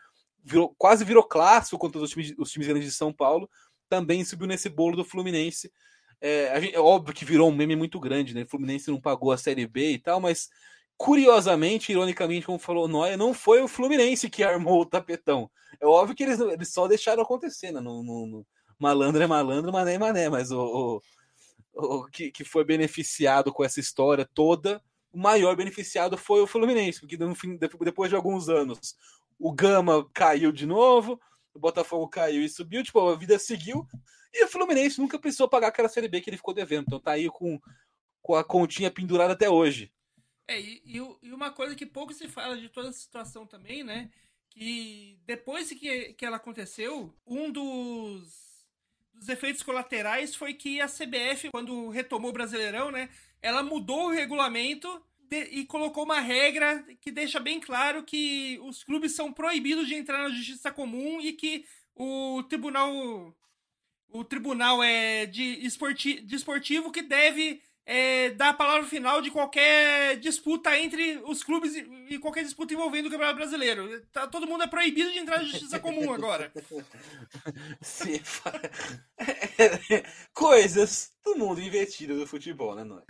virou, 0.43 0.73
quase 0.77 1.03
virou 1.03 1.23
clássico 1.23 1.77
contra 1.77 1.99
os 1.99 2.09
times, 2.09 2.33
os 2.37 2.51
times 2.51 2.67
grandes 2.67 2.89
de 2.89 2.95
São 2.95 3.11
Paulo. 3.11 3.49
Também 3.89 4.23
subiu 4.23 4.47
nesse 4.47 4.69
bolo 4.69 4.95
do 4.95 5.03
Fluminense. 5.03 5.71
É, 6.21 6.59
gente, 6.61 6.75
é 6.75 6.79
óbvio 6.79 7.13
que 7.13 7.25
virou 7.25 7.49
um 7.49 7.55
meme 7.55 7.75
muito 7.75 7.99
grande, 7.99 8.33
né? 8.33 8.43
O 8.43 8.47
Fluminense 8.47 8.89
não 8.89 8.99
pagou 8.99 9.31
a 9.31 9.37
Série 9.37 9.67
B 9.67 9.91
e 9.91 9.99
tal, 9.99 10.21
mas 10.21 10.49
curiosamente, 10.97 11.91
ironicamente, 11.91 12.45
como 12.45 12.59
falou 12.59 12.87
Noia, 12.87 13.17
não 13.17 13.33
foi 13.33 13.61
o 13.61 13.67
Fluminense 13.67 14.29
que 14.29 14.43
armou 14.43 14.81
o 14.81 14.85
tapetão. 14.85 15.49
É 15.79 15.85
óbvio 15.85 16.15
que 16.15 16.23
eles, 16.23 16.39
eles 16.39 16.73
só 16.73 16.87
deixaram 16.87 17.23
acontecer, 17.23 17.71
né? 17.71 17.81
Malandro 18.79 19.21
é 19.21 19.27
malandro, 19.27 19.71
mané 19.71 19.93
é 19.93 19.97
mané, 19.97 20.29
mas 20.29 20.51
o, 20.51 21.01
o, 21.73 21.97
o 21.97 22.05
que, 22.05 22.31
que 22.31 22.43
foi 22.43 22.63
beneficiado 22.63 23.53
com 23.53 23.63
essa 23.63 23.79
história 23.79 24.27
toda 24.33 24.81
o 25.11 25.17
maior 25.17 25.55
beneficiado 25.55 26.17
foi 26.17 26.41
o 26.41 26.47
Fluminense, 26.47 26.99
porque 26.99 27.17
no 27.17 27.35
fim, 27.35 27.57
depois 27.57 28.09
de 28.09 28.15
alguns 28.15 28.47
anos 28.47 28.95
o 29.37 29.51
Gama 29.51 30.07
caiu 30.13 30.51
de 30.51 30.65
novo, 30.65 31.19
o 31.53 31.59
Botafogo 31.59 32.07
caiu 32.07 32.43
e 32.43 32.49
subiu, 32.49 32.83
tipo, 32.83 32.99
a 32.99 33.15
vida 33.15 33.39
seguiu, 33.39 33.87
e 34.33 34.43
o 34.43 34.47
Fluminense 34.47 34.99
nunca 34.99 35.17
precisou 35.17 35.49
pagar 35.49 35.69
aquela 35.69 35.89
Série 35.89 36.07
B 36.07 36.21
que 36.21 36.29
ele 36.29 36.37
ficou 36.37 36.53
devendo. 36.53 36.85
Então 36.87 36.99
tá 36.99 37.11
aí 37.11 37.29
com, 37.29 37.59
com 38.21 38.35
a 38.35 38.43
continha 38.43 38.91
pendurada 38.91 39.33
até 39.33 39.49
hoje. 39.49 39.91
É, 40.47 40.59
e, 40.59 40.81
e, 40.85 41.31
uma 41.31 41.51
coisa 41.51 41.75
que 41.75 41.85
pouco 41.85 42.13
se 42.13 42.27
fala 42.27 42.57
de 42.57 42.69
toda 42.69 42.89
essa 42.89 42.99
situação 42.99 43.45
também, 43.45 43.83
né? 43.83 44.11
Que 44.49 45.19
depois 45.25 45.69
que, 45.69 46.13
que 46.13 46.25
ela 46.25 46.37
aconteceu, 46.37 47.15
um 47.25 47.51
dos, 47.51 48.48
dos 49.13 49.29
efeitos 49.29 49.63
colaterais 49.63 50.35
foi 50.35 50.53
que 50.53 50.79
a 50.81 50.87
CBF, 50.87 51.49
quando 51.51 51.89
retomou 51.89 52.29
o 52.29 52.33
Brasileirão, 52.33 52.91
né? 52.91 53.09
Ela 53.41 53.63
mudou 53.63 54.07
o 54.07 54.11
regulamento 54.11 55.01
de, 55.19 55.43
e 55.51 55.65
colocou 55.65 56.03
uma 56.03 56.19
regra 56.19 56.83
que 57.01 57.11
deixa 57.11 57.39
bem 57.39 57.59
claro 57.59 58.03
que 58.03 58.59
os 58.63 58.83
clubes 58.83 59.13
são 59.13 59.31
proibidos 59.31 59.87
de 59.87 59.95
entrar 59.95 60.23
na 60.23 60.29
justiça 60.29 60.71
comum 60.71 61.21
e 61.21 61.33
que 61.33 61.65
o 61.95 62.43
tribunal 62.43 63.35
o 64.11 64.23
tribunal 64.23 64.81
é 64.81 65.27
de, 65.27 65.43
esporti, 65.65 66.19
de 66.21 66.35
esportivo 66.35 66.91
que 66.91 67.03
deve 67.03 67.61
é, 67.91 68.29
dar 68.29 68.49
a 68.49 68.53
palavra 68.53 68.87
final 68.87 69.19
de 69.19 69.31
qualquer 69.31 70.15
disputa 70.19 70.77
entre 70.77 71.19
os 71.25 71.43
clubes 71.43 71.75
e, 71.75 71.79
e 72.07 72.19
qualquer 72.19 72.43
disputa 72.43 72.71
envolvendo 72.71 73.07
o 73.07 73.09
Campeonato 73.09 73.37
Brasileiro. 73.37 74.05
Tá, 74.11 74.27
todo 74.27 74.45
mundo 74.45 74.63
é 74.63 74.67
proibido 74.67 75.11
de 75.11 75.17
entrar 75.17 75.39
na 75.39 75.45
justiça 75.45 75.79
comum 75.81 76.13
agora. 76.13 76.53
Sim. 77.81 78.21
Coisas 80.35 81.11
do 81.25 81.35
mundo 81.35 81.59
invertido 81.59 82.15
do 82.15 82.27
futebol, 82.27 82.75
né, 82.75 82.83
Nós? 82.83 83.03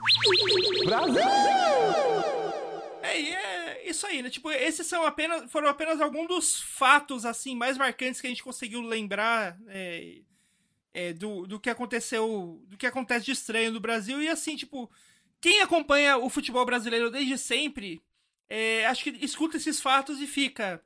Brasil! 0.86 1.19
É, 3.01 3.19
é 3.19 3.89
isso 3.89 4.07
aí, 4.07 4.21
né? 4.21 4.30
Tipo, 4.30 4.49
esses 4.49 4.88
são 4.88 5.05
apenas, 5.05 5.51
foram 5.51 5.67
apenas 5.67 5.99
alguns 5.99 6.30
dos 6.30 6.61
fatos, 6.61 7.25
assim, 7.25 7.53
mais 7.53 7.77
marcantes 7.77 8.21
que 8.21 8.27
a 8.27 8.30
gente 8.30 8.43
conseguiu 8.43 8.80
lembrar 8.80 9.57
é, 9.67 10.21
é, 10.93 11.13
do, 11.13 11.45
do 11.45 11.59
que 11.59 11.69
aconteceu, 11.69 12.61
do 12.67 12.77
que 12.77 12.87
acontece 12.87 13.25
de 13.25 13.31
estranho 13.31 13.71
no 13.71 13.79
Brasil. 13.79 14.21
E 14.21 14.27
assim, 14.27 14.55
tipo, 14.55 14.89
quem 15.41 15.61
acompanha 15.61 16.17
o 16.17 16.29
futebol 16.29 16.65
brasileiro 16.65 17.11
desde 17.11 17.37
sempre, 17.37 18.01
é, 18.49 18.85
acho 18.85 19.03
que 19.03 19.25
escuta 19.25 19.57
esses 19.57 19.79
fatos 19.79 20.19
e 20.19 20.27
fica. 20.27 20.83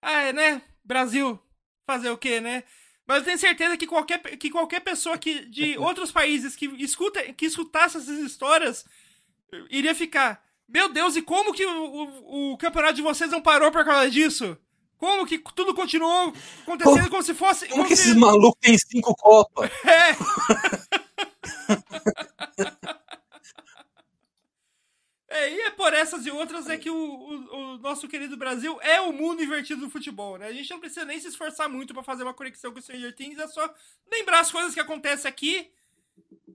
Ah, 0.00 0.22
é, 0.22 0.32
né? 0.32 0.62
Brasil, 0.84 1.38
fazer 1.86 2.10
o 2.10 2.18
quê, 2.18 2.40
né? 2.40 2.64
Mas 3.06 3.18
eu 3.18 3.24
tenho 3.24 3.38
certeza 3.38 3.76
que 3.76 3.86
qualquer, 3.86 4.18
que 4.36 4.50
qualquer 4.50 4.80
pessoa 4.80 5.18
que, 5.18 5.46
de 5.46 5.76
outros 5.78 6.12
países 6.12 6.54
que, 6.56 6.66
escuta, 6.82 7.22
que 7.32 7.46
escutasse 7.46 7.96
essas 7.96 8.18
histórias 8.18 8.84
iria 9.70 9.94
ficar. 9.94 10.44
Meu 10.68 10.88
Deus, 10.88 11.16
e 11.16 11.22
como 11.22 11.52
que 11.52 11.64
o, 11.66 11.84
o, 11.84 12.52
o 12.52 12.58
campeonato 12.58 12.94
de 12.94 13.02
vocês 13.02 13.30
não 13.30 13.42
parou 13.42 13.70
por 13.70 13.84
causa 13.84 14.10
disso? 14.10 14.56
Como 15.02 15.26
que 15.26 15.36
tudo 15.36 15.74
continuou 15.74 16.32
acontecendo 16.62 16.94
como, 16.94 17.10
como 17.10 17.22
se 17.24 17.34
fosse. 17.34 17.66
Como, 17.66 17.78
como 17.78 17.88
que 17.88 17.96
se... 17.96 18.02
esses 18.02 18.14
malucos 18.14 18.60
têm 18.60 18.78
cinco 18.78 19.12
copas? 19.16 19.68
É. 19.84 20.12
é, 25.42 25.52
e 25.52 25.60
é 25.62 25.70
por 25.70 25.92
essas 25.92 26.24
e 26.24 26.30
outras 26.30 26.70
é 26.70 26.78
que 26.78 26.88
o, 26.88 26.94
o, 26.94 27.74
o, 27.74 27.78
nosso 27.78 28.06
querido 28.06 28.36
Brasil 28.36 28.78
é 28.80 29.00
o 29.00 29.12
mundo 29.12 29.42
invertido 29.42 29.80
do 29.80 29.90
futebol, 29.90 30.38
né? 30.38 30.46
A 30.46 30.52
gente 30.52 30.70
não 30.70 30.78
precisa 30.78 31.04
nem 31.04 31.18
se 31.18 31.26
esforçar 31.26 31.68
muito 31.68 31.92
para 31.92 32.04
fazer 32.04 32.22
uma 32.22 32.32
conexão 32.32 32.70
com 32.70 32.78
o 32.78 32.82
Stranger 32.82 33.12
Things, 33.12 33.40
é 33.40 33.48
só 33.48 33.74
lembrar 34.08 34.38
as 34.38 34.52
coisas 34.52 34.72
que 34.72 34.78
acontecem 34.78 35.28
aqui 35.28 35.68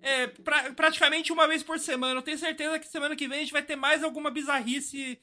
é, 0.01 0.27
pra, 0.27 0.71
praticamente 0.71 1.33
uma 1.33 1.49
vez 1.49 1.63
por 1.63 1.79
semana. 1.79 2.17
Eu 2.17 2.23
tenho 2.23 2.37
certeza 2.37 2.79
que 2.79 2.87
semana 2.87 3.13
que 3.13 3.27
vem 3.27 3.39
a 3.39 3.41
gente 3.41 3.51
vai 3.51 3.63
ter 3.63 3.75
mais 3.75 4.05
alguma 4.05 4.31
bizarrice 4.31 5.19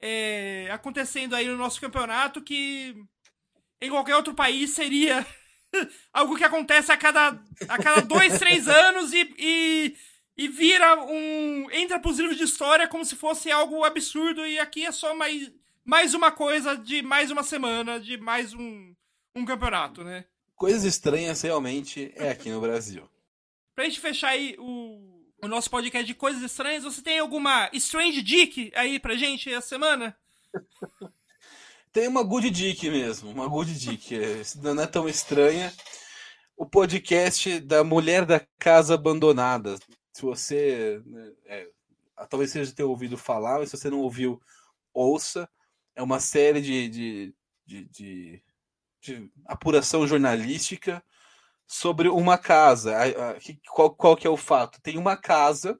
é, 0.00 0.68
acontecendo 0.70 1.34
aí 1.34 1.46
no 1.46 1.56
nosso 1.56 1.80
campeonato 1.80 2.42
que 2.42 2.94
em 3.80 3.90
qualquer 3.90 4.16
outro 4.16 4.34
país 4.34 4.70
seria 4.70 5.26
algo 6.12 6.36
que 6.36 6.44
acontece 6.44 6.92
a 6.92 6.96
cada, 6.96 7.40
a 7.68 7.82
cada 7.82 8.00
dois, 8.00 8.36
três 8.38 8.68
anos 8.68 9.12
e, 9.12 9.34
e, 9.38 9.96
e 10.36 10.48
vira 10.48 11.02
um. 11.04 11.70
entra 11.70 11.98
pros 11.98 12.18
livros 12.18 12.36
de 12.36 12.44
história 12.44 12.88
como 12.88 13.04
se 13.04 13.16
fosse 13.16 13.50
algo 13.50 13.84
absurdo, 13.84 14.46
e 14.46 14.58
aqui 14.58 14.84
é 14.84 14.92
só 14.92 15.14
mais, 15.14 15.50
mais 15.84 16.14
uma 16.14 16.30
coisa 16.32 16.76
de 16.76 17.02
mais 17.02 17.30
uma 17.30 17.42
semana, 17.42 18.00
de 18.00 18.16
mais 18.16 18.54
um, 18.54 18.94
um 19.34 19.44
campeonato, 19.44 20.02
né? 20.02 20.24
Coisas 20.54 20.84
estranhas 20.84 21.42
realmente 21.42 22.12
é 22.16 22.30
aqui 22.30 22.48
no 22.48 22.60
Brasil. 22.60 23.08
Pra 23.74 23.84
gente 23.84 23.98
fechar 23.98 24.28
aí 24.28 24.54
o, 24.58 25.13
o 25.42 25.48
nosso 25.48 25.70
podcast 25.70 26.06
de 26.06 26.14
coisas 26.14 26.42
estranhas. 26.42 26.84
Você 26.84 27.02
tem 27.02 27.18
alguma 27.18 27.68
Strange 27.72 28.22
Dick 28.22 28.72
aí 28.74 28.98
pra 28.98 29.16
gente 29.16 29.52
essa 29.52 29.68
semana? 29.68 30.16
Tem 31.92 32.08
uma 32.08 32.24
Good 32.24 32.50
Dick 32.50 32.90
mesmo, 32.90 33.30
uma 33.30 33.46
Good 33.46 33.78
Dick. 33.78 34.16
É, 34.16 34.42
não 34.56 34.82
é 34.82 34.86
tão 34.86 35.08
estranha. 35.08 35.72
O 36.56 36.66
podcast 36.66 37.60
da 37.60 37.84
Mulher 37.84 38.24
da 38.24 38.40
Casa 38.58 38.94
Abandonada. 38.94 39.76
Se 40.12 40.22
você. 40.22 41.00
Né, 41.06 41.32
é, 41.46 41.68
talvez 42.28 42.50
seja 42.50 42.74
ter 42.74 42.82
ouvido 42.82 43.16
falar, 43.16 43.58
mas 43.58 43.70
se 43.70 43.76
você 43.76 43.90
não 43.90 44.00
ouviu, 44.00 44.40
ouça. 44.92 45.48
É 45.94 46.02
uma 46.02 46.18
série 46.18 46.60
de, 46.60 46.88
de, 46.88 47.34
de, 47.64 47.84
de, 47.84 48.42
de 49.00 49.30
apuração 49.46 50.04
jornalística 50.04 51.00
sobre 51.66 52.08
uma 52.08 52.38
casa. 52.38 52.94
Qual, 53.72 53.90
qual 53.94 54.16
que 54.16 54.26
é 54.26 54.30
o 54.30 54.36
fato? 54.36 54.80
Tem 54.80 54.98
uma 54.98 55.16
casa 55.16 55.78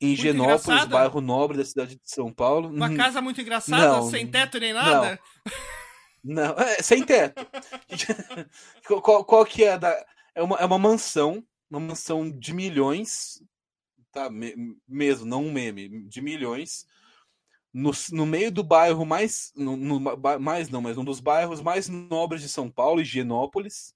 em 0.00 0.08
muito 0.08 0.22
Genópolis, 0.22 0.64
engraçada. 0.64 0.96
bairro 0.96 1.20
nobre 1.20 1.56
da 1.56 1.64
cidade 1.64 1.94
de 1.94 2.10
São 2.10 2.32
Paulo. 2.32 2.68
Uma 2.68 2.88
uhum. 2.88 2.96
casa 2.96 3.22
muito 3.22 3.40
engraçada, 3.40 3.96
não, 3.96 4.10
sem 4.10 4.26
teto 4.26 4.58
nem 4.58 4.72
nada? 4.72 5.18
Não, 6.24 6.56
não 6.56 6.58
é, 6.58 6.82
sem 6.82 7.04
teto. 7.04 7.46
qual, 9.02 9.24
qual, 9.24 9.44
que 9.44 9.64
é 9.64 9.78
da... 9.78 10.04
É 10.34 10.42
uma, 10.42 10.56
é 10.56 10.64
uma 10.64 10.78
mansão, 10.78 11.44
uma 11.70 11.78
mansão 11.78 12.28
de 12.28 12.52
milhões, 12.52 13.40
tá? 14.10 14.28
Me, 14.28 14.54
mesmo, 14.88 15.24
não 15.24 15.44
um 15.44 15.52
meme, 15.52 16.08
de 16.08 16.20
milhões, 16.20 16.84
no, 17.72 17.92
no 18.10 18.26
meio 18.26 18.50
do 18.50 18.62
bairro 18.62 19.06
mais, 19.06 19.52
no, 19.56 19.76
no, 19.76 20.00
mais 20.40 20.68
não, 20.68 20.80
mas 20.80 20.98
um 20.98 21.04
dos 21.04 21.20
bairros 21.20 21.60
mais 21.60 21.88
nobres 21.88 22.42
de 22.42 22.48
São 22.48 22.70
Paulo, 22.70 23.00
Higienópolis, 23.00 23.94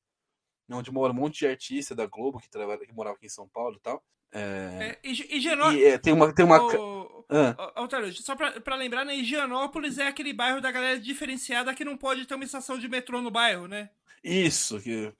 onde 0.71 0.91
mora 0.91 1.12
um 1.12 1.17
monte 1.17 1.41
de 1.41 1.47
artista 1.47 1.95
da 1.95 2.07
Globo 2.07 2.41
que, 2.41 2.51
trabalha, 2.51 2.85
que 2.85 2.93
morava 2.93 3.17
aqui 3.17 3.27
em 3.27 3.31
São 3.31 3.49
Paulo 3.49 3.77
e 3.77 3.81
tal. 3.81 4.03
É... 4.33 4.99
É, 5.03 5.09
Higienópolis. 5.09 5.83
É, 5.85 5.99
tem 5.99 6.12
uma. 6.12 6.33
Tem 6.33 6.45
uma... 6.45 6.61
O... 6.62 7.25
Ah. 7.29 7.57
só 8.12 8.37
pra, 8.37 8.53
pra 8.61 8.77
lembrar, 8.77 9.05
né? 9.05 9.17
Higienópolis 9.17 9.99
é 9.99 10.07
aquele 10.07 10.33
bairro 10.33 10.61
da 10.61 10.71
galera 10.71 10.99
diferenciada 11.01 11.75
que 11.75 11.85
não 11.85 11.97
pode 11.97 12.25
ter 12.25 12.35
uma 12.35 12.45
estação 12.45 12.79
de 12.79 12.89
metrô 12.89 13.21
no 13.21 13.31
bairro, 13.31 13.67
né? 13.67 13.91
Isso, 14.23 14.81
que 14.81 15.12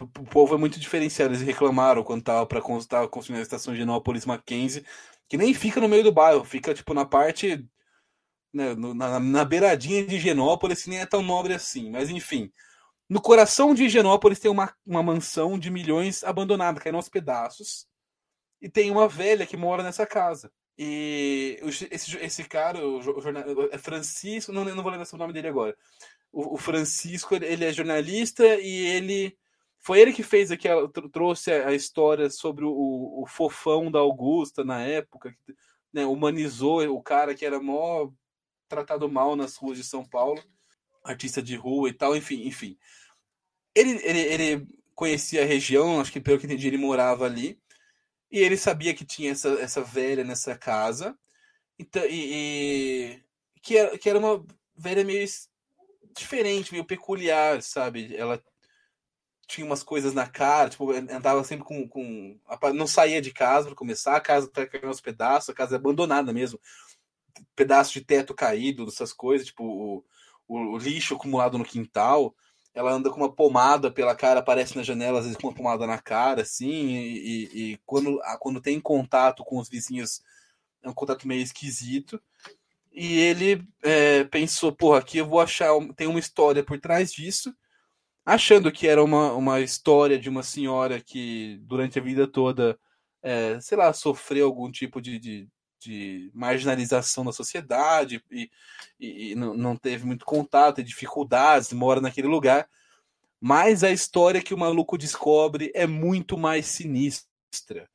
o 0.00 0.24
povo 0.24 0.54
é 0.54 0.58
muito 0.58 0.78
diferenciado. 0.78 1.32
Eles 1.32 1.46
reclamaram 1.46 2.02
quando 2.02 2.22
tava 2.22 2.46
para 2.46 2.60
tava 2.88 3.08
construindo 3.08 3.40
a 3.40 3.42
estação 3.42 3.72
de 3.72 3.78
Higienópolis 3.78 4.26
Mackenzie, 4.26 4.84
que 5.28 5.36
nem 5.36 5.54
fica 5.54 5.80
no 5.80 5.88
meio 5.88 6.02
do 6.02 6.12
bairro, 6.12 6.44
fica 6.44 6.74
tipo 6.74 6.92
na 6.94 7.04
parte. 7.04 7.64
Né, 8.52 8.74
na, 8.74 9.20
na 9.20 9.44
beiradinha 9.44 10.06
de 10.06 10.16
Higienópolis, 10.16 10.82
que 10.82 10.90
nem 10.90 11.00
é 11.00 11.06
tão 11.06 11.22
nobre 11.22 11.52
assim. 11.52 11.90
Mas 11.90 12.08
enfim, 12.08 12.50
no 13.08 13.20
coração 13.20 13.72
de 13.72 13.84
Higienópolis 13.84 14.40
tem 14.40 14.50
uma, 14.50 14.74
uma 14.84 15.02
mansão 15.02 15.58
de 15.58 15.70
milhões 15.70 16.24
abandonada, 16.24 16.80
caindo 16.80 16.96
aos 16.96 17.08
pedaços. 17.08 17.86
E 18.60 18.68
tem 18.68 18.90
uma 18.90 19.08
velha 19.08 19.46
que 19.46 19.56
mora 19.56 19.82
nessa 19.82 20.06
casa. 20.06 20.50
E 20.78 21.58
esse, 21.90 22.16
esse 22.18 22.44
cara, 22.44 22.84
o, 22.84 23.00
jornal, 23.00 23.44
é 23.70 23.78
Francisco, 23.78 24.52
não, 24.52 24.64
não 24.64 24.82
vou 24.82 24.90
lembrar 24.90 25.08
o 25.10 25.16
nome 25.16 25.32
dele 25.32 25.48
agora. 25.48 25.76
O, 26.32 26.54
o 26.54 26.56
Francisco, 26.56 27.34
ele 27.36 27.64
é 27.64 27.72
jornalista 27.72 28.44
e 28.60 28.86
ele. 28.86 29.36
Foi 29.78 30.00
ele 30.00 30.12
que 30.12 30.22
fez 30.22 30.50
aquela. 30.50 30.90
trouxe 31.12 31.52
a 31.52 31.72
história 31.72 32.28
sobre 32.28 32.64
o, 32.64 33.22
o 33.22 33.24
fofão 33.26 33.90
da 33.90 34.00
Augusta 34.00 34.64
na 34.64 34.82
época, 34.82 35.30
que, 35.44 35.54
né, 35.92 36.04
humanizou 36.04 36.82
o 36.88 37.02
cara 37.02 37.34
que 37.34 37.46
era 37.46 37.60
mó 37.60 38.10
tratado 38.68 39.08
mal 39.08 39.36
nas 39.36 39.56
ruas 39.56 39.78
de 39.78 39.84
São 39.84 40.04
Paulo 40.04 40.42
artista 41.06 41.42
de 41.42 41.56
rua 41.56 41.88
e 41.88 41.92
tal, 41.92 42.16
enfim, 42.16 42.46
enfim. 42.46 42.78
Ele, 43.74 44.00
ele, 44.02 44.20
ele 44.20 44.68
conhecia 44.94 45.42
a 45.42 45.46
região, 45.46 46.00
acho 46.00 46.12
que 46.12 46.20
pelo 46.20 46.38
que 46.38 46.46
entendi, 46.46 46.66
ele 46.66 46.78
morava 46.78 47.24
ali. 47.26 47.60
E 48.30 48.40
ele 48.40 48.56
sabia 48.56 48.94
que 48.94 49.04
tinha 49.04 49.32
essa, 49.32 49.50
essa 49.60 49.82
velha 49.82 50.24
nessa 50.24 50.56
casa. 50.56 51.16
Então, 51.78 52.04
e, 52.06 53.14
e 53.14 53.24
que, 53.62 53.76
era, 53.76 53.98
que 53.98 54.08
era 54.08 54.18
uma 54.18 54.44
velha 54.76 55.04
meio 55.04 55.26
diferente, 56.16 56.72
meio 56.72 56.84
peculiar, 56.84 57.62
sabe? 57.62 58.16
Ela 58.16 58.42
tinha 59.46 59.66
umas 59.66 59.82
coisas 59.82 60.12
na 60.12 60.26
cara, 60.26 60.70
tipo, 60.70 60.90
andava 60.92 61.44
sempre 61.44 61.64
com. 61.64 61.88
com 61.88 62.40
não 62.74 62.86
saía 62.86 63.20
de 63.20 63.32
casa 63.32 63.66
para 63.66 63.76
começar, 63.76 64.16
a 64.16 64.20
casa 64.20 64.50
tá 64.50 64.66
caindo 64.66 64.88
aos 64.88 65.00
pedaços, 65.00 65.50
a 65.50 65.54
casa 65.54 65.76
é 65.76 65.78
abandonada 65.78 66.32
mesmo. 66.32 66.60
Pedaço 67.54 67.92
de 67.92 68.00
teto 68.00 68.34
caído, 68.34 68.86
essas 68.88 69.12
coisas, 69.12 69.46
tipo, 69.46 70.04
o, 70.48 70.76
lixo 70.78 71.14
acumulado 71.14 71.58
no 71.58 71.64
quintal. 71.64 72.34
Ela 72.74 72.92
anda 72.92 73.10
com 73.10 73.16
uma 73.16 73.32
pomada 73.32 73.90
pela 73.90 74.14
cara, 74.14 74.40
aparece 74.40 74.76
na 74.76 74.82
janela, 74.82 75.18
às 75.18 75.24
vezes 75.24 75.40
com 75.40 75.48
uma 75.48 75.54
pomada 75.54 75.86
na 75.86 75.98
cara, 75.98 76.42
assim, 76.42 76.68
e, 76.68 77.72
e, 77.72 77.80
quando, 77.86 78.20
quando 78.38 78.60
tem 78.60 78.78
contato 78.78 79.42
com 79.44 79.58
os 79.58 79.68
vizinhos 79.68 80.20
é 80.82 80.88
um 80.88 80.94
contrato 80.94 81.26
meio 81.26 81.42
esquisito. 81.42 82.20
E 82.92 83.18
ele 83.18 83.66
é, 83.82 84.24
pensou, 84.24 84.72
porra, 84.72 84.98
aqui 84.98 85.18
eu 85.18 85.26
vou 85.26 85.40
achar, 85.40 85.70
tem 85.96 86.06
uma 86.06 86.18
história 86.18 86.64
por 86.64 86.80
trás 86.80 87.12
disso, 87.12 87.54
achando 88.24 88.72
que 88.72 88.88
era 88.88 89.02
uma, 89.04 89.32
uma 89.32 89.60
história 89.60 90.18
de 90.18 90.28
uma 90.28 90.42
senhora 90.42 91.00
que 91.00 91.58
durante 91.62 91.98
a 91.98 92.02
vida 92.02 92.26
toda, 92.26 92.78
é, 93.22 93.60
sei 93.60 93.76
lá, 93.76 93.92
sofreu 93.92 94.46
algum 94.46 94.70
tipo 94.70 95.00
de, 95.00 95.18
de, 95.18 95.48
de 95.86 96.30
marginalização 96.34 97.24
da 97.24 97.32
sociedade 97.32 98.22
e, 98.30 98.50
e, 98.98 99.32
e 99.32 99.34
não, 99.34 99.76
teve 99.76 100.04
muito 100.04 100.24
contato, 100.24 100.80
e 100.80 100.84
dificuldades, 100.84 101.72
mora 101.72 102.00
naquele 102.00 102.26
lugar. 102.28 102.68
Mas 103.40 103.84
a 103.84 103.90
história 103.90 104.42
que 104.42 104.54
o 104.54 104.58
maluco 104.58 104.98
descobre 104.98 105.70
é 105.74 105.86
muito 105.86 106.36
mais 106.36 106.66
sinistra. 106.66 107.88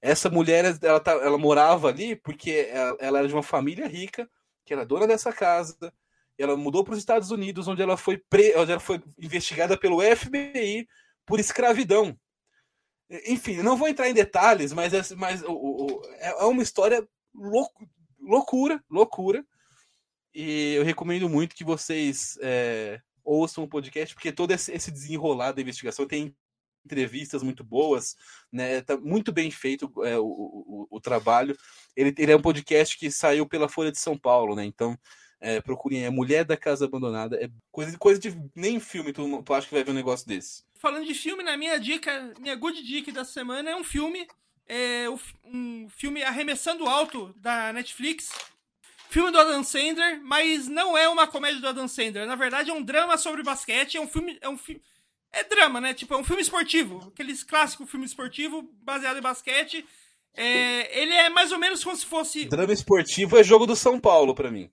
Essa 0.00 0.30
mulher, 0.30 0.78
ela, 0.82 1.00
tá, 1.00 1.12
ela 1.12 1.36
morava 1.36 1.88
ali 1.88 2.16
porque 2.16 2.68
ela, 2.70 2.96
ela 3.00 3.18
era 3.18 3.28
de 3.28 3.34
uma 3.34 3.42
família 3.42 3.86
rica, 3.86 4.28
que 4.64 4.72
era 4.72 4.86
dona 4.86 5.06
dessa 5.06 5.32
casa. 5.32 5.92
Ela 6.38 6.56
mudou 6.56 6.84
para 6.84 6.92
os 6.92 6.98
Estados 6.98 7.30
Unidos, 7.30 7.68
onde 7.68 7.82
ela 7.82 7.96
foi 7.96 8.16
pre... 8.16 8.54
onde 8.56 8.72
ela 8.72 8.80
foi 8.80 9.02
investigada 9.18 9.76
pelo 9.76 10.00
FBI 10.00 10.86
por 11.24 11.40
escravidão. 11.40 12.16
Enfim, 13.26 13.62
não 13.62 13.76
vou 13.76 13.88
entrar 13.88 14.08
em 14.08 14.14
detalhes, 14.14 14.72
mas, 14.72 14.92
é, 14.92 15.14
mas 15.14 15.42
o, 15.42 15.52
o, 15.52 16.02
é, 16.18 16.30
é 16.30 16.44
uma 16.44 16.62
história 16.62 17.06
louco, 17.36 17.88
loucura, 18.18 18.82
loucura. 18.90 19.44
E 20.34 20.74
eu 20.74 20.84
recomendo 20.84 21.28
muito 21.28 21.54
que 21.54 21.64
vocês 21.64 22.38
é, 22.42 23.00
ouçam 23.24 23.64
o 23.64 23.68
podcast, 23.68 24.14
porque 24.14 24.32
todo 24.32 24.50
esse 24.50 24.90
desenrolar 24.90 25.52
da 25.52 25.62
investigação 25.62 26.06
tem 26.06 26.34
entrevistas 26.84 27.42
muito 27.42 27.64
boas, 27.64 28.16
né? 28.50 28.80
Tá 28.80 28.96
muito 28.96 29.32
bem 29.32 29.50
feito 29.50 29.92
é, 30.04 30.16
o, 30.18 30.24
o, 30.24 30.86
o, 30.90 31.00
trabalho. 31.00 31.56
Ele, 31.96 32.14
ele 32.16 32.32
é 32.32 32.36
um 32.36 32.42
podcast 32.42 32.96
que 32.96 33.10
saiu 33.10 33.46
pela 33.46 33.68
Folha 33.68 33.90
de 33.90 33.98
São 33.98 34.16
Paulo, 34.16 34.54
né? 34.54 34.64
Então 34.64 34.96
é, 35.40 35.60
procurem 35.60 36.04
é 36.04 36.10
Mulher 36.10 36.44
da 36.44 36.56
Casa 36.56 36.84
Abandonada. 36.84 37.36
É 37.42 37.50
coisa, 37.70 37.98
coisa 37.98 38.20
de 38.20 38.34
nem 38.54 38.80
filme 38.80 39.12
tu, 39.12 39.42
tu 39.42 39.54
acha 39.54 39.66
que 39.66 39.74
vai 39.74 39.84
ver 39.84 39.90
um 39.90 39.94
negócio 39.94 40.26
desse. 40.26 40.64
Falando 40.74 41.06
de 41.06 41.14
filme, 41.14 41.42
na 41.42 41.56
minha 41.56 41.78
dica, 41.78 42.32
minha 42.40 42.54
good 42.54 42.82
dica 42.82 43.12
da 43.12 43.24
semana 43.24 43.70
é 43.70 43.76
um 43.76 43.84
filme, 43.84 44.26
é 44.68 45.06
um 45.44 45.88
filme 45.88 46.22
arremessando 46.22 46.86
alto 46.86 47.34
da 47.36 47.72
Netflix. 47.72 48.30
Filme 49.08 49.30
do 49.30 49.38
Adam 49.38 49.62
Sandler, 49.62 50.20
mas 50.22 50.66
não 50.66 50.98
é 50.98 51.08
uma 51.08 51.26
comédia 51.26 51.60
do 51.60 51.68
Adam 51.68 51.86
Sandler. 51.86 52.26
Na 52.26 52.34
verdade, 52.34 52.70
é 52.70 52.74
um 52.74 52.82
drama 52.82 53.16
sobre 53.16 53.42
basquete. 53.42 53.96
É 53.96 54.00
um 54.00 54.08
filme, 54.08 54.36
é 54.40 54.48
um 54.48 54.58
filme 54.58 54.82
é 55.32 55.44
drama, 55.44 55.80
né? 55.80 55.92
Tipo, 55.94 56.14
é 56.14 56.16
um 56.16 56.24
filme 56.24 56.42
esportivo. 56.42 57.12
Aqueles 57.12 57.44
clássicos 57.44 57.90
filme 57.90 58.06
esportivo 58.06 58.62
baseado 58.82 59.18
em 59.18 59.22
basquete. 59.22 59.86
É, 60.34 61.00
ele 61.00 61.12
é 61.12 61.28
mais 61.28 61.52
ou 61.52 61.58
menos 61.58 61.84
como 61.84 61.96
se 61.96 62.06
fosse. 62.06 62.46
Drama 62.46 62.72
esportivo 62.72 63.38
é 63.38 63.44
jogo 63.44 63.66
do 63.66 63.76
São 63.76 64.00
Paulo 64.00 64.34
para 64.34 64.50
mim. 64.50 64.70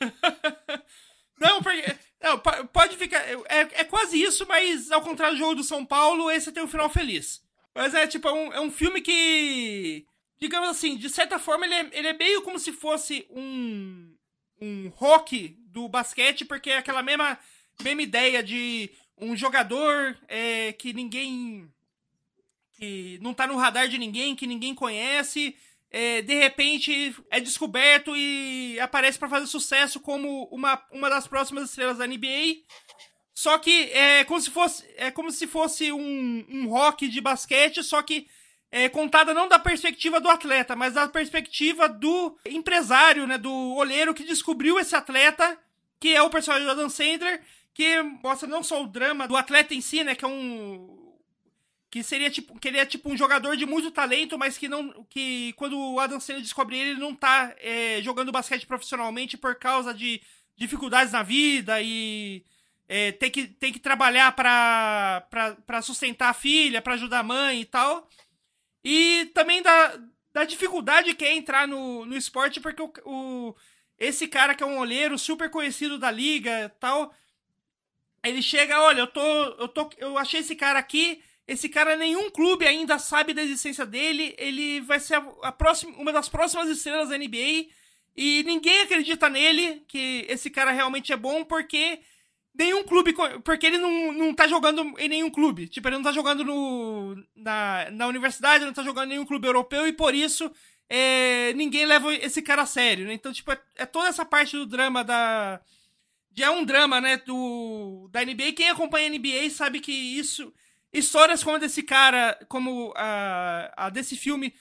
não, 1.38 1.62
porque. 1.62 1.96
Não, 2.20 2.38
pode 2.72 2.96
ficar. 2.96 3.20
É, 3.48 3.60
é 3.72 3.84
quase 3.84 4.20
isso, 4.20 4.46
mas 4.48 4.90
ao 4.90 5.02
contrário 5.02 5.36
do 5.36 5.38
jogo 5.38 5.54
do 5.56 5.64
São 5.64 5.84
Paulo, 5.84 6.30
esse 6.30 6.50
tem 6.52 6.62
um 6.62 6.68
final 6.68 6.90
feliz. 6.90 7.45
Mas 7.76 7.92
é 7.92 8.06
tipo, 8.06 8.26
é 8.26 8.32
um, 8.32 8.52
é 8.54 8.60
um 8.60 8.70
filme 8.70 9.02
que. 9.02 10.06
Digamos 10.38 10.68
assim, 10.70 10.96
de 10.96 11.08
certa 11.08 11.38
forma, 11.38 11.66
ele 11.66 11.74
é, 11.74 11.90
ele 11.92 12.08
é 12.08 12.12
meio 12.14 12.42
como 12.42 12.58
se 12.58 12.72
fosse 12.72 13.26
um. 13.30 14.14
Um 14.58 14.88
rock 14.88 15.54
do 15.68 15.86
basquete, 15.86 16.46
porque 16.46 16.70
é 16.70 16.78
aquela 16.78 17.02
mesma, 17.02 17.38
mesma 17.82 18.00
ideia 18.00 18.42
de 18.42 18.90
um 19.18 19.36
jogador 19.36 20.16
é, 20.26 20.72
que 20.72 20.94
ninguém. 20.94 21.70
que 22.72 23.18
não 23.20 23.34
tá 23.34 23.46
no 23.46 23.56
radar 23.56 23.86
de 23.86 23.98
ninguém, 23.98 24.34
que 24.34 24.46
ninguém 24.46 24.74
conhece, 24.74 25.54
é, 25.90 26.22
de 26.22 26.34
repente 26.34 27.14
é 27.30 27.38
descoberto 27.40 28.16
e 28.16 28.78
aparece 28.80 29.18
para 29.18 29.28
fazer 29.28 29.46
sucesso 29.46 30.00
como 30.00 30.44
uma, 30.50 30.82
uma 30.90 31.10
das 31.10 31.26
próximas 31.26 31.68
estrelas 31.70 31.98
da 31.98 32.06
NBA. 32.06 32.62
Só 33.36 33.58
que 33.58 33.90
é 33.92 34.24
como 34.24 34.40
se 34.40 34.50
fosse, 34.50 34.82
é 34.96 35.10
como 35.10 35.30
se 35.30 35.46
fosse 35.46 35.92
um, 35.92 36.46
um 36.48 36.68
rock 36.70 37.06
de 37.06 37.20
basquete, 37.20 37.84
só 37.84 38.00
que 38.00 38.26
é 38.72 38.88
contada 38.88 39.34
não 39.34 39.46
da 39.46 39.58
perspectiva 39.58 40.18
do 40.18 40.30
atleta, 40.30 40.74
mas 40.74 40.94
da 40.94 41.06
perspectiva 41.06 41.86
do 41.86 42.34
empresário, 42.46 43.26
né, 43.26 43.36
do 43.36 43.52
olheiro 43.74 44.14
que 44.14 44.24
descobriu 44.24 44.78
esse 44.78 44.96
atleta, 44.96 45.58
que 46.00 46.16
é 46.16 46.22
o 46.22 46.30
personagem 46.30 46.64
do 46.64 46.70
Adam 46.70 46.88
Sandler, 46.88 47.42
que 47.74 48.00
mostra 48.24 48.48
não 48.48 48.62
só 48.62 48.82
o 48.82 48.86
drama 48.86 49.28
do 49.28 49.36
atleta 49.36 49.74
em 49.74 49.82
si, 49.82 50.02
né, 50.02 50.14
que 50.14 50.24
é 50.24 50.28
um 50.28 51.14
que 51.90 52.02
seria 52.02 52.30
tipo, 52.30 52.58
que 52.58 52.68
ele 52.68 52.78
é 52.78 52.86
tipo 52.86 53.10
um 53.10 53.16
jogador 53.18 53.54
de 53.54 53.66
muito 53.66 53.90
talento, 53.90 54.38
mas 54.38 54.56
que 54.56 54.66
não 54.66 55.04
que 55.10 55.52
quando 55.58 55.78
o 55.78 56.00
Adam 56.00 56.18
Sandler 56.18 56.42
descobre 56.42 56.78
ele, 56.78 56.90
ele 56.92 57.00
não 57.00 57.14
tá 57.14 57.54
é, 57.58 58.00
jogando 58.00 58.32
basquete 58.32 58.66
profissionalmente 58.66 59.36
por 59.36 59.56
causa 59.56 59.92
de 59.92 60.22
dificuldades 60.56 61.12
na 61.12 61.22
vida 61.22 61.82
e 61.82 62.42
é, 62.88 63.12
tem, 63.12 63.30
que, 63.30 63.46
tem 63.48 63.72
que 63.72 63.80
trabalhar 63.80 64.32
para 64.32 65.82
sustentar 65.82 66.30
a 66.30 66.34
filha, 66.34 66.80
para 66.80 66.94
ajudar 66.94 67.20
a 67.20 67.24
mãe 67.24 67.60
e 67.60 67.64
tal. 67.64 68.08
E 68.84 69.30
também 69.34 69.62
da, 69.62 69.98
da 70.32 70.44
dificuldade 70.44 71.14
que 71.14 71.24
é 71.24 71.34
entrar 71.34 71.66
no, 71.66 72.04
no 72.04 72.16
esporte, 72.16 72.60
porque 72.60 72.82
o, 72.82 72.92
o, 73.04 73.56
esse 73.98 74.28
cara 74.28 74.54
que 74.54 74.62
é 74.62 74.66
um 74.66 74.78
olheiro 74.78 75.18
super 75.18 75.50
conhecido 75.50 75.98
da 75.98 76.10
liga 76.10 76.72
tal, 76.78 77.12
ele 78.22 78.42
chega, 78.42 78.80
olha, 78.80 79.00
eu 79.00 79.06
tô, 79.06 79.20
eu 79.20 79.68
tô, 79.68 79.90
eu 79.98 80.18
achei 80.18 80.40
esse 80.40 80.54
cara 80.54 80.78
aqui. 80.78 81.22
Esse 81.48 81.68
cara, 81.68 81.96
nenhum 81.96 82.28
clube 82.28 82.66
ainda 82.66 82.98
sabe 82.98 83.32
da 83.32 83.42
existência 83.42 83.86
dele. 83.86 84.34
Ele 84.36 84.80
vai 84.80 84.98
ser 84.98 85.14
a, 85.14 85.26
a 85.44 85.52
próxima, 85.52 85.96
uma 85.96 86.12
das 86.12 86.28
próximas 86.28 86.68
estrelas 86.68 87.08
da 87.08 87.18
NBA. 87.18 87.66
E 88.16 88.42
ninguém 88.44 88.80
acredita 88.80 89.28
nele, 89.28 89.84
que 89.86 90.26
esse 90.28 90.50
cara 90.50 90.72
realmente 90.72 91.12
é 91.12 91.16
bom, 91.16 91.44
porque 91.44 92.00
nenhum 92.56 92.84
clube. 92.84 93.14
Porque 93.44 93.66
ele 93.66 93.78
não, 93.78 94.12
não 94.12 94.34
tá 94.34 94.46
jogando 94.46 94.94
em 94.98 95.08
nenhum 95.08 95.30
clube. 95.30 95.68
Tipo, 95.68 95.88
ele 95.88 95.96
não 95.96 96.02
tá 96.02 96.12
jogando 96.12 96.44
no, 96.44 97.16
na, 97.34 97.88
na 97.90 98.06
universidade, 98.06 98.64
não 98.64 98.72
tá 98.72 98.82
jogando 98.82 99.06
em 99.06 99.14
nenhum 99.14 99.26
clube 99.26 99.46
europeu, 99.46 99.86
e 99.86 99.92
por 99.92 100.14
isso 100.14 100.50
é, 100.88 101.52
ninguém 101.54 101.86
leva 101.86 102.14
esse 102.14 102.42
cara 102.42 102.62
a 102.62 102.66
sério. 102.66 103.06
Né? 103.06 103.14
Então, 103.14 103.32
tipo, 103.32 103.52
é, 103.52 103.60
é 103.76 103.86
toda 103.86 104.08
essa 104.08 104.24
parte 104.24 104.56
do 104.56 104.66
drama 104.66 105.04
da 105.04 105.60
é 106.42 106.50
um 106.50 106.64
drama, 106.64 107.00
né, 107.00 107.16
do, 107.16 108.08
da 108.12 108.22
NBA. 108.22 108.52
Quem 108.54 108.68
acompanha 108.68 109.08
a 109.08 109.10
NBA 109.10 109.48
sabe 109.50 109.80
que 109.80 109.92
isso. 109.92 110.52
Histórias 110.92 111.42
como 111.42 111.56
a 111.56 111.58
desse 111.58 111.82
cara, 111.82 112.38
como 112.48 112.92
a, 112.96 113.86
a 113.86 113.90
desse 113.90 114.16
filme, 114.16 114.54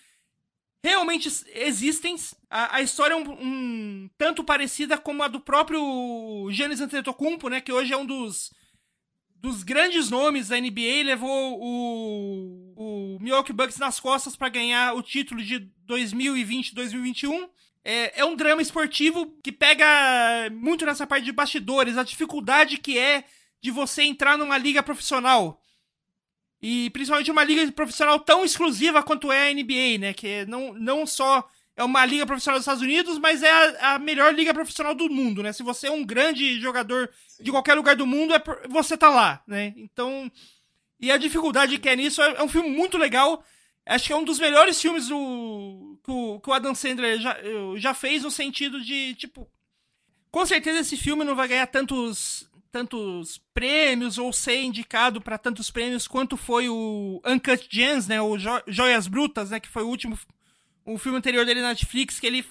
realmente 0.85 1.29
existem. 1.53 2.15
A, 2.49 2.77
a 2.77 2.81
história 2.81 3.13
é 3.13 3.17
um, 3.17 3.31
um, 3.31 4.09
tanto 4.17 4.43
parecida 4.43 4.97
como 4.97 5.23
a 5.23 5.27
do 5.27 5.39
próprio 5.39 6.47
Giannis 6.51 6.79
Antetokounmpo, 6.79 7.49
né, 7.49 7.59
que 7.59 7.71
hoje 7.71 7.91
é 7.91 7.97
um 7.97 8.05
dos, 8.05 8.53
dos 9.35 9.63
grandes 9.63 10.09
nomes 10.09 10.49
da 10.49 10.59
NBA, 10.59 11.03
levou 11.03 11.59
o, 11.59 12.73
o 12.75 13.19
Milwaukee 13.19 13.51
Bucks 13.51 13.77
nas 13.77 13.99
costas 13.99 14.35
para 14.35 14.49
ganhar 14.49 14.93
o 14.93 15.01
título 15.01 15.41
de 15.41 15.67
2020-2021. 15.87 17.49
É, 17.83 18.21
é 18.21 18.25
um 18.25 18.35
drama 18.35 18.61
esportivo 18.61 19.35
que 19.43 19.51
pega 19.51 19.85
muito 20.51 20.85
nessa 20.85 21.07
parte 21.07 21.25
de 21.25 21.31
bastidores, 21.31 21.97
a 21.97 22.03
dificuldade 22.03 22.77
que 22.77 22.97
é 22.97 23.23
de 23.59 23.71
você 23.71 24.03
entrar 24.03 24.37
numa 24.37 24.57
liga 24.57 24.83
profissional. 24.83 25.59
E 26.61 26.89
principalmente 26.89 27.31
uma 27.31 27.43
liga 27.43 27.71
profissional 27.71 28.19
tão 28.19 28.43
exclusiva 28.43 29.03
quanto 29.03 29.31
é 29.31 29.49
a 29.49 29.53
NBA, 29.53 29.99
né? 29.99 30.13
Que 30.13 30.45
não, 30.45 30.73
não 30.73 31.05
só 31.05 31.47
é 31.77 31.83
uma 31.83 32.05
liga 32.05 32.25
profissional 32.25 32.57
dos 32.57 32.63
Estados 32.63 32.81
Unidos, 32.81 33.19
mas 33.19 33.43
é 33.43 33.51
a, 33.51 33.95
a 33.95 33.99
melhor 33.99 34.33
liga 34.33 34.53
profissional 34.53 34.95
do 34.95 35.09
mundo, 35.09 35.43
né? 35.43 35.51
Se 35.51 35.61
você 35.61 35.87
é 35.87 35.91
um 35.91 36.05
grande 36.05 36.59
jogador 36.59 37.09
de 37.39 37.51
qualquer 37.51 37.73
lugar 37.73 37.95
do 37.95 38.07
mundo, 38.07 38.33
é 38.33 38.39
por, 38.39 38.61
você 38.69 38.97
tá 38.97 39.09
lá, 39.09 39.43
né? 39.45 39.73
Então. 39.75 40.31
E 40.97 41.11
a 41.11 41.17
dificuldade 41.17 41.77
que 41.77 41.89
é 41.89 41.95
nisso 41.95 42.21
é, 42.21 42.35
é 42.35 42.43
um 42.43 42.47
filme 42.47 42.69
muito 42.69 42.97
legal. 42.97 43.43
Acho 43.85 44.07
que 44.07 44.13
é 44.13 44.15
um 44.15 44.23
dos 44.23 44.39
melhores 44.39 44.81
filmes 44.81 45.09
do, 45.09 45.99
que, 46.03 46.09
o, 46.09 46.39
que 46.39 46.49
o 46.49 46.53
Adam 46.53 46.73
Sandler 46.73 47.19
já, 47.19 47.37
já 47.75 47.93
fez, 47.93 48.23
no 48.23 48.31
sentido 48.31 48.81
de, 48.81 49.13
tipo. 49.15 49.47
Com 50.31 50.45
certeza 50.45 50.79
esse 50.79 50.97
filme 50.97 51.23
não 51.23 51.35
vai 51.35 51.47
ganhar 51.47 51.67
tantos, 51.67 52.49
tantos 52.75 53.41
prêmios 53.53 54.17
ou 54.17 54.33
ser 54.33 54.61
indicado 54.61 55.21
para 55.21 55.37
tantos 55.37 55.71
prêmios 55.71 56.09
quanto 56.09 56.35
foi 56.35 56.67
o 56.67 57.21
Uncut 57.25 57.65
Gems, 57.71 58.05
né? 58.05 58.21
O 58.21 58.37
jo 58.37 58.49
Joias 58.67 59.07
Brutas, 59.07 59.49
né? 59.49 59.61
Que 59.61 59.69
foi 59.69 59.83
o 59.83 59.87
último. 59.87 60.19
O 60.83 60.97
filme 60.97 61.17
anterior 61.17 61.45
dele 61.45 61.61
na 61.61 61.69
Netflix, 61.69 62.19
que 62.19 62.27
ele 62.27 62.45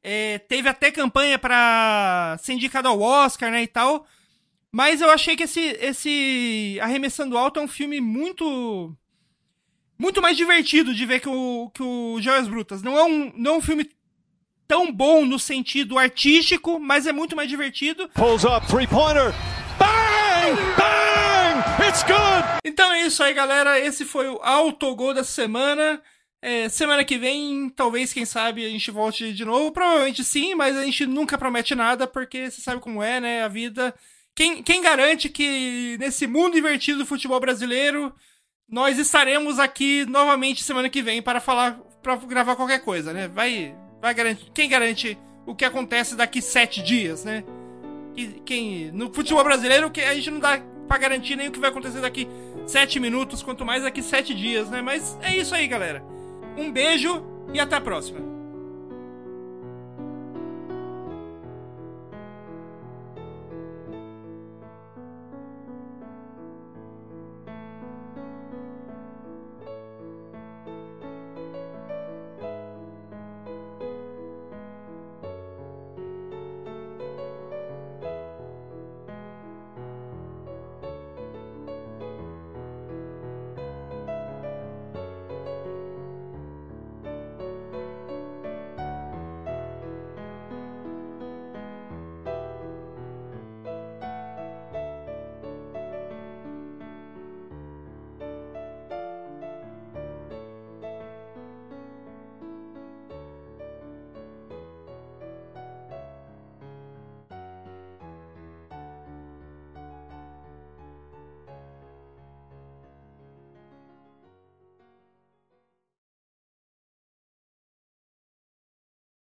é, 0.00 0.38
teve 0.38 0.68
até 0.68 0.92
campanha 0.92 1.40
para 1.40 2.38
ser 2.40 2.52
indicado 2.52 2.86
ao 2.86 3.00
Oscar, 3.00 3.50
né? 3.50 3.64
E 3.64 3.66
tal. 3.66 4.06
Mas 4.70 5.00
eu 5.00 5.10
achei 5.10 5.34
que 5.34 5.42
esse, 5.42 5.60
esse 5.60 6.78
Arremessando 6.80 7.36
Alto 7.36 7.58
é 7.58 7.62
um 7.64 7.68
filme 7.68 8.00
muito 8.00 8.96
muito 9.98 10.22
mais 10.22 10.36
divertido 10.36 10.94
de 10.94 11.04
ver 11.04 11.18
que 11.18 11.28
o, 11.28 11.68
que 11.74 11.82
o 11.82 12.18
Joias 12.20 12.46
Brutas. 12.46 12.80
Não 12.80 12.96
é, 12.96 13.02
um, 13.02 13.32
não 13.34 13.54
é 13.54 13.56
um 13.56 13.62
filme 13.62 13.90
tão 14.68 14.92
bom 14.92 15.26
no 15.26 15.38
sentido 15.40 15.98
artístico, 15.98 16.78
mas 16.78 17.08
é 17.08 17.12
muito 17.12 17.34
mais 17.34 17.48
divertido. 17.48 18.08
Pulls 18.14 18.46
up, 18.46 18.64
three-pointer. 18.68 19.34
Bang! 20.52 21.88
It's 21.88 22.02
good! 22.02 22.44
Então 22.64 22.92
é 22.92 23.06
isso 23.06 23.22
aí, 23.22 23.32
galera. 23.32 23.78
Esse 23.78 24.04
foi 24.04 24.28
o 24.28 24.40
Autogol 24.42 25.14
da 25.14 25.24
semana. 25.24 26.02
É, 26.42 26.68
semana 26.68 27.02
que 27.04 27.16
vem, 27.16 27.70
talvez, 27.70 28.12
quem 28.12 28.26
sabe, 28.26 28.66
a 28.66 28.68
gente 28.68 28.90
volte 28.90 29.32
de 29.32 29.44
novo. 29.44 29.72
Provavelmente 29.72 30.22
sim, 30.22 30.54
mas 30.54 30.76
a 30.76 30.84
gente 30.84 31.06
nunca 31.06 31.38
promete 31.38 31.74
nada, 31.74 32.06
porque 32.06 32.50
você 32.50 32.60
sabe 32.60 32.80
como 32.80 33.02
é, 33.02 33.20
né? 33.20 33.42
A 33.42 33.48
vida. 33.48 33.94
Quem, 34.34 34.62
quem 34.62 34.82
garante 34.82 35.28
que 35.28 35.96
nesse 35.98 36.26
mundo 36.26 36.58
invertido 36.58 36.98
do 36.98 37.06
futebol 37.06 37.40
brasileiro, 37.40 38.14
nós 38.68 38.98
estaremos 38.98 39.58
aqui 39.58 40.04
novamente 40.06 40.62
semana 40.62 40.90
que 40.90 41.00
vem 41.00 41.22
para 41.22 41.40
falar, 41.40 41.78
para 42.02 42.16
gravar 42.16 42.56
qualquer 42.56 42.80
coisa, 42.80 43.12
né? 43.12 43.28
Vai, 43.28 43.74
vai 44.02 44.12
garantir. 44.12 44.50
Quem 44.52 44.68
garante 44.68 45.16
o 45.46 45.54
que 45.54 45.64
acontece 45.64 46.14
daqui 46.14 46.42
sete 46.42 46.82
dias, 46.82 47.24
né? 47.24 47.42
Quem, 48.44 48.90
no 48.92 49.12
futebol 49.12 49.42
brasileiro, 49.44 49.90
a 49.96 50.14
gente 50.14 50.30
não 50.30 50.40
dá 50.40 50.60
pra 50.88 50.98
garantir 50.98 51.36
nem 51.36 51.48
o 51.48 51.52
que 51.52 51.58
vai 51.58 51.70
acontecer 51.70 52.00
daqui 52.00 52.28
sete 52.66 53.00
minutos, 53.00 53.42
quanto 53.42 53.64
mais 53.64 53.82
daqui 53.82 54.02
sete 54.02 54.34
dias, 54.34 54.68
né? 54.70 54.82
Mas 54.82 55.18
é 55.22 55.36
isso 55.36 55.54
aí, 55.54 55.66
galera. 55.66 56.04
Um 56.56 56.70
beijo 56.70 57.24
e 57.52 57.60
até 57.60 57.76
a 57.76 57.80
próxima. 57.80 58.33